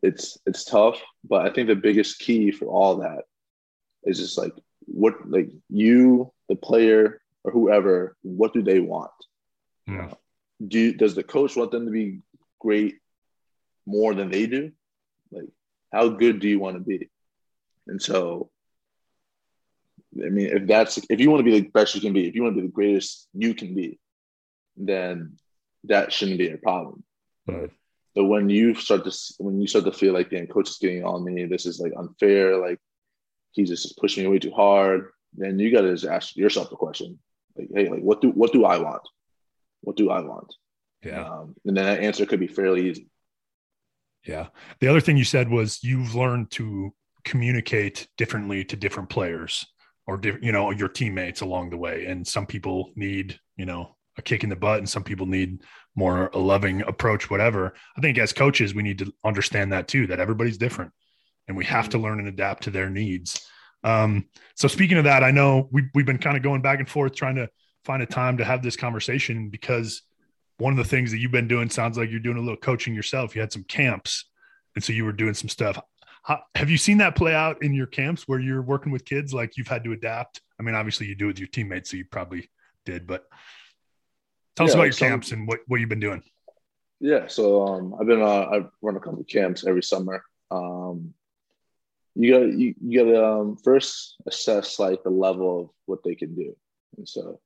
it's 0.06 0.38
it's 0.46 0.64
tough. 0.64 1.02
But 1.24 1.46
I 1.46 1.54
think 1.54 1.68
the 1.68 1.76
biggest 1.76 2.20
key 2.20 2.52
for 2.52 2.66
all 2.66 2.98
that 2.98 3.24
is 4.04 4.20
just 4.20 4.38
like 4.38 4.54
what 4.82 5.14
like 5.30 5.50
you, 5.70 6.32
the 6.50 6.56
player 6.56 7.22
or 7.44 7.52
whoever, 7.52 8.16
what 8.22 8.54
do 8.54 8.62
they 8.62 8.80
want? 8.80 9.12
Yeah. 9.88 10.14
Do 10.66 10.94
does 10.94 11.16
the 11.16 11.24
coach 11.24 11.56
want 11.56 11.72
them 11.72 11.86
to 11.86 11.92
be 11.92 12.20
great 12.60 12.96
more 13.86 14.14
than 14.14 14.30
they 14.30 14.48
do? 14.48 14.72
Like, 15.32 15.50
how 15.92 16.10
good 16.10 16.40
do 16.40 16.48
you 16.48 16.60
want 16.60 16.78
to 16.78 16.82
be? 16.82 17.10
And 17.88 18.02
so 18.02 18.50
I 20.24 20.30
mean, 20.30 20.48
if 20.48 20.68
that's 20.68 20.98
if 21.10 21.20
you 21.20 21.30
want 21.30 21.46
to 21.46 21.52
be 21.52 21.60
the 21.60 21.68
best 21.70 21.96
you 21.96 22.02
can 22.02 22.14
be, 22.14 22.28
if 22.28 22.36
you 22.36 22.44
want 22.44 22.56
to 22.56 22.62
be 22.62 22.68
the 22.68 22.74
greatest 22.74 23.28
you 23.34 23.54
can 23.54 23.76
be, 23.76 24.00
then 24.78 25.38
that 25.86 26.14
shouldn't 26.14 26.38
be 26.38 26.50
a 26.50 26.58
problem. 26.58 27.04
Right. 27.48 27.72
But 28.16 28.26
when 28.26 28.50
you 28.50 28.74
start 28.76 29.04
to 29.04 29.12
when 29.40 29.60
you 29.60 29.68
start 29.68 29.86
to 29.86 29.92
feel 29.92 30.14
like 30.14 30.30
the 30.30 30.48
coach 30.48 30.70
is 30.70 30.78
getting 30.78 31.04
on 31.04 31.24
me, 31.24 31.46
this 31.46 31.66
is 31.66 31.80
like 31.80 31.94
unfair, 31.98 32.58
like 32.58 32.80
he's 33.52 33.70
just 33.70 33.98
pushing 33.98 34.24
me 34.24 34.30
way 34.30 34.40
too 34.40 34.52
hard, 34.52 35.10
then 35.34 35.60
you 35.60 35.72
got 35.72 35.82
to 35.82 35.92
just 35.92 36.06
ask 36.06 36.36
yourself 36.36 36.70
the 36.70 36.78
question, 36.78 37.20
like, 37.58 37.68
hey, 37.74 37.90
like 37.90 38.02
what 38.02 38.22
do 38.22 38.30
what 38.30 38.54
do 38.54 38.64
I 38.66 38.78
want? 38.78 39.02
What 39.82 39.98
do 39.98 40.10
I 40.10 40.22
want? 40.22 40.54
Yeah. 41.04 41.26
Um, 41.26 41.56
and 41.66 41.76
then 41.76 41.86
that 41.86 42.00
answer 42.00 42.26
could 42.26 42.40
be 42.40 42.48
fairly 42.48 42.90
easy. 42.90 43.10
Yeah. 44.26 44.48
The 44.80 44.88
other 44.88 45.02
thing 45.02 45.18
you 45.18 45.26
said 45.26 45.50
was 45.50 45.84
you've 45.84 46.16
learned 46.16 46.52
to 46.52 46.94
communicate 47.26 48.08
differently 48.18 48.64
to 48.66 48.76
different 48.76 49.10
players 49.10 49.66
or 50.08 50.22
you 50.42 50.52
know 50.52 50.72
your 50.72 50.88
teammates 50.88 51.42
along 51.42 51.72
the 51.72 51.78
way 51.78 52.06
and 52.06 52.26
some 52.26 52.46
people 52.46 52.92
need 52.96 53.40
you 53.58 53.66
know 53.66 53.95
a 54.18 54.22
kick 54.22 54.44
in 54.44 54.50
the 54.50 54.56
butt 54.56 54.80
and 54.80 54.90
some 54.90 55.04
people 55.04 55.26
need 55.26 55.62
more 55.96 56.30
a 56.34 56.38
loving 56.38 56.82
approach 56.82 57.30
whatever 57.30 57.74
i 57.98 58.02
think 58.02 58.18
as 58.18 58.34
coaches 58.34 58.74
we 58.74 58.84
need 58.84 59.00
to 59.00 59.14
understand 59.24 59.72
that 59.72 59.88
too 59.88 60.08
that 60.08 60.20
everybody's 60.20 60.58
different 60.58 60.92
and 61.48 61.56
we 61.56 61.66
have 61.66 61.90
to 61.90 61.98
learn 61.98 62.20
and 62.20 62.28
adapt 62.28 62.64
to 62.64 62.72
their 62.72 62.90
needs 62.90 63.48
um, 63.84 64.26
so 64.56 64.68
speaking 64.68 64.98
of 64.98 65.04
that 65.04 65.24
i 65.24 65.32
know 65.32 65.68
we, 65.72 65.84
we've 65.94 66.06
been 66.06 66.18
kind 66.18 66.38
of 66.38 66.44
going 66.44 66.62
back 66.62 66.80
and 66.80 66.90
forth 66.90 67.16
trying 67.16 67.36
to 67.36 67.50
find 67.84 68.02
a 68.02 68.08
time 68.08 68.38
to 68.38 68.46
have 68.46 68.64
this 68.64 68.76
conversation 68.76 69.50
because 69.50 70.02
one 70.58 70.72
of 70.72 70.78
the 70.78 70.84
things 70.84 71.12
that 71.12 71.20
you've 71.20 71.32
been 71.32 71.48
doing 71.48 71.70
sounds 71.70 71.98
like 71.98 72.10
you're 72.10 72.20
doing 72.20 72.38
a 72.38 72.42
little 72.42 72.58
coaching 72.58 72.96
yourself 72.96 73.36
you 73.36 73.42
had 73.42 73.54
some 73.54 73.64
camps 73.64 74.26
and 74.76 74.84
so 74.84 74.92
you 74.92 75.06
were 75.06 75.12
doing 75.12 75.34
some 75.34 75.50
stuff 75.50 75.80
how, 76.26 76.42
have 76.56 76.72
you 76.72 76.78
seen 76.78 76.98
that 76.98 77.16
play 77.16 77.36
out 77.36 77.62
in 77.62 77.76
your 77.76 77.86
camps 77.86 78.28
where 78.28 78.40
you're 78.40 78.64
working 78.64 78.92
with 78.92 79.06
kids? 79.06 79.32
Like 79.32 79.58
you've 79.58 79.68
had 79.68 79.84
to 79.84 79.92
adapt. 79.92 80.42
I 80.60 80.64
mean, 80.64 80.74
obviously 80.74 81.06
you 81.06 81.14
do 81.14 81.28
with 81.28 81.38
your 81.38 81.48
teammates, 81.48 81.92
so 81.92 81.98
you 81.98 82.06
probably 82.06 82.50
did. 82.84 83.06
But 83.06 83.26
tell 84.56 84.66
yeah, 84.66 84.72
us 84.72 84.76
about 84.76 84.84
your 84.84 84.92
some, 84.94 85.10
camps 85.10 85.32
and 85.32 85.48
what, 85.48 85.60
what 85.68 85.80
you've 85.80 85.90
been 85.90 86.00
doing. 86.00 86.24
Yeah, 87.00 87.28
so 87.28 87.68
um, 87.68 87.96
I've 88.00 88.08
been 88.08 88.22
uh, 88.22 88.26
I 88.26 88.62
run 88.82 88.96
a 88.96 89.00
couple 89.00 89.20
of 89.20 89.28
camps 89.28 89.66
every 89.66 89.84
summer. 89.84 90.24
Um, 90.52 91.14
you 92.16 92.32
got 92.32 92.58
you, 92.58 92.76
you 92.82 93.00
got 93.00 93.12
to 93.12 93.26
um, 93.26 93.58
first 93.58 94.16
assess 94.26 94.80
like 94.80 95.04
the 95.04 95.10
level 95.10 95.62
of 95.62 95.70
what 95.86 96.04
they 96.04 96.16
can 96.16 96.36
do, 96.36 96.56
and 96.98 97.08
so 97.08 97.40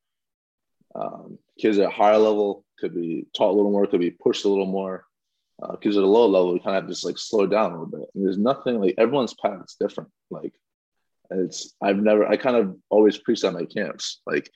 um, 0.95 1.39
kids 1.60 1.80
at 1.80 1.88
a 1.88 1.89
higher 1.89 2.17
level 2.17 2.65
could 2.80 2.93
be 2.93 3.26
taught 3.36 3.52
a 3.52 3.56
little 3.56 3.72
more, 3.72 3.88
could 3.88 4.00
be 4.00 4.12
pushed 4.12 4.45
a 4.45 4.50
little 4.50 4.65
more 4.65 5.06
uh, 5.62 5.74
at 5.74 5.86
a 5.86 6.06
low 6.06 6.28
level, 6.28 6.54
we 6.54 6.60
kind 6.60 6.78
of 6.78 6.88
just 6.88 7.06
like 7.06 7.17
slow 7.17 7.45
down 7.45 7.72
a 7.72 7.74
little 7.74 8.00
bit. 8.00 8.10
And 8.15 8.26
there's 8.26 8.38
nothing 8.38 8.80
like 8.80 8.95
everyone's 8.97 9.34
path 9.34 9.62
is 9.66 9.76
different. 9.80 10.10
Like 10.30 10.53
it's 11.32 11.76
I've 11.82 11.97
never 11.97 12.28
I 12.28 12.38
kind 12.38 12.55
of 12.55 12.78
always 12.89 13.18
preach 13.18 13.43
at 13.43 13.53
my 13.53 13.66
camps 13.66 14.22
like 14.26 14.49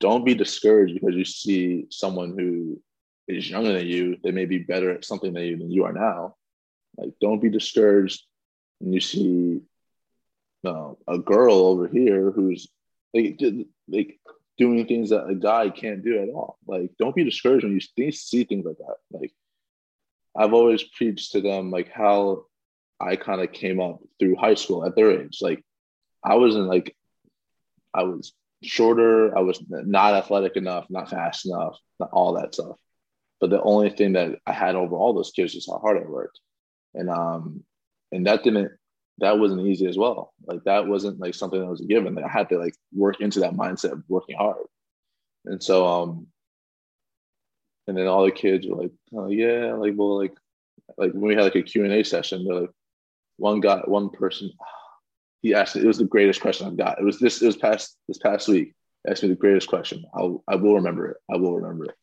don't 0.00 0.24
be 0.24 0.34
discouraged 0.34 0.94
because 0.94 1.14
you 1.14 1.24
see 1.24 1.86
someone 1.90 2.36
who 2.38 2.80
is 3.28 3.48
younger 3.48 3.72
than 3.72 3.86
you. 3.86 4.16
They 4.22 4.30
may 4.30 4.44
be 4.44 4.58
better 4.58 4.90
at 4.90 5.04
something 5.04 5.32
than 5.32 5.44
you 5.44 5.56
than 5.56 5.70
you 5.70 5.84
are 5.84 5.92
now. 5.92 6.34
Like 6.96 7.12
don't 7.20 7.40
be 7.40 7.50
discouraged 7.50 8.22
when 8.78 8.92
you 8.92 9.00
see 9.00 9.60
uh, 10.64 10.92
a 11.08 11.18
girl 11.18 11.54
over 11.54 11.88
here 11.88 12.30
who's 12.30 12.68
like 13.14 13.40
like 13.88 14.18
doing 14.58 14.86
things 14.86 15.10
that 15.10 15.26
a 15.26 15.34
guy 15.34 15.70
can't 15.70 16.04
do 16.04 16.18
at 16.22 16.28
all. 16.28 16.58
Like 16.66 16.90
don't 16.98 17.14
be 17.14 17.24
discouraged 17.24 17.64
when 17.64 17.80
you 17.96 18.12
see 18.12 18.44
things 18.44 18.64
like 18.64 18.78
that. 18.78 18.96
Like 19.10 19.32
I've 20.36 20.52
always 20.52 20.82
preached 20.82 21.32
to 21.32 21.40
them 21.40 21.70
like 21.70 21.90
how 21.90 22.44
I 23.00 23.16
kind 23.16 23.40
of 23.40 23.52
came 23.52 23.80
up 23.80 24.00
through 24.18 24.36
high 24.36 24.54
school 24.54 24.84
at 24.84 24.96
their 24.96 25.22
age. 25.22 25.38
Like 25.40 25.64
I 26.24 26.36
wasn't 26.36 26.68
like 26.68 26.96
I 27.94 28.02
was 28.02 28.32
shorter, 28.66 29.36
I 29.36 29.40
was 29.40 29.62
not 29.68 30.14
athletic 30.14 30.56
enough, 30.56 30.86
not 30.90 31.10
fast 31.10 31.46
enough, 31.46 31.78
not 32.00 32.10
all 32.12 32.34
that 32.34 32.54
stuff. 32.54 32.78
But 33.40 33.50
the 33.50 33.62
only 33.62 33.90
thing 33.90 34.14
that 34.14 34.38
I 34.46 34.52
had 34.52 34.76
over 34.76 34.96
all 34.96 35.14
those 35.14 35.30
kids 35.32 35.54
was 35.54 35.66
how 35.70 35.78
hard 35.78 35.98
I 35.98 36.06
worked. 36.08 36.40
and 36.94 37.10
um, 37.10 37.64
and 38.12 38.26
that 38.26 38.42
didn't 38.44 38.72
that 39.18 39.38
wasn't 39.38 39.66
easy 39.66 39.86
as 39.86 39.96
well. 39.98 40.34
Like 40.46 40.64
that 40.64 40.86
wasn't 40.86 41.20
like 41.20 41.34
something 41.34 41.60
that 41.60 41.66
was 41.66 41.80
a 41.80 41.86
given. 41.86 42.14
Like 42.14 42.24
I 42.26 42.28
had 42.28 42.48
to 42.50 42.58
like 42.58 42.74
work 42.94 43.20
into 43.20 43.40
that 43.40 43.54
mindset 43.54 43.92
of 43.92 44.02
working 44.08 44.36
hard. 44.36 44.66
And 45.46 45.62
so 45.62 45.86
um 45.86 46.26
and 47.86 47.96
then 47.96 48.06
all 48.06 48.24
the 48.24 48.32
kids 48.32 48.66
were 48.66 48.82
like, 48.82 48.92
oh 49.14 49.28
yeah, 49.28 49.74
like 49.74 49.94
well 49.96 50.18
like 50.18 50.34
like 50.98 51.12
when 51.12 51.28
we 51.28 51.34
had 51.34 51.44
like 51.44 51.56
a 51.56 51.62
Q&A 51.62 52.02
session, 52.04 52.44
they're 52.44 52.60
like 52.62 52.70
one 53.38 53.60
guy, 53.60 53.80
one 53.86 54.10
person, 54.10 54.50
he 55.42 55.54
asked 55.54 55.76
me, 55.76 55.82
it 55.82 55.86
was 55.86 55.98
the 55.98 56.04
greatest 56.04 56.40
question 56.40 56.66
I've 56.66 56.76
got. 56.76 56.98
It 56.98 57.04
was 57.04 57.18
this, 57.18 57.42
it 57.42 57.46
was 57.46 57.56
past 57.56 57.96
this 58.08 58.18
past 58.18 58.48
week. 58.48 58.74
He 59.04 59.10
asked 59.10 59.22
me 59.22 59.28
the 59.28 59.34
greatest 59.34 59.68
question. 59.68 60.04
I'll, 60.14 60.42
I 60.48 60.56
will 60.56 60.74
remember 60.74 61.10
it. 61.10 61.16
I 61.32 61.36
will 61.36 61.56
remember 61.56 61.84
it. 61.86 61.94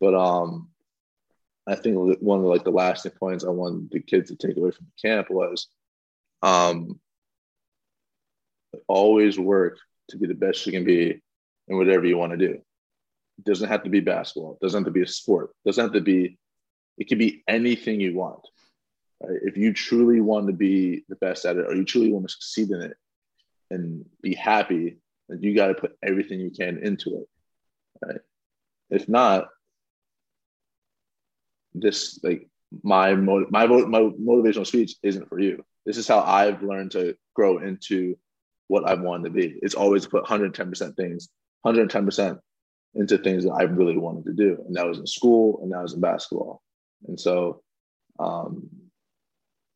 But 0.00 0.14
um, 0.14 0.70
I 1.66 1.74
think 1.74 1.96
one 2.20 2.40
of 2.40 2.46
like 2.46 2.64
the 2.64 2.70
lasting 2.70 3.12
points 3.12 3.44
I 3.44 3.50
wanted 3.50 3.90
the 3.90 4.00
kids 4.00 4.30
to 4.30 4.36
take 4.36 4.56
away 4.56 4.70
from 4.70 4.86
the 4.86 5.08
camp 5.08 5.30
was 5.30 5.68
um, 6.42 6.98
always 8.88 9.38
work 9.38 9.78
to 10.08 10.16
be 10.16 10.26
the 10.26 10.34
best 10.34 10.66
you 10.66 10.72
can 10.72 10.84
be 10.84 11.20
in 11.68 11.76
whatever 11.76 12.06
you 12.06 12.16
want 12.16 12.32
to 12.32 12.38
do. 12.38 12.54
It 12.54 13.44
doesn't 13.44 13.68
have 13.68 13.84
to 13.84 13.90
be 13.90 14.00
basketball. 14.00 14.54
It 14.54 14.64
doesn't 14.64 14.80
have 14.80 14.86
to 14.86 14.90
be 14.90 15.02
a 15.02 15.06
sport. 15.06 15.50
It 15.64 15.68
doesn't 15.68 15.84
have 15.84 15.92
to 15.92 16.00
be, 16.00 16.38
it 16.98 17.08
can 17.08 17.18
be 17.18 17.42
anything 17.46 18.00
you 18.00 18.14
want. 18.14 18.40
Right? 19.20 19.38
If 19.42 19.56
you 19.56 19.72
truly 19.72 20.20
want 20.20 20.46
to 20.46 20.52
be 20.52 21.04
the 21.08 21.16
best 21.16 21.44
at 21.44 21.56
it 21.56 21.66
or 21.66 21.74
you 21.74 21.84
truly 21.84 22.12
want 22.12 22.26
to 22.26 22.32
succeed 22.32 22.70
in 22.70 22.82
it 22.82 22.96
and 23.70 24.04
be 24.22 24.34
happy, 24.34 24.98
then 25.28 25.42
you 25.42 25.54
got 25.54 25.68
to 25.68 25.74
put 25.74 25.96
everything 26.02 26.40
you 26.40 26.50
can 26.50 26.78
into 26.82 27.20
it. 27.20 27.28
Right? 28.04 28.20
If 28.90 29.08
not, 29.08 29.48
this 31.74 32.18
like 32.22 32.48
my 32.82 33.14
my 33.14 33.44
my 33.66 33.66
motivational 33.66 34.66
speech 34.66 34.96
isn't 35.02 35.28
for 35.28 35.38
you. 35.38 35.64
This 35.86 35.96
is 35.96 36.08
how 36.08 36.20
I've 36.20 36.62
learned 36.62 36.92
to 36.92 37.16
grow 37.34 37.58
into 37.58 38.16
what 38.68 38.88
I 38.88 38.94
want 38.94 39.24
to 39.24 39.30
be. 39.30 39.58
It's 39.62 39.74
always 39.74 40.06
put 40.06 40.24
110% 40.24 40.96
things, 40.96 41.28
110% 41.66 42.38
into 42.94 43.18
things 43.18 43.44
that 43.44 43.52
I 43.52 43.62
really 43.62 43.96
wanted 43.96 44.24
to 44.26 44.32
do. 44.32 44.62
And 44.66 44.76
that 44.76 44.86
was 44.86 44.98
in 44.98 45.06
school 45.06 45.60
and 45.62 45.72
that 45.72 45.82
was 45.82 45.94
in 45.94 46.00
basketball. 46.00 46.62
And 47.08 47.18
so 47.18 47.62
um, 48.20 48.68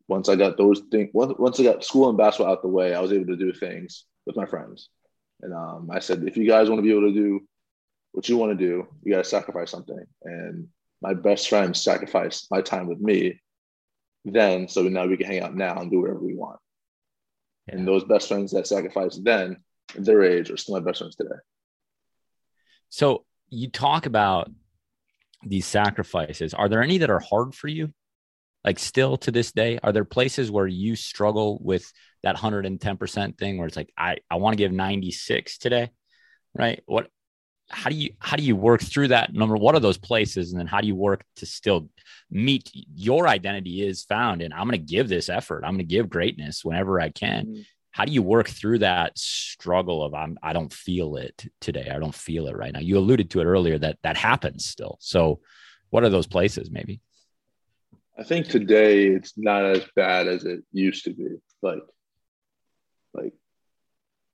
once 0.09 0.29
I 0.29 0.37
got 0.37 0.57
those 0.57 0.83
things, 0.91 1.11
once 1.13 1.59
I 1.61 1.65
got 1.65 1.85
school 1.85 2.09
and 2.09 2.19
basketball 2.19 2.53
out 2.53 2.63
the 2.63 2.69
way, 2.69 2.95
I 2.95 3.01
was 3.01 3.13
able 3.13 3.27
to 3.27 3.37
do 3.37 3.53
things 3.53 4.05
with 4.27 4.37
my 4.37 4.47
friends. 4.47 4.91
And 5.43 5.55
um, 5.55 5.91
I 5.93 5.99
said, 5.99 6.25
if 6.25 6.37
you 6.37 6.47
guys 6.47 6.69
want 6.69 6.79
to 6.79 6.83
be 6.83 6.91
able 6.91 7.13
to 7.13 7.15
do 7.15 7.41
what 8.13 8.29
you 8.29 8.37
want 8.37 8.53
to 8.53 8.67
do, 8.67 8.87
you 9.03 9.13
got 9.13 9.25
to 9.25 9.29
sacrifice 9.29 9.71
something. 9.71 10.05
And 10.23 10.69
my 11.03 11.15
best 11.15 11.49
friends 11.49 11.83
sacrificed 11.83 12.49
my 12.51 12.61
time 12.61 12.87
with 12.87 13.01
me 13.01 13.41
then, 14.25 14.69
so 14.69 14.83
now 14.83 15.07
we 15.07 15.17
can 15.17 15.27
hang 15.27 15.41
out 15.41 15.55
now 15.55 15.81
and 15.81 15.91
do 15.91 16.01
whatever 16.01 16.21
we 16.21 16.35
want. 16.35 16.59
Yeah. 17.67 17.77
And 17.77 17.89
those 17.89 18.05
best 18.05 18.29
friends 18.29 18.53
that 18.53 18.67
sacrificed 18.67 19.25
then, 19.25 19.59
their 19.95 20.23
age, 20.23 20.51
are 20.51 20.57
still 20.57 20.77
my 20.77 20.85
best 20.85 20.99
friends 20.99 21.17
today. 21.17 21.37
So 22.89 23.25
you 23.51 23.69
talk 23.69 24.07
about 24.07 24.51
these 25.45 25.67
sacrifices. 25.67 26.55
Are 26.55 26.69
there 26.69 26.83
any 26.83 26.99
that 26.99 27.11
are 27.11 27.21
hard 27.21 27.55
for 27.55 27.69
you? 27.69 27.93
Like 28.65 28.79
still 28.79 29.17
to 29.19 29.31
this 29.31 29.53
day 29.53 29.79
are 29.83 29.93
there 29.93 30.05
places 30.05 30.51
where 30.51 30.67
you 30.67 30.97
struggle 30.97 31.59
with 31.63 31.93
that 32.23 32.37
110% 32.37 33.39
thing 33.39 33.59
where 33.59 33.67
it's 33.67 33.77
like 33.77 33.93
i 33.97 34.17
i 34.31 34.37
want 34.37 34.55
to 34.55 34.59
give 34.59 34.73
96 34.73 35.59
today 35.59 35.91
right? 36.55 36.83
What 36.87 37.09
how 37.71 37.89
do 37.89 37.97
you 37.97 38.11
how 38.19 38.37
do 38.37 38.43
you 38.43 38.57
work 38.57 38.83
through 38.83 39.09
that? 39.09 39.33
Number 39.33 39.57
what 39.57 39.75
are 39.75 39.81
those 39.81 39.99
places 39.99 40.53
and 40.53 40.61
then 40.61 40.67
how 40.67 40.81
do 40.81 40.87
you 40.87 40.95
work 40.95 41.25
to 41.37 41.47
still 41.47 41.89
meet 42.31 42.71
your 42.95 43.27
identity 43.27 43.87
is 43.87 44.05
found 44.05 44.43
and 44.43 44.53
i'm 44.53 44.69
going 44.69 44.73
to 44.73 44.93
give 44.93 45.09
this 45.09 45.29
effort 45.29 45.63
i'm 45.65 45.73
going 45.73 45.79
to 45.79 45.85
give 45.85 46.09
greatness 46.09 46.65
whenever 46.65 47.01
i 47.01 47.09
can. 47.11 47.47
Mm-hmm. 47.47 47.61
how 47.91 48.05
do 48.05 48.13
you 48.13 48.23
work 48.23 48.49
through 48.49 48.79
that 48.79 49.17
struggle 49.19 50.03
of 50.03 50.15
i'm 50.15 50.37
i 50.43 50.53
don't 50.53 50.73
feel 50.73 51.17
it 51.17 51.47
today 51.61 51.89
i 51.95 51.99
don't 51.99 52.15
feel 52.15 52.49
it 52.49 52.57
right 52.57 52.73
now? 52.73 52.81
You 52.81 52.99
alluded 52.99 53.31
to 53.31 53.41
it 53.41 53.45
earlier 53.45 53.79
that 53.79 53.99
that 54.03 54.17
happens 54.17 54.67
still. 54.67 54.99
So 55.01 55.41
what 55.91 56.05
are 56.05 56.11
those 56.11 56.27
places 56.27 56.71
maybe 56.71 57.01
I 58.17 58.23
think 58.23 58.49
today 58.49 59.09
it's 59.09 59.35
not 59.37 59.65
as 59.65 59.85
bad 59.97 60.29
as 60.29 60.45
it 60.45 60.61
used 60.73 61.05
to 61.05 61.13
be. 61.13 61.27
Like, 61.63 61.83
like 63.13 63.33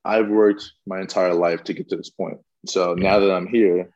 I've 0.04 0.28
worked 0.28 0.70
my 0.86 1.00
entire 1.00 1.34
life 1.34 1.64
to 1.64 1.72
get 1.72 1.88
to 1.88 1.96
this 1.96 2.10
point. 2.10 2.38
So 2.66 2.94
now 2.94 3.20
that 3.20 3.34
I'm 3.34 3.46
here, 3.46 3.90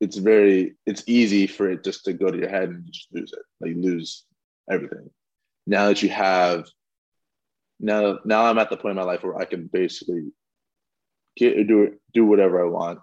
it's 0.00 0.16
very 0.16 0.76
it's 0.86 1.04
easy 1.06 1.46
for 1.46 1.70
it 1.70 1.84
just 1.84 2.04
to 2.04 2.12
go 2.12 2.30
to 2.30 2.38
your 2.38 2.48
head 2.48 2.68
and 2.68 2.86
just 2.90 3.08
lose 3.12 3.32
it. 3.32 3.42
Like 3.60 3.74
lose 3.76 4.24
everything. 4.70 5.10
Now 5.66 5.86
that 5.86 6.02
you 6.02 6.08
have 6.08 6.66
now 7.80 8.18
now 8.24 8.46
I'm 8.46 8.58
at 8.58 8.70
the 8.70 8.76
point 8.76 8.92
in 8.92 8.96
my 8.96 9.02
life 9.02 9.22
where 9.22 9.38
I 9.38 9.44
can 9.44 9.68
basically 9.72 10.32
get 11.36 11.66
do 11.68 11.82
it 11.84 12.00
do 12.12 12.26
whatever 12.26 12.64
I 12.64 12.68
want. 12.68 12.98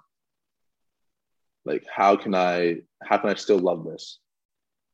Like 1.63 1.86
how 1.89 2.16
can 2.18 2.36
I 2.36 2.78
how 3.01 3.18
can 3.18 3.30
I 3.30 3.36
still 3.36 3.59
love 3.59 3.86
this? 3.86 4.20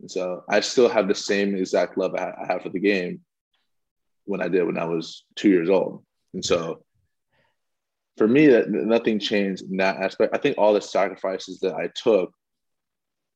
And 0.01 0.09
so 0.09 0.43
I 0.49 0.59
still 0.59 0.89
have 0.89 1.07
the 1.07 1.15
same 1.15 1.55
exact 1.55 1.97
love 1.97 2.15
I, 2.15 2.33
have 2.47 2.63
for 2.63 2.69
the 2.69 2.79
game 2.79 3.21
when 4.25 4.41
I 4.41 4.47
did 4.47 4.65
when 4.65 4.77
I 4.77 4.85
was 4.85 5.23
two 5.35 5.49
years 5.49 5.69
old. 5.69 6.03
And 6.33 6.43
so 6.43 6.83
for 8.17 8.27
me, 8.27 8.47
that 8.47 8.69
nothing 8.69 9.19
changed 9.19 9.63
in 9.63 9.77
that 9.77 9.97
aspect. 9.97 10.35
I 10.35 10.39
think 10.39 10.57
all 10.57 10.73
the 10.73 10.81
sacrifices 10.81 11.59
that 11.59 11.75
I 11.75 11.89
took 11.93 12.33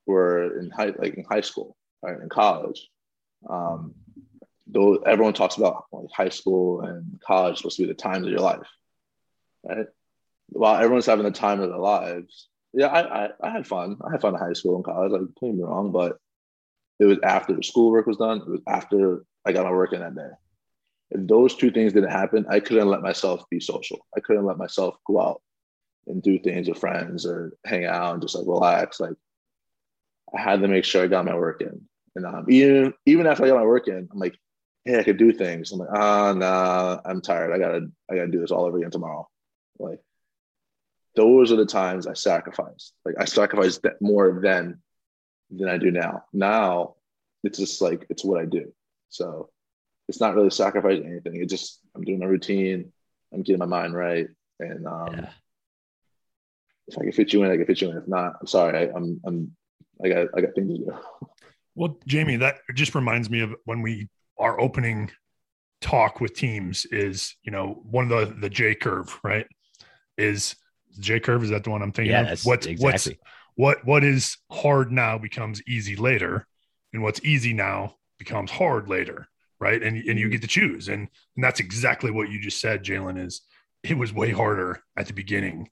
were 0.08 0.60
in 0.60 0.72
high, 0.72 0.94
like 0.98 1.16
in 1.16 1.24
high 1.24 1.42
school, 1.42 1.78
right, 2.02 2.20
in 2.20 2.30
college. 2.30 2.90
Um, 3.48 3.94
though 4.68 4.96
everyone 4.98 5.34
talks 5.34 5.58
about 5.58 5.86
like 5.92 6.10
high 6.12 6.30
school 6.30 6.82
and 6.82 7.20
college 7.22 7.58
supposed 7.58 7.78
to 7.78 7.84
be 7.84 7.88
the 7.88 7.94
times 7.94 8.26
of 8.26 8.32
your 8.32 8.42
life, 8.42 8.68
right? 9.64 9.86
While 10.50 10.78
everyone's 10.78 11.06
having 11.06 11.26
the 11.26 11.32
time 11.32 11.62
of 11.62 11.70
their 11.70 11.78
lives, 11.78 12.48
yeah, 12.74 12.88
I, 12.88 13.26
I, 13.26 13.30
I 13.44 13.50
had 13.52 13.68
fun. 13.68 13.98
I 14.06 14.12
had 14.12 14.22
fun 14.22 14.34
in 14.34 14.40
high 14.40 14.54
school 14.54 14.76
and 14.76 14.84
college. 14.84 15.12
Like, 15.12 15.22
don't 15.22 15.36
get 15.42 15.56
me 15.56 15.64
wrong, 15.64 15.92
but 15.92 16.18
it 17.00 17.06
was 17.06 17.18
after 17.24 17.54
the 17.54 17.64
schoolwork 17.64 18.08
was 18.08 18.18
done. 18.18 18.40
It 18.40 18.48
was 18.48 18.62
after 18.68 19.26
I 19.46 19.52
got 19.52 19.66
my 19.66 19.72
work 19.72 19.94
in 19.94 20.00
that 20.00 20.16
day. 20.16 20.30
If 21.12 21.28
those 21.28 21.56
two 21.56 21.72
things 21.72 21.94
didn't 21.94 22.12
happen, 22.12 22.46
I 22.50 22.60
couldn't 22.60 22.90
let 22.90 23.02
myself 23.02 23.44
be 23.50 23.60
social. 23.60 24.06
I 24.16 24.22
couldn't 24.22 24.46
let 24.46 24.58
myself 24.58 24.96
go 25.06 25.22
out 25.22 25.42
and 26.08 26.22
do 26.22 26.40
things 26.40 26.68
with 26.68 26.80
friends 26.80 27.26
or 27.26 27.54
hang 27.66 27.86
out 27.86 28.14
and 28.14 28.22
just 28.22 28.36
like 28.36 28.48
relax. 28.48 29.00
Like 29.00 29.14
I 30.36 30.42
had 30.42 30.62
to 30.62 30.68
make 30.68 30.86
sure 30.86 31.04
I 31.04 31.08
got 31.08 31.26
my 31.26 31.36
work 31.36 31.62
in. 31.62 31.82
And 32.16 32.26
um, 32.26 32.46
even 32.50 32.94
even 33.06 33.28
after 33.28 33.44
I 33.44 33.50
got 33.50 33.58
my 33.58 33.66
work 33.66 33.88
in, 33.88 34.08
I'm 34.12 34.20
like, 34.20 34.36
hey, 34.86 35.00
I 35.00 35.04
could 35.04 35.18
do 35.18 35.34
things. 35.34 35.72
I'm 35.72 35.80
like, 35.80 35.90
ah, 35.94 36.30
oh, 36.30 36.34
nah, 36.34 37.00
I'm 37.06 37.22
tired. 37.22 37.52
I 37.52 37.60
gotta 37.60 37.88
I 38.10 38.16
gotta 38.16 38.32
do 38.32 38.40
this 38.40 38.52
all 38.52 38.66
over 38.66 38.78
again 38.78 38.92
tomorrow. 38.92 39.28
Like 39.80 40.00
those 41.16 41.52
are 41.52 41.58
the 41.58 41.66
times 41.66 42.08
I 42.08 42.14
sacrificed. 42.14 42.94
Like 43.04 43.16
I 43.20 43.26
sacrificed 43.26 43.86
more 44.02 44.40
then 44.42 44.82
than 45.50 45.70
I 45.70 45.78
do 45.78 45.92
now. 45.92 46.24
Now 46.34 46.96
it's 47.44 47.60
just 47.60 47.82
like 47.82 48.06
it's 48.10 48.24
what 48.24 48.42
I 48.42 48.46
do. 48.46 48.72
So 49.10 49.50
it's 50.08 50.20
not 50.20 50.36
really 50.36 50.50
sacrificing 50.50 51.06
anything. 51.06 51.42
It's 51.42 51.52
just 51.52 51.80
I'm 51.96 52.04
doing 52.04 52.20
my 52.20 52.26
routine. 52.26 52.92
I'm 53.34 53.44
getting 53.44 53.60
my 53.60 53.66
mind 53.66 53.94
right, 53.96 54.28
and 54.60 54.88
um, 54.88 55.14
yeah. 55.14 55.30
if 56.88 56.98
I 56.98 57.04
can 57.04 57.12
fit 57.12 57.34
you 57.34 57.44
in, 57.44 57.52
I 57.52 57.58
can 57.58 57.66
fit 57.66 57.82
you 57.82 57.90
in. 57.90 57.98
If 57.98 58.08
not, 58.08 58.34
I'm 58.40 58.48
sorry. 58.48 58.78
I, 58.78 58.92
I'm 58.96 59.20
I'm 59.26 59.52
I 60.04 60.10
got 60.10 60.28
I 60.36 60.42
got 60.42 60.56
things 60.56 60.78
to 60.78 60.86
do. 60.86 61.00
Well, 61.76 61.98
Jamie, 62.08 62.38
that 62.38 62.60
just 62.74 62.96
reminds 62.96 63.30
me 63.30 63.42
of 63.42 63.54
when 63.66 63.82
we 63.82 64.08
our 64.40 64.60
opening 64.60 65.12
talk 65.82 66.22
with 66.22 66.34
teams 66.34 66.86
is 66.86 67.36
you 67.44 67.52
know 67.52 67.82
one 67.84 68.10
of 68.12 68.30
the 68.30 68.36
the 68.40 68.50
J 68.50 68.76
curve 68.76 69.20
right 69.24 69.46
is 70.18 70.56
J 71.00 71.20
curve 71.20 71.44
is 71.44 71.50
that 71.50 71.64
the 71.64 71.70
one 71.70 71.82
I'm 71.82 71.92
thinking 71.92 72.14
yeah, 72.14 72.32
of? 72.32 72.46
What's 72.46 72.66
exactly. 72.66 72.92
what's 72.92 73.10
what 73.56 73.86
what 73.86 74.04
is 74.04 74.38
hard 74.52 74.92
now 74.92 75.18
becomes 75.18 75.62
easy 75.68 75.96
later 75.96 76.48
and 76.94 77.02
what's 77.02 77.24
easy 77.24 77.54
now 77.54 77.96
becomes 78.18 78.52
hard 78.52 78.88
later 78.90 79.28
right? 79.60 79.82
And, 79.82 79.98
and 79.98 80.20
you 80.20 80.26
mm-hmm. 80.26 80.32
get 80.32 80.42
to 80.42 80.48
choose. 80.48 80.90
And, 80.90 81.08
and 81.36 81.44
that's 81.44 81.60
exactly 81.60 82.12
what 82.12 82.30
you 82.30 82.40
just 82.40 82.60
said 82.60 82.84
jalen 82.84 83.24
is 83.24 83.42
it 83.84 83.98
was 83.98 84.14
way 84.14 84.32
harder 84.32 84.82
at 84.98 85.08
the 85.08 85.14
beginning 85.14 85.70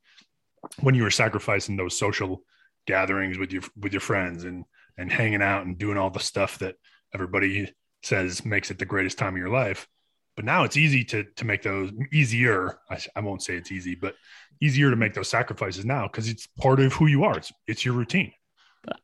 when 0.81 0.95
you 0.95 1.03
were 1.03 1.11
sacrificing 1.11 1.75
those 1.75 1.97
social 1.97 2.43
gatherings 2.85 3.37
with 3.37 3.51
your 3.51 3.63
with 3.77 3.93
your 3.93 4.01
friends 4.01 4.43
and 4.43 4.65
and 4.97 5.11
hanging 5.11 5.41
out 5.41 5.65
and 5.65 5.77
doing 5.77 5.97
all 5.97 6.09
the 6.09 6.19
stuff 6.19 6.59
that 6.59 6.75
everybody 7.13 7.71
says 8.03 8.45
makes 8.45 8.69
it 8.69 8.77
the 8.77 8.85
greatest 8.85 9.17
time 9.17 9.33
of 9.33 9.39
your 9.39 9.49
life. 9.49 9.87
But 10.35 10.45
now 10.45 10.63
it's 10.63 10.77
easy 10.77 11.03
to 11.05 11.25
to 11.35 11.45
make 11.45 11.63
those 11.63 11.91
easier. 12.11 12.77
I, 12.89 12.99
I 13.15 13.21
won't 13.21 13.43
say 13.43 13.55
it's 13.55 13.71
easy 13.71 13.95
but 13.95 14.15
easier 14.63 14.89
to 14.89 14.95
make 14.95 15.13
those 15.13 15.29
sacrifices 15.29 15.85
now 15.85 16.03
because 16.03 16.29
it's 16.29 16.47
part 16.59 16.79
of 16.79 16.93
who 16.93 17.07
you 17.07 17.23
are. 17.23 17.37
It's 17.37 17.51
it's 17.67 17.85
your 17.85 17.93
routine. 17.95 18.31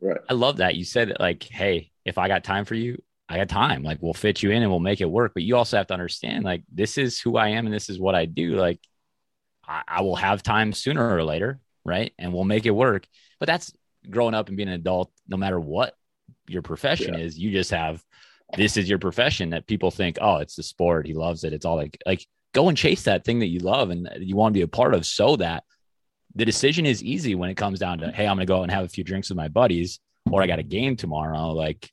Right. 0.02 0.18
I 0.30 0.34
love 0.34 0.58
that 0.58 0.76
you 0.76 0.84
said 0.84 1.16
like, 1.20 1.44
hey, 1.44 1.92
if 2.06 2.18
I 2.18 2.28
got 2.28 2.44
time 2.44 2.66
for 2.66 2.76
you, 2.76 3.02
I 3.28 3.38
got 3.38 3.50
time. 3.50 3.84
Like 3.84 4.00
we'll 4.02 4.14
fit 4.14 4.42
you 4.44 4.52
in 4.52 4.62
and 4.62 4.72
we'll 4.72 4.80
make 4.80 5.02
it 5.02 5.10
work. 5.10 5.34
But 5.34 5.44
you 5.44 5.56
also 5.56 5.78
have 5.78 5.88
to 5.88 5.94
understand, 5.94 6.44
like, 6.44 6.64
this 6.72 6.98
is 6.98 7.20
who 7.20 7.38
I 7.38 7.50
am 7.50 7.66
and 7.66 7.74
this 7.74 7.90
is 7.90 8.00
what 8.00 8.16
I 8.16 8.26
do. 8.26 8.56
Like, 8.56 8.80
I, 9.68 9.84
I 9.88 10.02
will 10.02 10.16
have 10.16 10.44
time 10.44 10.74
sooner 10.74 11.16
or 11.16 11.24
later, 11.24 11.60
right? 11.86 12.12
And 12.18 12.34
we'll 12.34 12.44
make 12.44 12.66
it 12.66 12.72
work. 12.72 13.08
But 13.40 13.48
that's 13.48 13.72
growing 14.10 14.34
up 14.34 14.48
and 14.48 14.58
being 14.58 14.70
an 14.70 14.76
adult. 14.76 15.12
No 15.28 15.38
matter 15.38 15.60
what 15.60 15.96
your 16.48 16.62
profession 16.62 17.14
yeah. 17.14 17.22
is, 17.22 17.38
you 17.38 17.52
just 17.52 17.72
have 17.72 18.04
this 18.58 18.78
is 18.78 18.90
your 18.90 19.00
profession 19.00 19.52
that 19.52 19.68
people 19.68 19.92
think, 19.92 20.18
oh, 20.20 20.38
it's 20.38 20.56
the 20.56 20.64
sport. 20.64 21.06
He 21.06 21.14
loves 21.14 21.44
it. 21.44 21.54
It's 21.54 21.66
all 21.66 21.76
like, 21.76 22.02
like 22.06 22.26
go 22.54 22.70
and 22.70 22.78
chase 22.78 23.04
that 23.04 23.26
thing 23.26 23.40
that 23.40 23.48
you 23.48 23.60
love 23.60 23.90
and 23.90 24.10
you 24.20 24.36
want 24.36 24.54
to 24.54 24.58
be 24.58 24.64
a 24.64 24.68
part 24.68 24.94
of 24.94 25.06
so 25.06 25.36
that 25.36 25.64
the 26.36 26.46
decision 26.46 26.86
is 26.86 27.04
easy 27.04 27.36
when 27.36 27.50
it 27.50 27.56
comes 27.56 27.80
down 27.80 28.00
to, 28.00 28.12
hey, 28.12 28.28
I'm 28.28 28.38
going 28.38 28.46
to 28.46 28.52
go 28.52 28.64
and 28.64 28.72
have 28.72 28.86
a 28.86 28.90
few 28.90 29.04
drinks 29.04 29.30
with 29.30 29.38
my 29.38 29.48
buddies 29.48 30.00
or 30.32 30.42
I 30.42 30.48
got 30.48 30.60
a 30.60 30.64
game 30.64 30.96
tomorrow. 30.96 31.52
Like, 31.52 31.90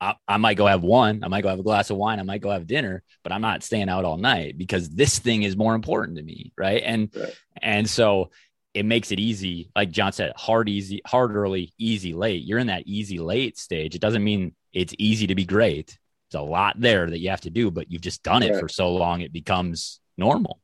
I, 0.00 0.14
I, 0.26 0.36
might 0.38 0.56
go 0.56 0.66
have 0.66 0.82
one. 0.82 1.22
I 1.22 1.28
might 1.28 1.42
go 1.42 1.48
have 1.48 1.58
a 1.58 1.64
glass 1.64 1.90
of 1.90 1.96
wine. 1.96 2.18
I 2.18 2.22
might 2.22 2.40
go 2.40 2.50
have 2.50 2.66
dinner, 2.66 3.02
but 3.22 3.32
I'm 3.32 3.42
not 3.42 3.62
staying 3.62 3.88
out 3.88 4.04
all 4.04 4.16
night 4.16 4.56
because 4.56 4.88
this 4.88 5.18
thing 5.18 5.42
is 5.42 5.56
more 5.56 5.74
important 5.74 6.16
to 6.16 6.22
me. 6.22 6.52
Right. 6.56 6.82
And, 6.84 7.10
right. 7.14 7.36
and 7.60 7.88
so 7.88 8.30
it 8.72 8.84
makes 8.84 9.12
it 9.12 9.20
easy. 9.20 9.70
Like 9.76 9.90
John 9.90 10.12
said, 10.12 10.32
hard, 10.36 10.68
easy, 10.68 11.02
hard 11.06 11.34
early, 11.34 11.72
easy 11.78 12.14
late. 12.14 12.44
You're 12.44 12.58
in 12.58 12.68
that 12.68 12.86
easy 12.86 13.18
late 13.18 13.58
stage. 13.58 13.94
It 13.94 14.00
doesn't 14.00 14.24
mean 14.24 14.54
it's 14.72 14.94
easy 14.98 15.26
to 15.28 15.34
be 15.34 15.44
great. 15.44 15.98
There's 16.30 16.42
a 16.42 16.44
lot 16.44 16.80
there 16.80 17.08
that 17.08 17.18
you 17.18 17.30
have 17.30 17.40
to 17.42 17.50
do, 17.50 17.70
but 17.70 17.90
you've 17.90 18.02
just 18.02 18.22
done 18.22 18.42
it 18.42 18.52
right. 18.52 18.60
for 18.60 18.68
so 18.68 18.92
long, 18.92 19.20
it 19.20 19.32
becomes 19.32 20.00
normal. 20.16 20.60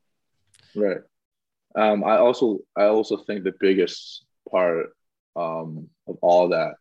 Right. 0.74 0.98
Um, 1.74 2.04
I 2.04 2.18
also, 2.18 2.60
I 2.76 2.84
also 2.84 3.18
think 3.18 3.44
the 3.44 3.54
biggest 3.58 4.24
part 4.50 4.96
um, 5.34 5.88
of 6.06 6.16
all 6.22 6.48
that 6.50 6.74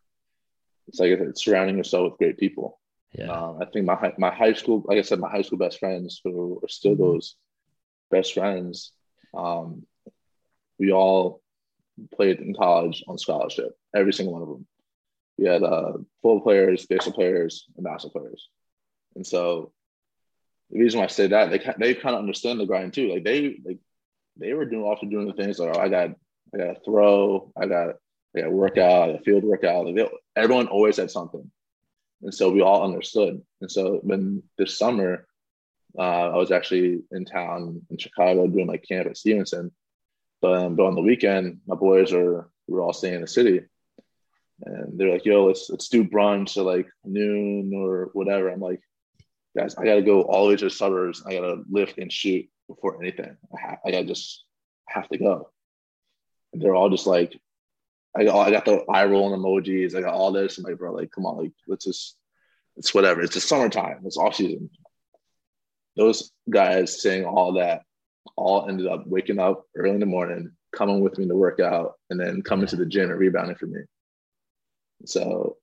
it's 0.87 0.99
like 0.99 1.11
it's 1.11 1.43
surrounding 1.43 1.77
yourself 1.77 2.11
with 2.11 2.19
great 2.19 2.37
people. 2.37 2.79
Yeah. 3.13 3.31
Um, 3.31 3.57
I 3.61 3.65
think 3.65 3.85
my 3.85 4.13
my 4.17 4.33
high 4.33 4.53
school, 4.53 4.83
like 4.85 4.97
I 4.97 5.01
said, 5.01 5.19
my 5.19 5.29
high 5.29 5.41
school 5.41 5.57
best 5.57 5.79
friends 5.79 6.21
who 6.23 6.59
are 6.63 6.67
still 6.69 6.95
those 6.95 7.35
best 8.11 8.33
friends. 8.33 8.91
Um, 9.33 9.85
we 10.77 10.91
all 10.91 11.41
played 12.13 12.39
in 12.39 12.53
college 12.53 13.03
on 13.07 13.17
scholarship, 13.17 13.77
every 13.95 14.13
single 14.13 14.33
one 14.33 14.41
of 14.41 14.49
them. 14.49 14.67
We 15.37 15.45
had 15.45 15.63
uh, 15.63 15.93
football 16.21 16.41
players, 16.41 16.85
baseball 16.85 17.13
players, 17.13 17.65
and 17.75 17.85
basketball 17.85 18.23
players. 18.23 18.49
And 19.15 19.25
so 19.25 19.71
the 20.71 20.79
reason 20.79 20.99
why 20.99 21.05
I 21.05 21.07
say 21.07 21.27
that 21.27 21.49
they 21.49 21.59
they 21.77 21.93
kind 21.93 22.15
of 22.15 22.19
understand 22.19 22.59
the 22.59 22.65
grind 22.65 22.93
too. 22.93 23.13
Like 23.13 23.23
they 23.23 23.59
like 23.63 23.79
they 24.37 24.53
were 24.53 24.65
doing 24.65 24.83
often 24.83 25.09
doing 25.09 25.27
the 25.27 25.33
things 25.33 25.59
like 25.59 25.75
oh, 25.75 25.79
I 25.79 25.89
got 25.89 26.11
I 26.53 26.57
got 26.57 26.73
to 26.73 26.79
throw, 26.81 27.51
I 27.55 27.65
got 27.65 27.95
I 28.35 28.41
got 28.41 28.51
workout, 28.51 29.13
got 29.13 29.25
field 29.25 29.43
workout. 29.43 29.85
Like 29.85 29.95
they, 29.95 30.09
everyone 30.35 30.67
always 30.67 30.97
had 30.97 31.11
something, 31.11 31.49
and 32.21 32.33
so 32.33 32.51
we 32.51 32.61
all 32.61 32.83
understood. 32.83 33.41
And 33.61 33.71
so 33.71 33.99
when 34.03 34.43
this 34.57 34.77
summer, 34.77 35.27
uh, 35.97 36.01
I 36.31 36.35
was 36.35 36.51
actually 36.51 37.03
in 37.11 37.25
town 37.25 37.81
in 37.89 37.97
Chicago 37.97 38.47
doing 38.47 38.67
my 38.67 38.77
camp 38.77 39.07
at 39.07 39.17
Stevenson, 39.17 39.71
but, 40.41 40.53
um, 40.53 40.75
but 40.75 40.85
on 40.85 40.95
the 40.95 41.01
weekend, 41.01 41.61
my 41.65 41.75
boys 41.75 42.11
are 42.11 42.49
we 42.67 42.73
were 42.73 42.81
all 42.81 42.93
staying 42.93 43.15
in 43.15 43.21
the 43.21 43.27
city, 43.27 43.61
and 44.65 44.99
they're 44.99 45.11
like, 45.11 45.25
"Yo, 45.25 45.45
let's 45.45 45.69
let's 45.69 45.89
do 45.89 46.03
brunch 46.03 46.57
at 46.57 46.63
like 46.63 46.87
noon 47.05 47.71
or 47.73 48.09
whatever." 48.13 48.49
I'm 48.49 48.59
like, 48.59 48.81
"Guys, 49.55 49.75
I 49.75 49.85
got 49.85 49.95
to 49.95 50.01
go 50.01 50.21
all 50.23 50.43
the 50.43 50.49
way 50.49 50.55
to 50.57 50.65
the 50.65 50.69
suburbs. 50.69 51.23
I 51.25 51.33
got 51.33 51.41
to 51.41 51.63
lift 51.69 51.97
and 51.97 52.11
shoot 52.11 52.47
before 52.67 53.01
anything. 53.01 53.35
I, 53.55 53.61
ha- 53.61 53.77
I 53.85 53.91
got 53.91 54.01
to 54.01 54.05
just 54.05 54.43
have 54.87 55.07
to 55.09 55.17
go." 55.17 55.49
And 56.53 56.61
they're 56.61 56.75
all 56.75 56.89
just 56.89 57.07
like, 57.07 57.39
I 58.15 58.23
got, 58.23 58.47
I 58.47 58.51
got 58.51 58.65
the 58.65 58.85
eye 58.89 59.05
rolling 59.05 59.39
emojis. 59.39 59.95
I 59.95 60.01
got 60.01 60.13
all 60.13 60.31
this. 60.31 60.57
I'm 60.57 60.63
like, 60.63 60.77
bro, 60.77 60.93
like, 60.93 61.11
come 61.11 61.25
on, 61.25 61.37
like, 61.37 61.51
let's 61.67 61.85
just, 61.85 62.17
it's 62.77 62.93
whatever. 62.93 63.21
It's 63.21 63.33
just 63.33 63.49
summertime. 63.49 64.01
It's 64.05 64.17
off 64.17 64.35
season. 64.35 64.69
Those 65.97 66.31
guys 66.49 67.01
saying 67.01 67.25
all 67.25 67.53
that 67.53 67.81
all 68.37 68.67
ended 68.67 68.87
up 68.87 69.05
waking 69.05 69.39
up 69.39 69.65
early 69.75 69.91
in 69.91 69.99
the 69.99 70.05
morning, 70.05 70.51
coming 70.73 71.01
with 71.01 71.17
me 71.17 71.27
to 71.27 71.35
work 71.35 71.59
out, 71.59 71.93
and 72.09 72.19
then 72.19 72.41
coming 72.41 72.67
to 72.67 72.75
the 72.75 72.85
gym 72.85 73.09
and 73.09 73.19
rebounding 73.19 73.55
for 73.55 73.67
me. 73.67 73.81
So 75.05 75.57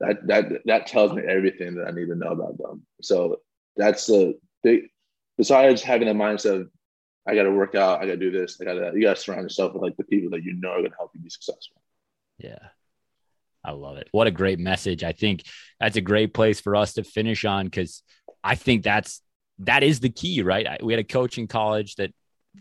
that 0.00 0.26
that 0.26 0.44
that 0.66 0.86
tells 0.86 1.12
me 1.12 1.22
everything 1.22 1.74
that 1.76 1.88
I 1.88 1.90
need 1.90 2.06
to 2.06 2.14
know 2.14 2.28
about 2.28 2.58
them. 2.58 2.86
So 3.02 3.40
that's 3.76 4.06
the 4.06 4.38
big. 4.62 4.88
Besides 5.36 5.82
having 5.82 6.08
a 6.08 6.14
mindset 6.14 6.62
of 6.62 6.68
I 7.28 7.34
got 7.34 7.42
to 7.42 7.50
work 7.50 7.74
out. 7.74 8.00
I 8.00 8.06
got 8.06 8.12
to 8.12 8.16
do 8.16 8.30
this. 8.30 8.58
I 8.58 8.64
got 8.64 8.72
to, 8.74 8.92
you 8.94 9.02
got 9.02 9.16
to 9.16 9.22
surround 9.22 9.42
yourself 9.42 9.74
with 9.74 9.82
like 9.82 9.96
the 9.98 10.04
people 10.04 10.30
that 10.30 10.44
you 10.44 10.54
know 10.54 10.70
are 10.70 10.78
going 10.78 10.90
to 10.90 10.96
help 10.96 11.10
you 11.14 11.20
be 11.20 11.28
successful. 11.28 11.82
Yeah. 12.38 12.58
I 13.62 13.72
love 13.72 13.98
it. 13.98 14.08
What 14.12 14.26
a 14.26 14.30
great 14.30 14.58
message. 14.58 15.04
I 15.04 15.12
think 15.12 15.42
that's 15.78 15.96
a 15.96 16.00
great 16.00 16.32
place 16.32 16.58
for 16.58 16.74
us 16.74 16.94
to 16.94 17.04
finish 17.04 17.44
on 17.44 17.66
because 17.66 18.02
I 18.42 18.54
think 18.54 18.82
that's, 18.82 19.20
that 19.58 19.82
is 19.82 20.00
the 20.00 20.08
key, 20.08 20.40
right? 20.40 20.66
I, 20.66 20.78
we 20.82 20.94
had 20.94 21.00
a 21.00 21.04
coach 21.04 21.36
in 21.36 21.48
college 21.48 21.96
that 21.96 22.14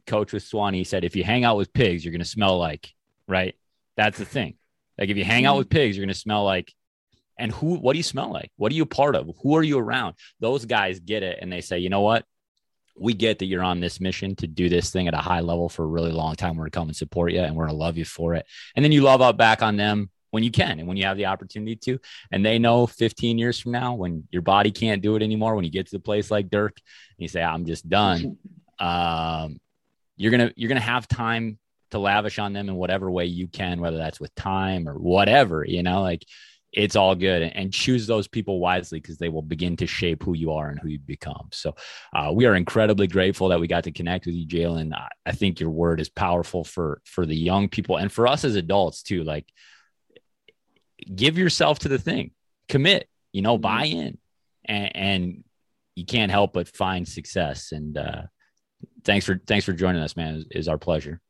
coach 0.06 0.34
with 0.34 0.44
Swanee 0.44 0.84
said, 0.84 1.06
if 1.06 1.16
you 1.16 1.24
hang 1.24 1.46
out 1.46 1.56
with 1.56 1.72
pigs, 1.72 2.04
you're 2.04 2.12
going 2.12 2.20
to 2.20 2.26
smell 2.26 2.58
like, 2.58 2.94
right? 3.26 3.56
That's 3.96 4.18
the 4.18 4.26
thing. 4.26 4.56
Like 4.98 5.08
if 5.08 5.16
you 5.16 5.24
hang 5.24 5.46
out 5.46 5.58
with 5.58 5.70
pigs, 5.70 5.96
you're 5.96 6.06
going 6.06 6.14
to 6.14 6.20
smell 6.20 6.44
like, 6.44 6.74
and 7.38 7.52
who, 7.52 7.76
what 7.76 7.94
do 7.94 7.98
you 7.98 8.04
smell 8.04 8.32
like? 8.32 8.52
What 8.58 8.72
are 8.72 8.76
you 8.76 8.86
part 8.86 9.16
of? 9.16 9.30
Who 9.44 9.56
are 9.56 9.64
you 9.64 9.78
around? 9.80 10.16
Those 10.40 10.66
guys 10.66 11.00
get 11.00 11.24
it. 11.24 11.40
And 11.42 11.52
they 11.52 11.62
say, 11.62 11.80
you 11.80 11.90
know 11.90 12.02
what? 12.02 12.26
we 13.00 13.14
get 13.14 13.40
that 13.40 13.46
you're 13.46 13.64
on 13.64 13.80
this 13.80 14.00
mission 14.00 14.36
to 14.36 14.48
do 14.48 14.70
this 14.70 14.90
thing 14.90 15.08
at 15.08 15.14
a 15.14 15.18
high 15.18 15.42
level 15.42 15.70
for 15.70 15.84
a 15.84 15.88
really 15.88 16.12
long 16.12 16.36
time. 16.36 16.56
We're 16.56 16.64
going 16.64 16.72
to 16.72 16.78
come 16.78 16.88
and 16.90 16.96
support 16.96 17.32
you 17.32 17.42
and 17.42 17.56
we're 17.56 17.66
going 17.66 17.78
to 17.78 17.84
love 17.84 17.98
you 17.98 18.06
for 18.06 18.36
it. 18.36 18.46
And 18.76 18.84
then 18.84 18.92
you 18.92 19.02
love 19.02 19.22
out 19.22 19.38
back 19.38 19.62
on 19.62 19.78
them 19.78 20.10
when 20.32 20.44
you 20.44 20.52
can 20.52 20.80
and 20.80 20.88
when 20.88 20.98
you 20.98 21.06
have 21.06 21.18
the 21.18 21.28
opportunity 21.28 21.76
to. 21.76 22.00
And 22.32 22.46
they 22.46 22.60
know 22.60 22.88
15 22.88 23.38
years 23.38 23.60
from 23.60 23.72
now, 23.72 23.94
when 23.94 24.28
your 24.32 24.42
body 24.42 24.72
can't 24.72 25.02
do 25.02 25.16
it 25.16 25.24
anymore, 25.24 25.56
when 25.56 25.66
you 25.66 25.72
get 25.72 25.88
to 25.88 25.96
the 25.96 26.02
place 26.02 26.32
like 26.32 26.50
Dirk 26.50 26.78
and 26.78 27.24
you 27.24 27.28
say, 27.28 27.42
I'm 27.42 27.66
just 27.66 27.88
done, 27.88 28.38
um, 28.80 29.60
you're 30.16 30.32
to, 30.32 30.54
you're 30.56 30.74
to 30.74 30.80
have 30.80 31.08
time 31.08 31.60
to 31.92 32.00
lavish 32.00 32.40
on 32.40 32.54
them 32.54 32.68
in 32.68 32.76
whatever 32.76 33.10
way 33.10 33.26
you 33.26 33.48
can, 33.48 33.80
whether 33.80 33.98
that's 33.98 34.20
with 34.20 34.34
time 34.36 34.90
or 34.90 34.96
whatever, 34.96 35.64
you 35.66 35.84
know, 35.84 36.02
like 36.02 36.24
it's 36.74 36.95
all 36.95 37.15
good 37.15 37.41
and 37.41 37.74
choose 37.74 38.07
those 38.07 38.28
people 38.28 38.59
wisely 38.59 38.99
because 38.99 39.18
they 39.18 39.30
will 39.30 39.41
begin 39.41 39.76
to 39.78 39.88
shape 39.88 40.24
who 40.24 40.34
you 40.34 40.51
are 40.51 40.70
and 40.70 40.80
who 40.80 40.89
you 40.89 40.99
become. 40.99 41.47
So 41.51 41.76
uh, 42.13 42.32
we 42.34 42.45
are 42.45 42.55
incredibly 42.55 43.07
grateful 43.07 43.49
that 43.49 43.59
we 43.59 43.68
got 43.68 43.86
to 43.86 43.91
connect 43.91 44.26
with 44.26 44.36
you, 44.36 44.45
Jalen. 44.45 44.93
I, 44.93 45.07
I 45.26 45.32
think 45.32 45.59
your 45.59 45.70
word 45.70 45.99
is 45.99 46.09
powerful 46.09 46.63
for 46.63 47.01
for 47.05 47.26
the 47.26 47.36
young 47.36 47.70
people 47.70 47.97
and 47.97 48.11
for 48.11 48.28
us 48.28 48.43
as 48.43 48.55
adults 48.55 49.01
too. 49.01 49.24
Like, 49.24 49.45
give 51.13 51.38
yourself 51.38 51.80
to 51.80 51.89
the 51.89 51.99
thing, 51.99 52.32
commit, 52.68 53.07
you 53.32 53.41
know, 53.41 53.57
buy 53.57 53.86
in, 53.86 54.18
and, 54.65 54.95
and 54.95 55.43
you 55.95 56.05
can't 56.05 56.32
help 56.32 56.53
but 56.53 56.68
find 56.68 57.07
success. 57.07 57.72
And 57.72 57.97
uh, 57.97 58.24
thanks 59.03 59.26
for 59.26 59.39
thanks 59.47 59.65
for 59.65 59.74
joining 59.74 60.01
us, 60.01 60.15
man. 60.15 60.45
It 60.49 60.57
is 60.57 60.68
our 60.68 60.78
pleasure. 60.78 61.22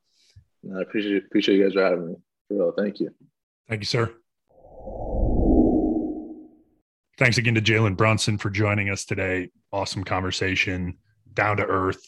I 0.76 0.82
appreciate 0.82 1.26
appreciate 1.26 1.58
you 1.58 1.64
guys 1.64 1.74
for 1.74 1.84
having 1.84 2.08
me. 2.08 2.16
For 2.48 2.56
real, 2.56 2.74
thank 2.78 3.00
you. 3.00 3.12
Thank 3.70 3.82
you, 3.82 3.86
sir. 3.86 4.14
Thanks 7.18 7.40
again 7.40 7.56
to 7.56 7.62
Jalen 7.62 7.98
Brunson 7.98 8.38
for 8.38 8.52
joining 8.52 8.92
us 8.92 9.04
today. 9.04 9.50
Awesome 9.72 10.04
conversation, 10.04 11.00
down 11.34 11.58
to 11.58 11.66
earth, 11.66 12.00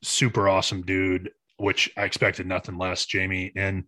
super 0.00 0.48
awesome 0.48 0.82
dude, 0.82 1.30
which 1.56 1.90
I 1.96 2.04
expected 2.04 2.46
nothing 2.46 2.78
less, 2.78 3.04
Jamie. 3.04 3.50
And 3.56 3.82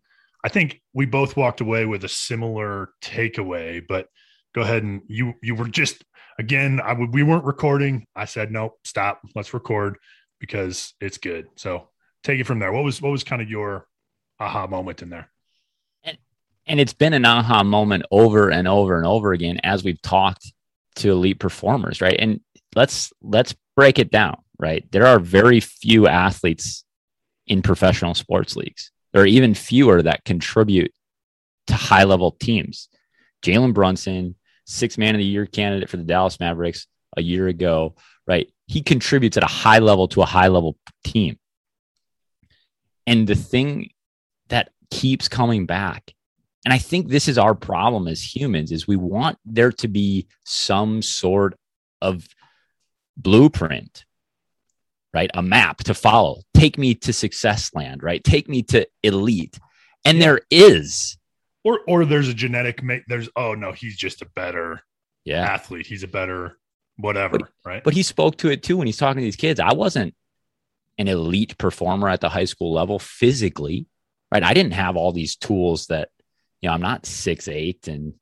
I 0.45 0.49
think 0.49 0.81
we 0.93 1.07
both 1.07 1.37
walked 1.37 1.61
away 1.61 1.87
with 1.87 2.03
a 2.03 2.09
similar 2.09 2.91
takeaway, 3.01 3.81
but 3.87 4.09
go 4.57 4.63
ahead 4.63 4.83
and 4.83 5.03
you 5.07 5.35
you 5.41 5.55
were 5.55 5.69
just 5.69 6.05
again, 6.37 6.81
I 6.81 6.95
we 6.95 7.23
weren't 7.23 7.45
recording. 7.45 8.05
I 8.17 8.25
said, 8.25 8.51
nope, 8.51 8.73
stop, 8.85 9.21
let's 9.37 9.55
record 9.55 9.99
because 10.41 10.95
it's 11.01 11.19
good. 11.19 11.47
So 11.55 11.91
take 12.25 12.41
it 12.41 12.45
from 12.45 12.59
there. 12.59 12.73
What 12.73 12.83
was 12.83 13.01
what 13.01 13.13
was 13.13 13.23
kind 13.23 13.41
of 13.41 13.49
your 13.49 13.87
aha 14.41 14.67
moment 14.67 15.01
in 15.01 15.11
there? 15.11 15.31
And 16.03 16.19
and 16.67 16.81
it's 16.81 16.93
been 16.93 17.13
an 17.13 17.25
aha 17.25 17.63
moment 17.63 18.05
over 18.11 18.51
and 18.51 18.67
over 18.67 18.97
and 18.97 19.07
over 19.07 19.33
again 19.33 19.61
as 19.63 19.85
we've 19.85 20.03
talked 20.03 20.53
to 20.97 21.13
elite 21.13 21.39
performers, 21.39 22.01
right? 22.01 22.17
And 22.19 22.41
let's 22.75 23.13
let's 23.23 23.55
break 23.77 23.99
it 23.99 24.11
down, 24.11 24.39
right? 24.59 24.85
There 24.91 25.07
are 25.07 25.19
very 25.19 25.61
few 25.61 26.07
athletes 26.07 26.85
in 27.47 27.63
professional 27.63 28.15
sports 28.15 28.57
leagues. 28.57 28.91
There 29.13 29.23
are 29.23 29.27
even 29.27 29.55
fewer 29.55 30.03
that 30.03 30.25
contribute 30.25 30.93
to 31.69 31.75
high 31.75 32.05
level 32.05 32.33
teams. 32.33 32.89
Jalen 33.43 33.75
Brunson, 33.75 34.35
six 34.65 34.99
man 34.99 35.15
of 35.15 35.19
the 35.19 35.25
year 35.25 35.47
candidate 35.47 35.89
for 35.89 35.97
the 35.97 36.05
Dallas 36.05 36.41
Mavericks 36.41 36.87
a 37.17 37.23
year 37.23 37.49
ago, 37.49 37.95
right? 38.27 38.51
He 38.67 38.83
contributes 38.83 39.37
at 39.37 39.43
a 39.43 39.47
high 39.47 39.79
level 39.79 40.09
to 40.09 40.23
a 40.23 40.27
high 40.27 40.49
level 40.49 40.77
team. 41.05 41.39
And 43.07 43.27
the 43.27 43.37
thing 43.37 43.91
that 44.49 44.71
keeps 44.91 45.29
coming 45.29 45.67
back 45.67 46.13
and 46.67 46.73
I 46.73 46.79
think 46.79 47.07
this 47.07 47.29
is 47.29 47.39
our 47.39 47.55
problem 47.55 48.09
as 48.09 48.21
humans 48.21 48.73
is 48.73 48.89
we 48.89 48.97
want 48.97 49.39
there 49.45 49.71
to 49.71 49.87
be 49.87 50.27
some 50.45 51.01
sort 51.01 51.57
of 52.03 52.27
blueprint, 53.17 54.05
right? 55.15 55.31
A 55.35 55.43
map 55.43 55.79
to 55.85 55.95
follow. 55.95 56.43
Take 56.55 56.77
me 56.77 56.97
to 56.97 57.13
success 57.13 57.73
land, 57.73 58.03
right? 58.03 58.23
Take 58.23 58.49
me 58.49 58.65
to 58.65 58.85
elite. 59.05 59.61
And 60.05 60.21
there 60.21 60.41
is. 60.51 61.17
Or 61.63 61.83
or 61.87 62.05
there's 62.05 62.29
a 62.29 62.35
genetic 62.35 62.83
make 62.83 63.05
there's 63.07 63.29
oh 63.37 63.55
no, 63.55 63.71
he's 63.71 63.97
just 63.97 64.21
a 64.23 64.27
better 64.35 64.83
yeah. 65.25 65.43
athlete. 65.43 65.87
He's 65.87 66.03
a 66.03 66.09
better 66.09 66.59
whatever, 66.97 67.39
but, 67.39 67.49
right? 67.65 67.85
But 67.85 67.95
he 67.95 68.03
spoke 68.03 68.39
to 68.39 68.51
it 68.51 68.65
too 68.65 68.79
when 68.79 68.89
he's 68.89 68.97
talking 68.97 69.21
to 69.21 69.25
these 69.25 69.37
kids. 69.37 69.61
I 69.61 69.73
wasn't 69.73 70.17
an 70.99 71.07
elite 71.07 71.59
performer 71.59 72.09
at 72.09 72.21
the 72.21 72.29
high 72.29 72.45
school 72.45 72.73
level 72.73 72.99
physically, 72.99 73.87
right? 74.33 74.43
I 74.43 74.53
didn't 74.53 74.73
have 74.73 74.97
all 74.97 75.13
these 75.13 75.37
tools 75.37 75.87
that 75.87 76.09
you 76.67 76.71
know, 76.71 76.75
I'm 76.75 76.81
not 76.83 77.07
six 77.07 77.47
eight 77.47 77.87
and 77.87 78.15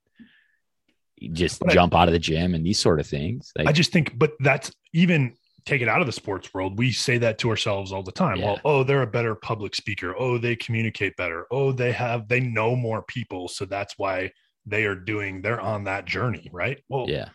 just 1.33 1.61
But 1.61 1.71
I- 1.71 1.75
jump 1.75 1.95
out 1.95 2.09
of 2.09 2.13
the 2.13 2.19
gym 2.19 2.55
and 2.55 2.65
these 2.65 2.79
sort 2.79 3.01
of 3.01 3.07
things. 3.07 3.51
Like, 3.57 3.69
I 3.69 3.73
just 3.73 3.91
think, 3.91 4.19
but 4.19 4.33
that's 4.41 4.71
even 4.93 5.35
take 5.65 5.81
it 5.81 5.89
out 5.89 6.03
of 6.03 6.07
the 6.07 6.13
sports 6.13 6.53
world. 6.53 6.79
We 6.79 6.93
say 6.93 7.17
that 7.19 7.39
to 7.39 7.49
ourselves 7.49 7.91
all 7.91 8.03
the 8.03 8.13
time. 8.13 8.37
Yeah. 8.37 8.45
Well, 8.45 8.61
oh, 8.67 8.85
they're 8.85 9.01
a 9.01 9.07
better 9.07 9.35
public 9.35 9.75
speaker. 9.75 10.15
Oh, 10.19 10.37
they 10.37 10.57
communicate 10.57 11.17
better. 11.17 11.47
Oh, 11.51 11.73
they 11.73 11.93
have, 11.93 12.29
they 12.29 12.41
know 12.41 12.77
more 12.77 13.03
people. 13.03 13.49
So 13.49 13.65
that's 13.65 13.95
why 13.97 14.33
they 14.67 14.85
are 14.85 14.95
doing, 14.95 15.41
they're 15.41 15.61
on 15.61 15.85
that 15.85 16.05
journey, 16.05 16.51
right? 16.53 16.83
Well, 16.91 17.07
yeah. 17.09 17.31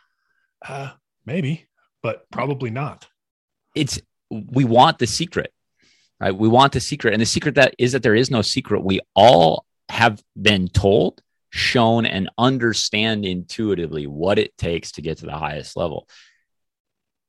uh, 0.67 0.91
maybe, 1.25 1.67
but 2.03 2.29
probably 2.29 2.69
not. 2.69 3.07
it's 3.75 3.99
we 4.29 4.63
want 4.63 4.99
the 4.99 5.07
secret 5.07 5.51
right 6.19 6.35
we 6.35 6.47
want 6.47 6.71
the 6.73 6.79
secret 6.79 7.13
and 7.13 7.21
the 7.21 7.25
secret 7.25 7.55
that 7.55 7.73
is 7.79 7.93
that 7.93 8.03
there 8.03 8.13
is 8.13 8.29
no 8.29 8.43
secret 8.43 8.83
we 8.83 8.99
all 9.15 9.65
have 9.89 10.21
been 10.39 10.67
told 10.67 11.21
shown 11.51 12.05
and 12.05 12.29
understand 12.37 13.25
intuitively 13.25 14.07
what 14.07 14.37
it 14.39 14.55
takes 14.57 14.93
to 14.93 15.01
get 15.01 15.17
to 15.17 15.25
the 15.25 15.37
highest 15.37 15.75
level. 15.75 16.07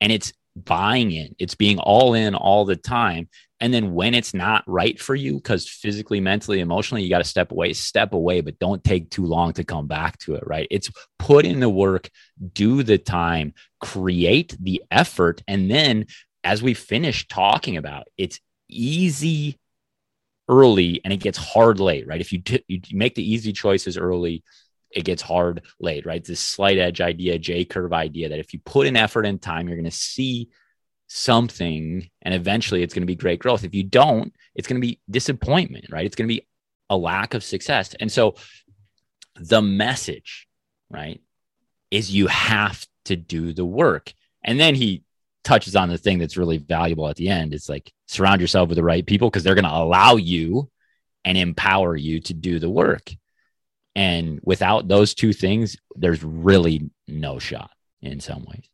And 0.00 0.12
it's 0.12 0.32
buying 0.56 1.10
in. 1.12 1.34
It's 1.38 1.54
being 1.54 1.78
all 1.78 2.14
in 2.14 2.34
all 2.34 2.64
the 2.64 2.76
time. 2.76 3.28
And 3.60 3.72
then 3.72 3.92
when 3.92 4.14
it's 4.14 4.32
not 4.32 4.64
right 4.66 4.98
for 4.98 5.14
you 5.14 5.34
because 5.34 5.68
physically 5.68 6.20
mentally 6.20 6.60
emotionally 6.60 7.02
you 7.02 7.10
got 7.10 7.18
to 7.18 7.24
step 7.24 7.52
away 7.52 7.72
step 7.74 8.14
away 8.14 8.40
but 8.40 8.58
don't 8.58 8.82
take 8.82 9.10
too 9.10 9.26
long 9.26 9.52
to 9.54 9.64
come 9.64 9.86
back 9.86 10.18
to 10.20 10.34
it 10.34 10.42
right? 10.46 10.66
It's 10.70 10.90
put 11.18 11.44
in 11.44 11.60
the 11.60 11.68
work 11.68 12.08
do 12.52 12.82
the 12.82 12.98
time 12.98 13.52
create 13.80 14.56
the 14.58 14.82
effort 14.90 15.42
and 15.46 15.70
then 15.70 16.06
as 16.42 16.62
we 16.62 16.72
finish 16.72 17.28
talking 17.28 17.76
about 17.76 18.08
it's 18.16 18.40
easy 18.68 19.58
early 20.50 21.00
and 21.04 21.12
it 21.12 21.18
gets 21.18 21.38
hard 21.38 21.80
late 21.80 22.06
right? 22.06 22.20
If 22.20 22.32
you, 22.32 22.40
t- 22.40 22.64
you 22.68 22.80
make 22.92 23.14
the 23.14 23.32
easy 23.32 23.52
choices 23.52 23.96
early 23.96 24.42
it 24.90 25.04
gets 25.04 25.22
hard 25.22 25.62
late 25.78 26.04
right? 26.04 26.24
This 26.24 26.40
slight 26.40 26.76
edge 26.76 27.00
idea 27.00 27.38
j 27.38 27.64
curve 27.64 27.92
idea 27.92 28.28
that 28.28 28.40
if 28.40 28.52
you 28.52 28.60
put 28.64 28.86
in 28.86 28.96
effort 28.96 29.24
and 29.24 29.40
time 29.40 29.68
you're 29.68 29.76
going 29.76 29.84
to 29.84 29.90
see 29.90 30.48
something 31.06 32.08
and 32.22 32.34
eventually 32.34 32.82
it's 32.82 32.94
going 32.94 33.02
to 33.02 33.06
be 33.06 33.16
great 33.16 33.40
growth. 33.40 33.64
If 33.64 33.74
you 33.74 33.84
don't 33.84 34.34
it's 34.54 34.68
going 34.68 34.80
to 34.80 34.86
be 34.86 35.00
disappointment 35.08 35.86
right? 35.90 36.04
It's 36.04 36.16
going 36.16 36.28
to 36.28 36.34
be 36.34 36.46
a 36.90 36.96
lack 36.96 37.34
of 37.34 37.44
success. 37.44 37.94
And 38.00 38.10
so 38.10 38.34
the 39.36 39.62
message 39.62 40.48
right 40.90 41.20
is 41.90 42.12
you 42.12 42.26
have 42.26 42.86
to 43.06 43.16
do 43.16 43.52
the 43.52 43.64
work. 43.64 44.12
And 44.44 44.58
then 44.58 44.74
he 44.74 45.04
touches 45.44 45.76
on 45.76 45.88
the 45.88 45.98
thing 45.98 46.18
that's 46.18 46.36
really 46.36 46.58
valuable 46.58 47.08
at 47.08 47.16
the 47.16 47.28
end. 47.28 47.54
It's 47.54 47.68
like 47.68 47.92
surround 48.06 48.40
yourself 48.40 48.68
with 48.68 48.76
the 48.76 48.84
right 48.84 49.06
people 49.06 49.30
because 49.30 49.42
they're 49.42 49.54
going 49.54 49.64
to 49.64 49.70
allow 49.70 50.16
you 50.16 50.70
and 51.24 51.36
empower 51.36 51.96
you 51.96 52.20
to 52.20 52.34
do 52.34 52.58
the 52.58 52.70
work. 52.70 53.10
And 53.94 54.40
without 54.42 54.88
those 54.88 55.14
two 55.14 55.32
things 55.32 55.76
there's 55.96 56.22
really 56.22 56.90
no 57.06 57.38
shot 57.38 57.70
in 58.00 58.20
some 58.20 58.44
ways. 58.44 58.68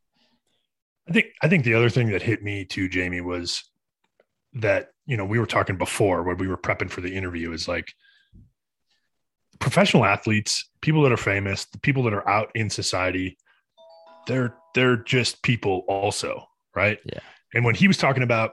I 1.08 1.12
think 1.12 1.26
I 1.42 1.48
think 1.48 1.64
the 1.64 1.74
other 1.74 1.88
thing 1.88 2.10
that 2.10 2.22
hit 2.22 2.42
me 2.42 2.64
too, 2.64 2.88
Jamie, 2.88 3.20
was 3.20 3.64
that 4.54 4.90
you 5.06 5.16
know 5.16 5.24
we 5.24 5.38
were 5.38 5.46
talking 5.46 5.76
before 5.76 6.22
when 6.22 6.38
we 6.38 6.48
were 6.48 6.56
prepping 6.56 6.90
for 6.90 7.00
the 7.00 7.14
interview 7.14 7.52
is 7.52 7.68
like 7.68 7.92
professional 9.58 10.04
athletes, 10.04 10.68
people 10.80 11.02
that 11.02 11.12
are 11.12 11.16
famous, 11.16 11.64
the 11.66 11.78
people 11.78 12.02
that 12.04 12.14
are 12.14 12.28
out 12.28 12.50
in 12.54 12.70
society, 12.70 13.38
they're 14.26 14.54
they're 14.74 14.96
just 14.96 15.42
people 15.42 15.84
also, 15.88 16.48
right? 16.76 16.98
Yeah. 17.04 17.20
And 17.54 17.64
when 17.64 17.74
he 17.74 17.88
was 17.88 17.96
talking 17.96 18.22
about 18.22 18.52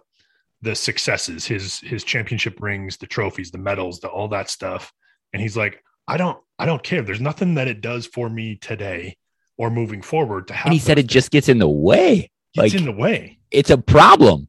the 0.62 0.76
successes, 0.76 1.46
his 1.46 1.80
his 1.80 2.04
championship 2.04 2.60
rings, 2.62 2.98
the 2.98 3.06
trophies, 3.08 3.52
the 3.52 3.58
medals, 3.58 4.00
the 4.00 4.08
all 4.08 4.30
that 4.30 4.50
stuff, 4.50 4.92
and 5.34 5.42
he's 5.42 5.58
like, 5.58 5.84
I 6.08 6.18
don't 6.18 6.40
I 6.58 6.66
don't 6.66 6.82
care. 6.82 7.02
There's 7.02 7.22
nothing 7.22 7.56
that 7.56 7.68
it 7.68 7.82
does 7.82 8.08
for 8.08 8.30
me 8.30 8.56
today 8.56 9.18
or 9.58 9.70
moving 9.70 10.02
forward 10.02 10.48
to 10.48 10.54
have. 10.54 10.66
and 10.68 10.74
he 10.74 10.80
said 10.80 10.98
it 10.98 11.08
just 11.08 11.30
gets 11.30 11.50
in 11.50 11.60
the 11.60 11.68
way 11.68 12.32
gets 12.56 12.74
like- 12.74 12.74
in 12.74 12.86
the 12.86 12.92
way. 12.92 13.38
it's 13.52 13.70
a 13.70 13.78
problem 13.78 14.48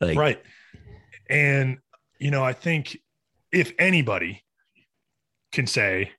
like 0.00 0.18
right. 0.18 0.42
And, 1.30 1.78
you 2.18 2.30
know, 2.30 2.44
I 2.44 2.52
think 2.52 2.98
if 3.52 3.72
anybody 3.78 4.42
can 5.52 5.66
say, 5.66 6.10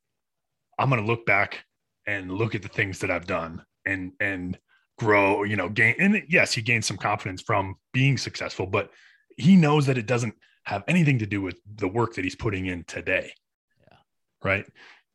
I'm 0.79 0.89
going 0.89 1.01
to 1.01 1.07
look 1.07 1.25
back 1.25 1.65
and 2.07 2.31
look 2.31 2.55
at 2.55 2.61
the 2.63 2.67
things 2.67 2.99
that 2.99 3.11
I've 3.11 3.27
done 3.27 3.63
and, 3.85 4.13
and 4.19 4.57
grow, 4.97 5.43
you 5.43 5.55
know, 5.55 5.69
gain. 5.69 5.95
And 5.99 6.23
yes, 6.29 6.53
he 6.53 6.61
gained 6.61 6.85
some 6.85 6.97
confidence 6.97 7.41
from 7.41 7.75
being 7.93 8.17
successful, 8.17 8.65
but 8.65 8.91
he 9.37 9.55
knows 9.55 9.85
that 9.87 9.97
it 9.97 10.05
doesn't 10.05 10.35
have 10.65 10.83
anything 10.87 11.19
to 11.19 11.25
do 11.25 11.41
with 11.41 11.57
the 11.75 11.87
work 11.87 12.13
that 12.15 12.23
he's 12.23 12.35
putting 12.35 12.67
in 12.67 12.83
today. 12.85 13.33
Yeah. 13.81 13.97
Right. 14.43 14.65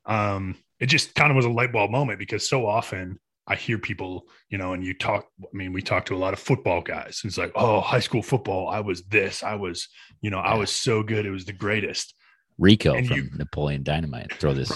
Um, 0.07 0.57
it 0.81 0.87
just 0.87 1.15
kind 1.15 1.31
of 1.31 1.37
was 1.37 1.45
a 1.45 1.51
light 1.51 1.73
bulb 1.73 1.91
moment 1.91 2.19
because 2.19 2.49
so 2.49 2.67
often 2.67 3.19
I 3.47 3.55
hear 3.57 3.79
people, 3.79 4.27
you 4.51 4.59
know, 4.59 4.75
and 4.75 4.85
you 4.85 4.93
talk, 4.95 5.27
I 5.43 5.57
mean, 5.57 5.73
we 5.73 5.81
talk 5.81 6.05
to 6.07 6.15
a 6.15 6.19
lot 6.19 6.35
of 6.35 6.39
football 6.39 6.83
guys. 6.83 7.23
It's 7.25 7.39
like, 7.39 7.53
oh, 7.55 7.81
high 7.81 8.01
school 8.01 8.23
football, 8.23 8.69
I 8.69 8.81
was 8.81 9.03
this, 9.05 9.43
I 9.43 9.55
was, 9.55 9.89
you 10.21 10.31
know, 10.31 10.39
I 10.39 10.55
was 10.55 10.71
so 10.71 11.03
good. 11.03 11.25
It 11.25 11.31
was 11.31 11.47
the 11.47 11.53
greatest. 11.55 12.15
rico 12.59 12.95
And 12.95 13.07
from 13.07 13.17
you- 13.17 13.31
napoleon 13.37 13.83
dynamite 13.85 14.35
throw 14.35 14.53
this 14.53 14.71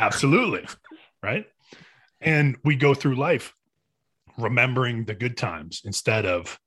Absolutely. 0.00 0.66
Right. 1.22 1.46
And 2.20 2.56
we 2.64 2.76
go 2.76 2.94
through 2.94 3.16
life 3.16 3.54
remembering 4.40 5.04
the 5.04 5.14
good 5.14 5.36
times 5.36 5.82
instead 5.84 6.26
of 6.26 6.58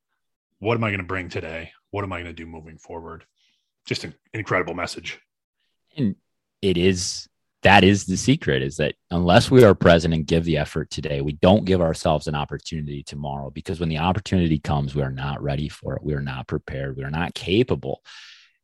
what 0.59 0.75
am 0.75 0.83
I 0.83 0.89
going 0.89 0.99
to 0.99 1.05
bring 1.05 1.29
today? 1.29 1.71
What 1.91 2.03
am 2.03 2.13
I 2.13 2.17
going 2.17 2.33
to 2.33 2.33
do 2.33 2.45
moving 2.45 2.77
forward? 2.77 3.25
Just 3.85 4.03
an 4.03 4.13
incredible 4.33 4.73
message. 4.73 5.19
and 5.97 6.15
it 6.61 6.77
is 6.77 7.27
that 7.63 7.83
is 7.83 8.05
the 8.05 8.17
secret 8.17 8.61
is 8.61 8.77
that 8.77 8.95
unless 9.11 9.49
we 9.49 9.63
are 9.63 9.73
present 9.75 10.13
and 10.13 10.27
give 10.27 10.43
the 10.45 10.57
effort 10.57 10.89
today 10.89 11.21
we 11.21 11.33
don't 11.33 11.65
give 11.65 11.81
ourselves 11.81 12.27
an 12.27 12.35
opportunity 12.35 13.03
tomorrow 13.03 13.49
because 13.49 13.79
when 13.79 13.89
the 13.89 13.97
opportunity 13.97 14.59
comes 14.59 14.95
we 14.95 15.01
are 15.01 15.11
not 15.11 15.41
ready 15.43 15.69
for 15.69 15.95
it 15.95 16.03
we 16.03 16.13
are 16.13 16.21
not 16.21 16.47
prepared 16.47 16.95
we 16.97 17.03
are 17.03 17.11
not 17.11 17.33
capable 17.33 18.01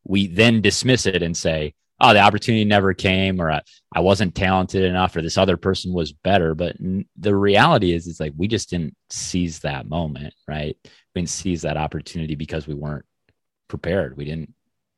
we 0.03 0.27
then 0.27 0.61
dismiss 0.61 1.05
it 1.05 1.21
and 1.21 1.35
say 1.35 1.73
oh 2.01 2.13
the 2.13 2.19
opportunity 2.19 2.65
never 2.65 2.93
came 2.93 3.41
or 3.41 3.51
i, 3.51 3.61
I 3.93 3.99
wasn't 4.01 4.35
talented 4.35 4.83
enough 4.83 5.15
or 5.15 5.21
this 5.21 5.37
other 5.37 5.57
person 5.57 5.93
was 5.93 6.11
better 6.11 6.55
but 6.55 6.75
n- 6.79 7.05
the 7.17 7.35
reality 7.35 7.93
is 7.93 8.07
it's 8.07 8.19
like 8.19 8.33
we 8.37 8.47
just 8.47 8.69
didn't 8.69 8.95
seize 9.09 9.59
that 9.59 9.87
moment 9.87 10.33
right 10.47 10.75
we 10.83 11.21
didn't 11.21 11.29
seize 11.29 11.61
that 11.63 11.77
opportunity 11.77 12.35
because 12.35 12.67
we 12.67 12.73
weren't 12.73 13.05
prepared 13.67 14.17
we 14.17 14.25
didn't 14.25 14.53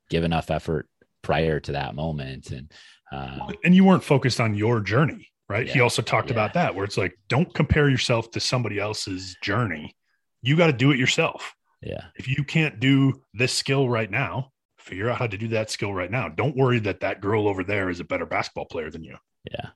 give 0.10 0.24
enough 0.24 0.52
effort 0.52 0.88
prior 1.22 1.60
to 1.60 1.74
that 1.74 1.96
moment 1.96 2.52
and 2.52 2.72
um, 3.14 3.42
And 3.64 3.76
you 3.76 3.84
weren't 3.84 4.04
focused 4.04 4.40
on 4.40 4.56
your 4.56 4.80
journey, 4.80 5.28
right? 5.50 5.68
He 5.68 5.82
also 5.82 6.02
talked 6.02 6.30
Yeah. 6.30 6.36
about 6.36 6.54
that, 6.54 6.74
where 6.74 6.86
it's 6.86 6.98
like, 6.98 7.14
don't 7.28 7.54
compare 7.54 7.90
yourself 7.90 8.32
to 8.32 8.40
somebody 8.40 8.80
else's 8.80 9.36
journey. 9.44 9.94
You 10.42 10.56
got 10.56 10.68
to 10.68 10.74
do 10.74 10.92
it 10.92 10.98
yourself. 10.98 11.54
yeah 11.82 12.06
If 12.16 12.30
you 12.30 12.46
can't 12.46 12.80
do 12.80 13.22
this 13.34 13.52
skill 13.52 13.90
right 13.90 14.10
now, 14.10 14.52
figure 14.82 15.10
out 15.10 15.18
how 15.18 15.28
to 15.28 15.38
do 15.38 15.48
that 15.50 15.70
skill 15.70 15.94
right 15.94 16.12
now. 16.12 16.30
Don't 16.30 16.56
worry 16.56 16.80
that 16.80 17.00
that 17.02 17.22
girl 17.22 17.48
over 17.48 17.64
there 17.64 17.90
is 17.90 18.00
a 18.00 18.04
better 18.04 18.26
basketball 18.26 18.66
player 18.66 18.90
than 18.90 19.04
you. 19.04 19.18
yeah. 19.50 19.70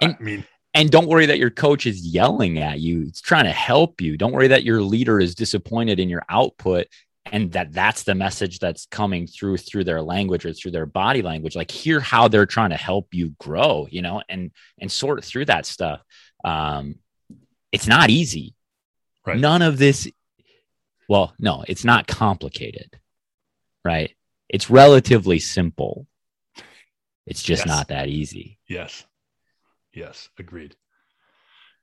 I 0.00 0.16
mean, 0.18 0.44
and 0.74 0.90
don't 0.90 1.06
worry 1.06 1.26
that 1.26 1.38
your 1.38 1.50
coach 1.50 1.86
is 1.86 2.04
yelling 2.04 2.58
at 2.58 2.80
you. 2.80 3.02
It's 3.02 3.20
trying 3.20 3.44
to 3.44 3.52
help 3.52 4.00
you. 4.00 4.16
Don't 4.16 4.32
worry 4.32 4.48
that 4.48 4.64
your 4.64 4.82
leader 4.82 5.20
is 5.20 5.34
disappointed 5.34 6.00
in 6.00 6.08
your 6.08 6.24
output 6.28 6.86
and 7.26 7.52
that 7.52 7.72
that's 7.72 8.02
the 8.02 8.14
message 8.14 8.58
that's 8.58 8.86
coming 8.86 9.26
through 9.26 9.58
through 9.58 9.84
their 9.84 10.02
language 10.02 10.44
or 10.44 10.52
through 10.52 10.72
their 10.72 10.86
body 10.86 11.22
language. 11.22 11.54
Like 11.54 11.70
hear 11.70 12.00
how 12.00 12.26
they're 12.26 12.46
trying 12.46 12.70
to 12.70 12.76
help 12.76 13.08
you 13.12 13.34
grow 13.38 13.86
you 13.90 14.02
know 14.02 14.22
and 14.28 14.50
and 14.80 14.90
sort 14.90 15.24
through 15.24 15.44
that 15.44 15.66
stuff. 15.66 16.02
Um 16.44 16.96
it's 17.70 17.86
not 17.86 18.10
easy. 18.10 18.54
Right. 19.24 19.38
none 19.38 19.62
of 19.62 19.78
this 19.78 20.10
well 21.08 21.32
no 21.38 21.64
it's 21.68 21.84
not 21.84 22.08
complicated 22.08 22.98
right 23.84 24.16
it's 24.52 24.70
relatively 24.70 25.38
simple 25.38 26.06
it's 27.26 27.42
just 27.42 27.66
Yes. 27.66 27.74
not 27.74 27.88
that 27.88 28.08
easy 28.08 28.58
yes. 28.68 29.04
Yes. 29.94 30.30
Agreed. 30.38 30.74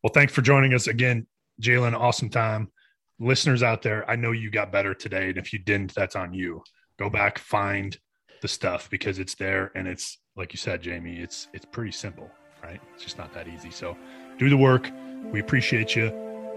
Well, 0.02 0.12
thanks 0.12 0.34
for 0.34 0.42
joining 0.42 0.74
us 0.74 0.88
again, 0.88 1.28
Jalen. 1.62 1.94
Awesome 1.94 2.30
time. 2.30 2.72
Listeners 3.20 3.62
out 3.62 3.84
there, 3.84 4.10
I 4.10 4.16
know 4.16 4.32
you 4.32 4.50
got 4.50 4.72
better 4.72 4.96
today. 4.96 5.30
And 5.30 5.38
if 5.38 5.54
you 5.54 5.60
didn't, 5.60 5.94
that's 5.94 6.16
on 6.16 6.34
you. 6.34 6.64
Go 6.98 7.10
back, 7.12 7.38
find 7.38 7.96
the 8.42 8.48
stuff 8.48 8.90
because 8.90 9.20
it's 9.20 9.36
there 9.36 9.72
and 9.76 9.88
it's 9.88 10.18
like 10.36 10.54
you 10.54 10.58
said, 10.58 10.82
Jamie, 10.82 11.20
it's 11.20 11.50
it's 11.54 11.66
pretty 11.66 11.92
simple, 11.92 12.32
right? 12.64 12.82
It's 12.96 13.04
just 13.04 13.18
not 13.20 13.32
that 13.34 13.48
easy. 13.48 13.70
So 13.70 13.96
do 14.40 14.50
the 14.50 14.58
work. 14.58 14.90
We 15.32 15.40
appreciate 15.40 15.96
you. 15.96 16.08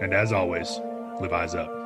And 0.01 0.13
as 0.13 0.31
always, 0.33 0.79
live 1.21 1.33
eyes 1.33 1.53
up. 1.53 1.82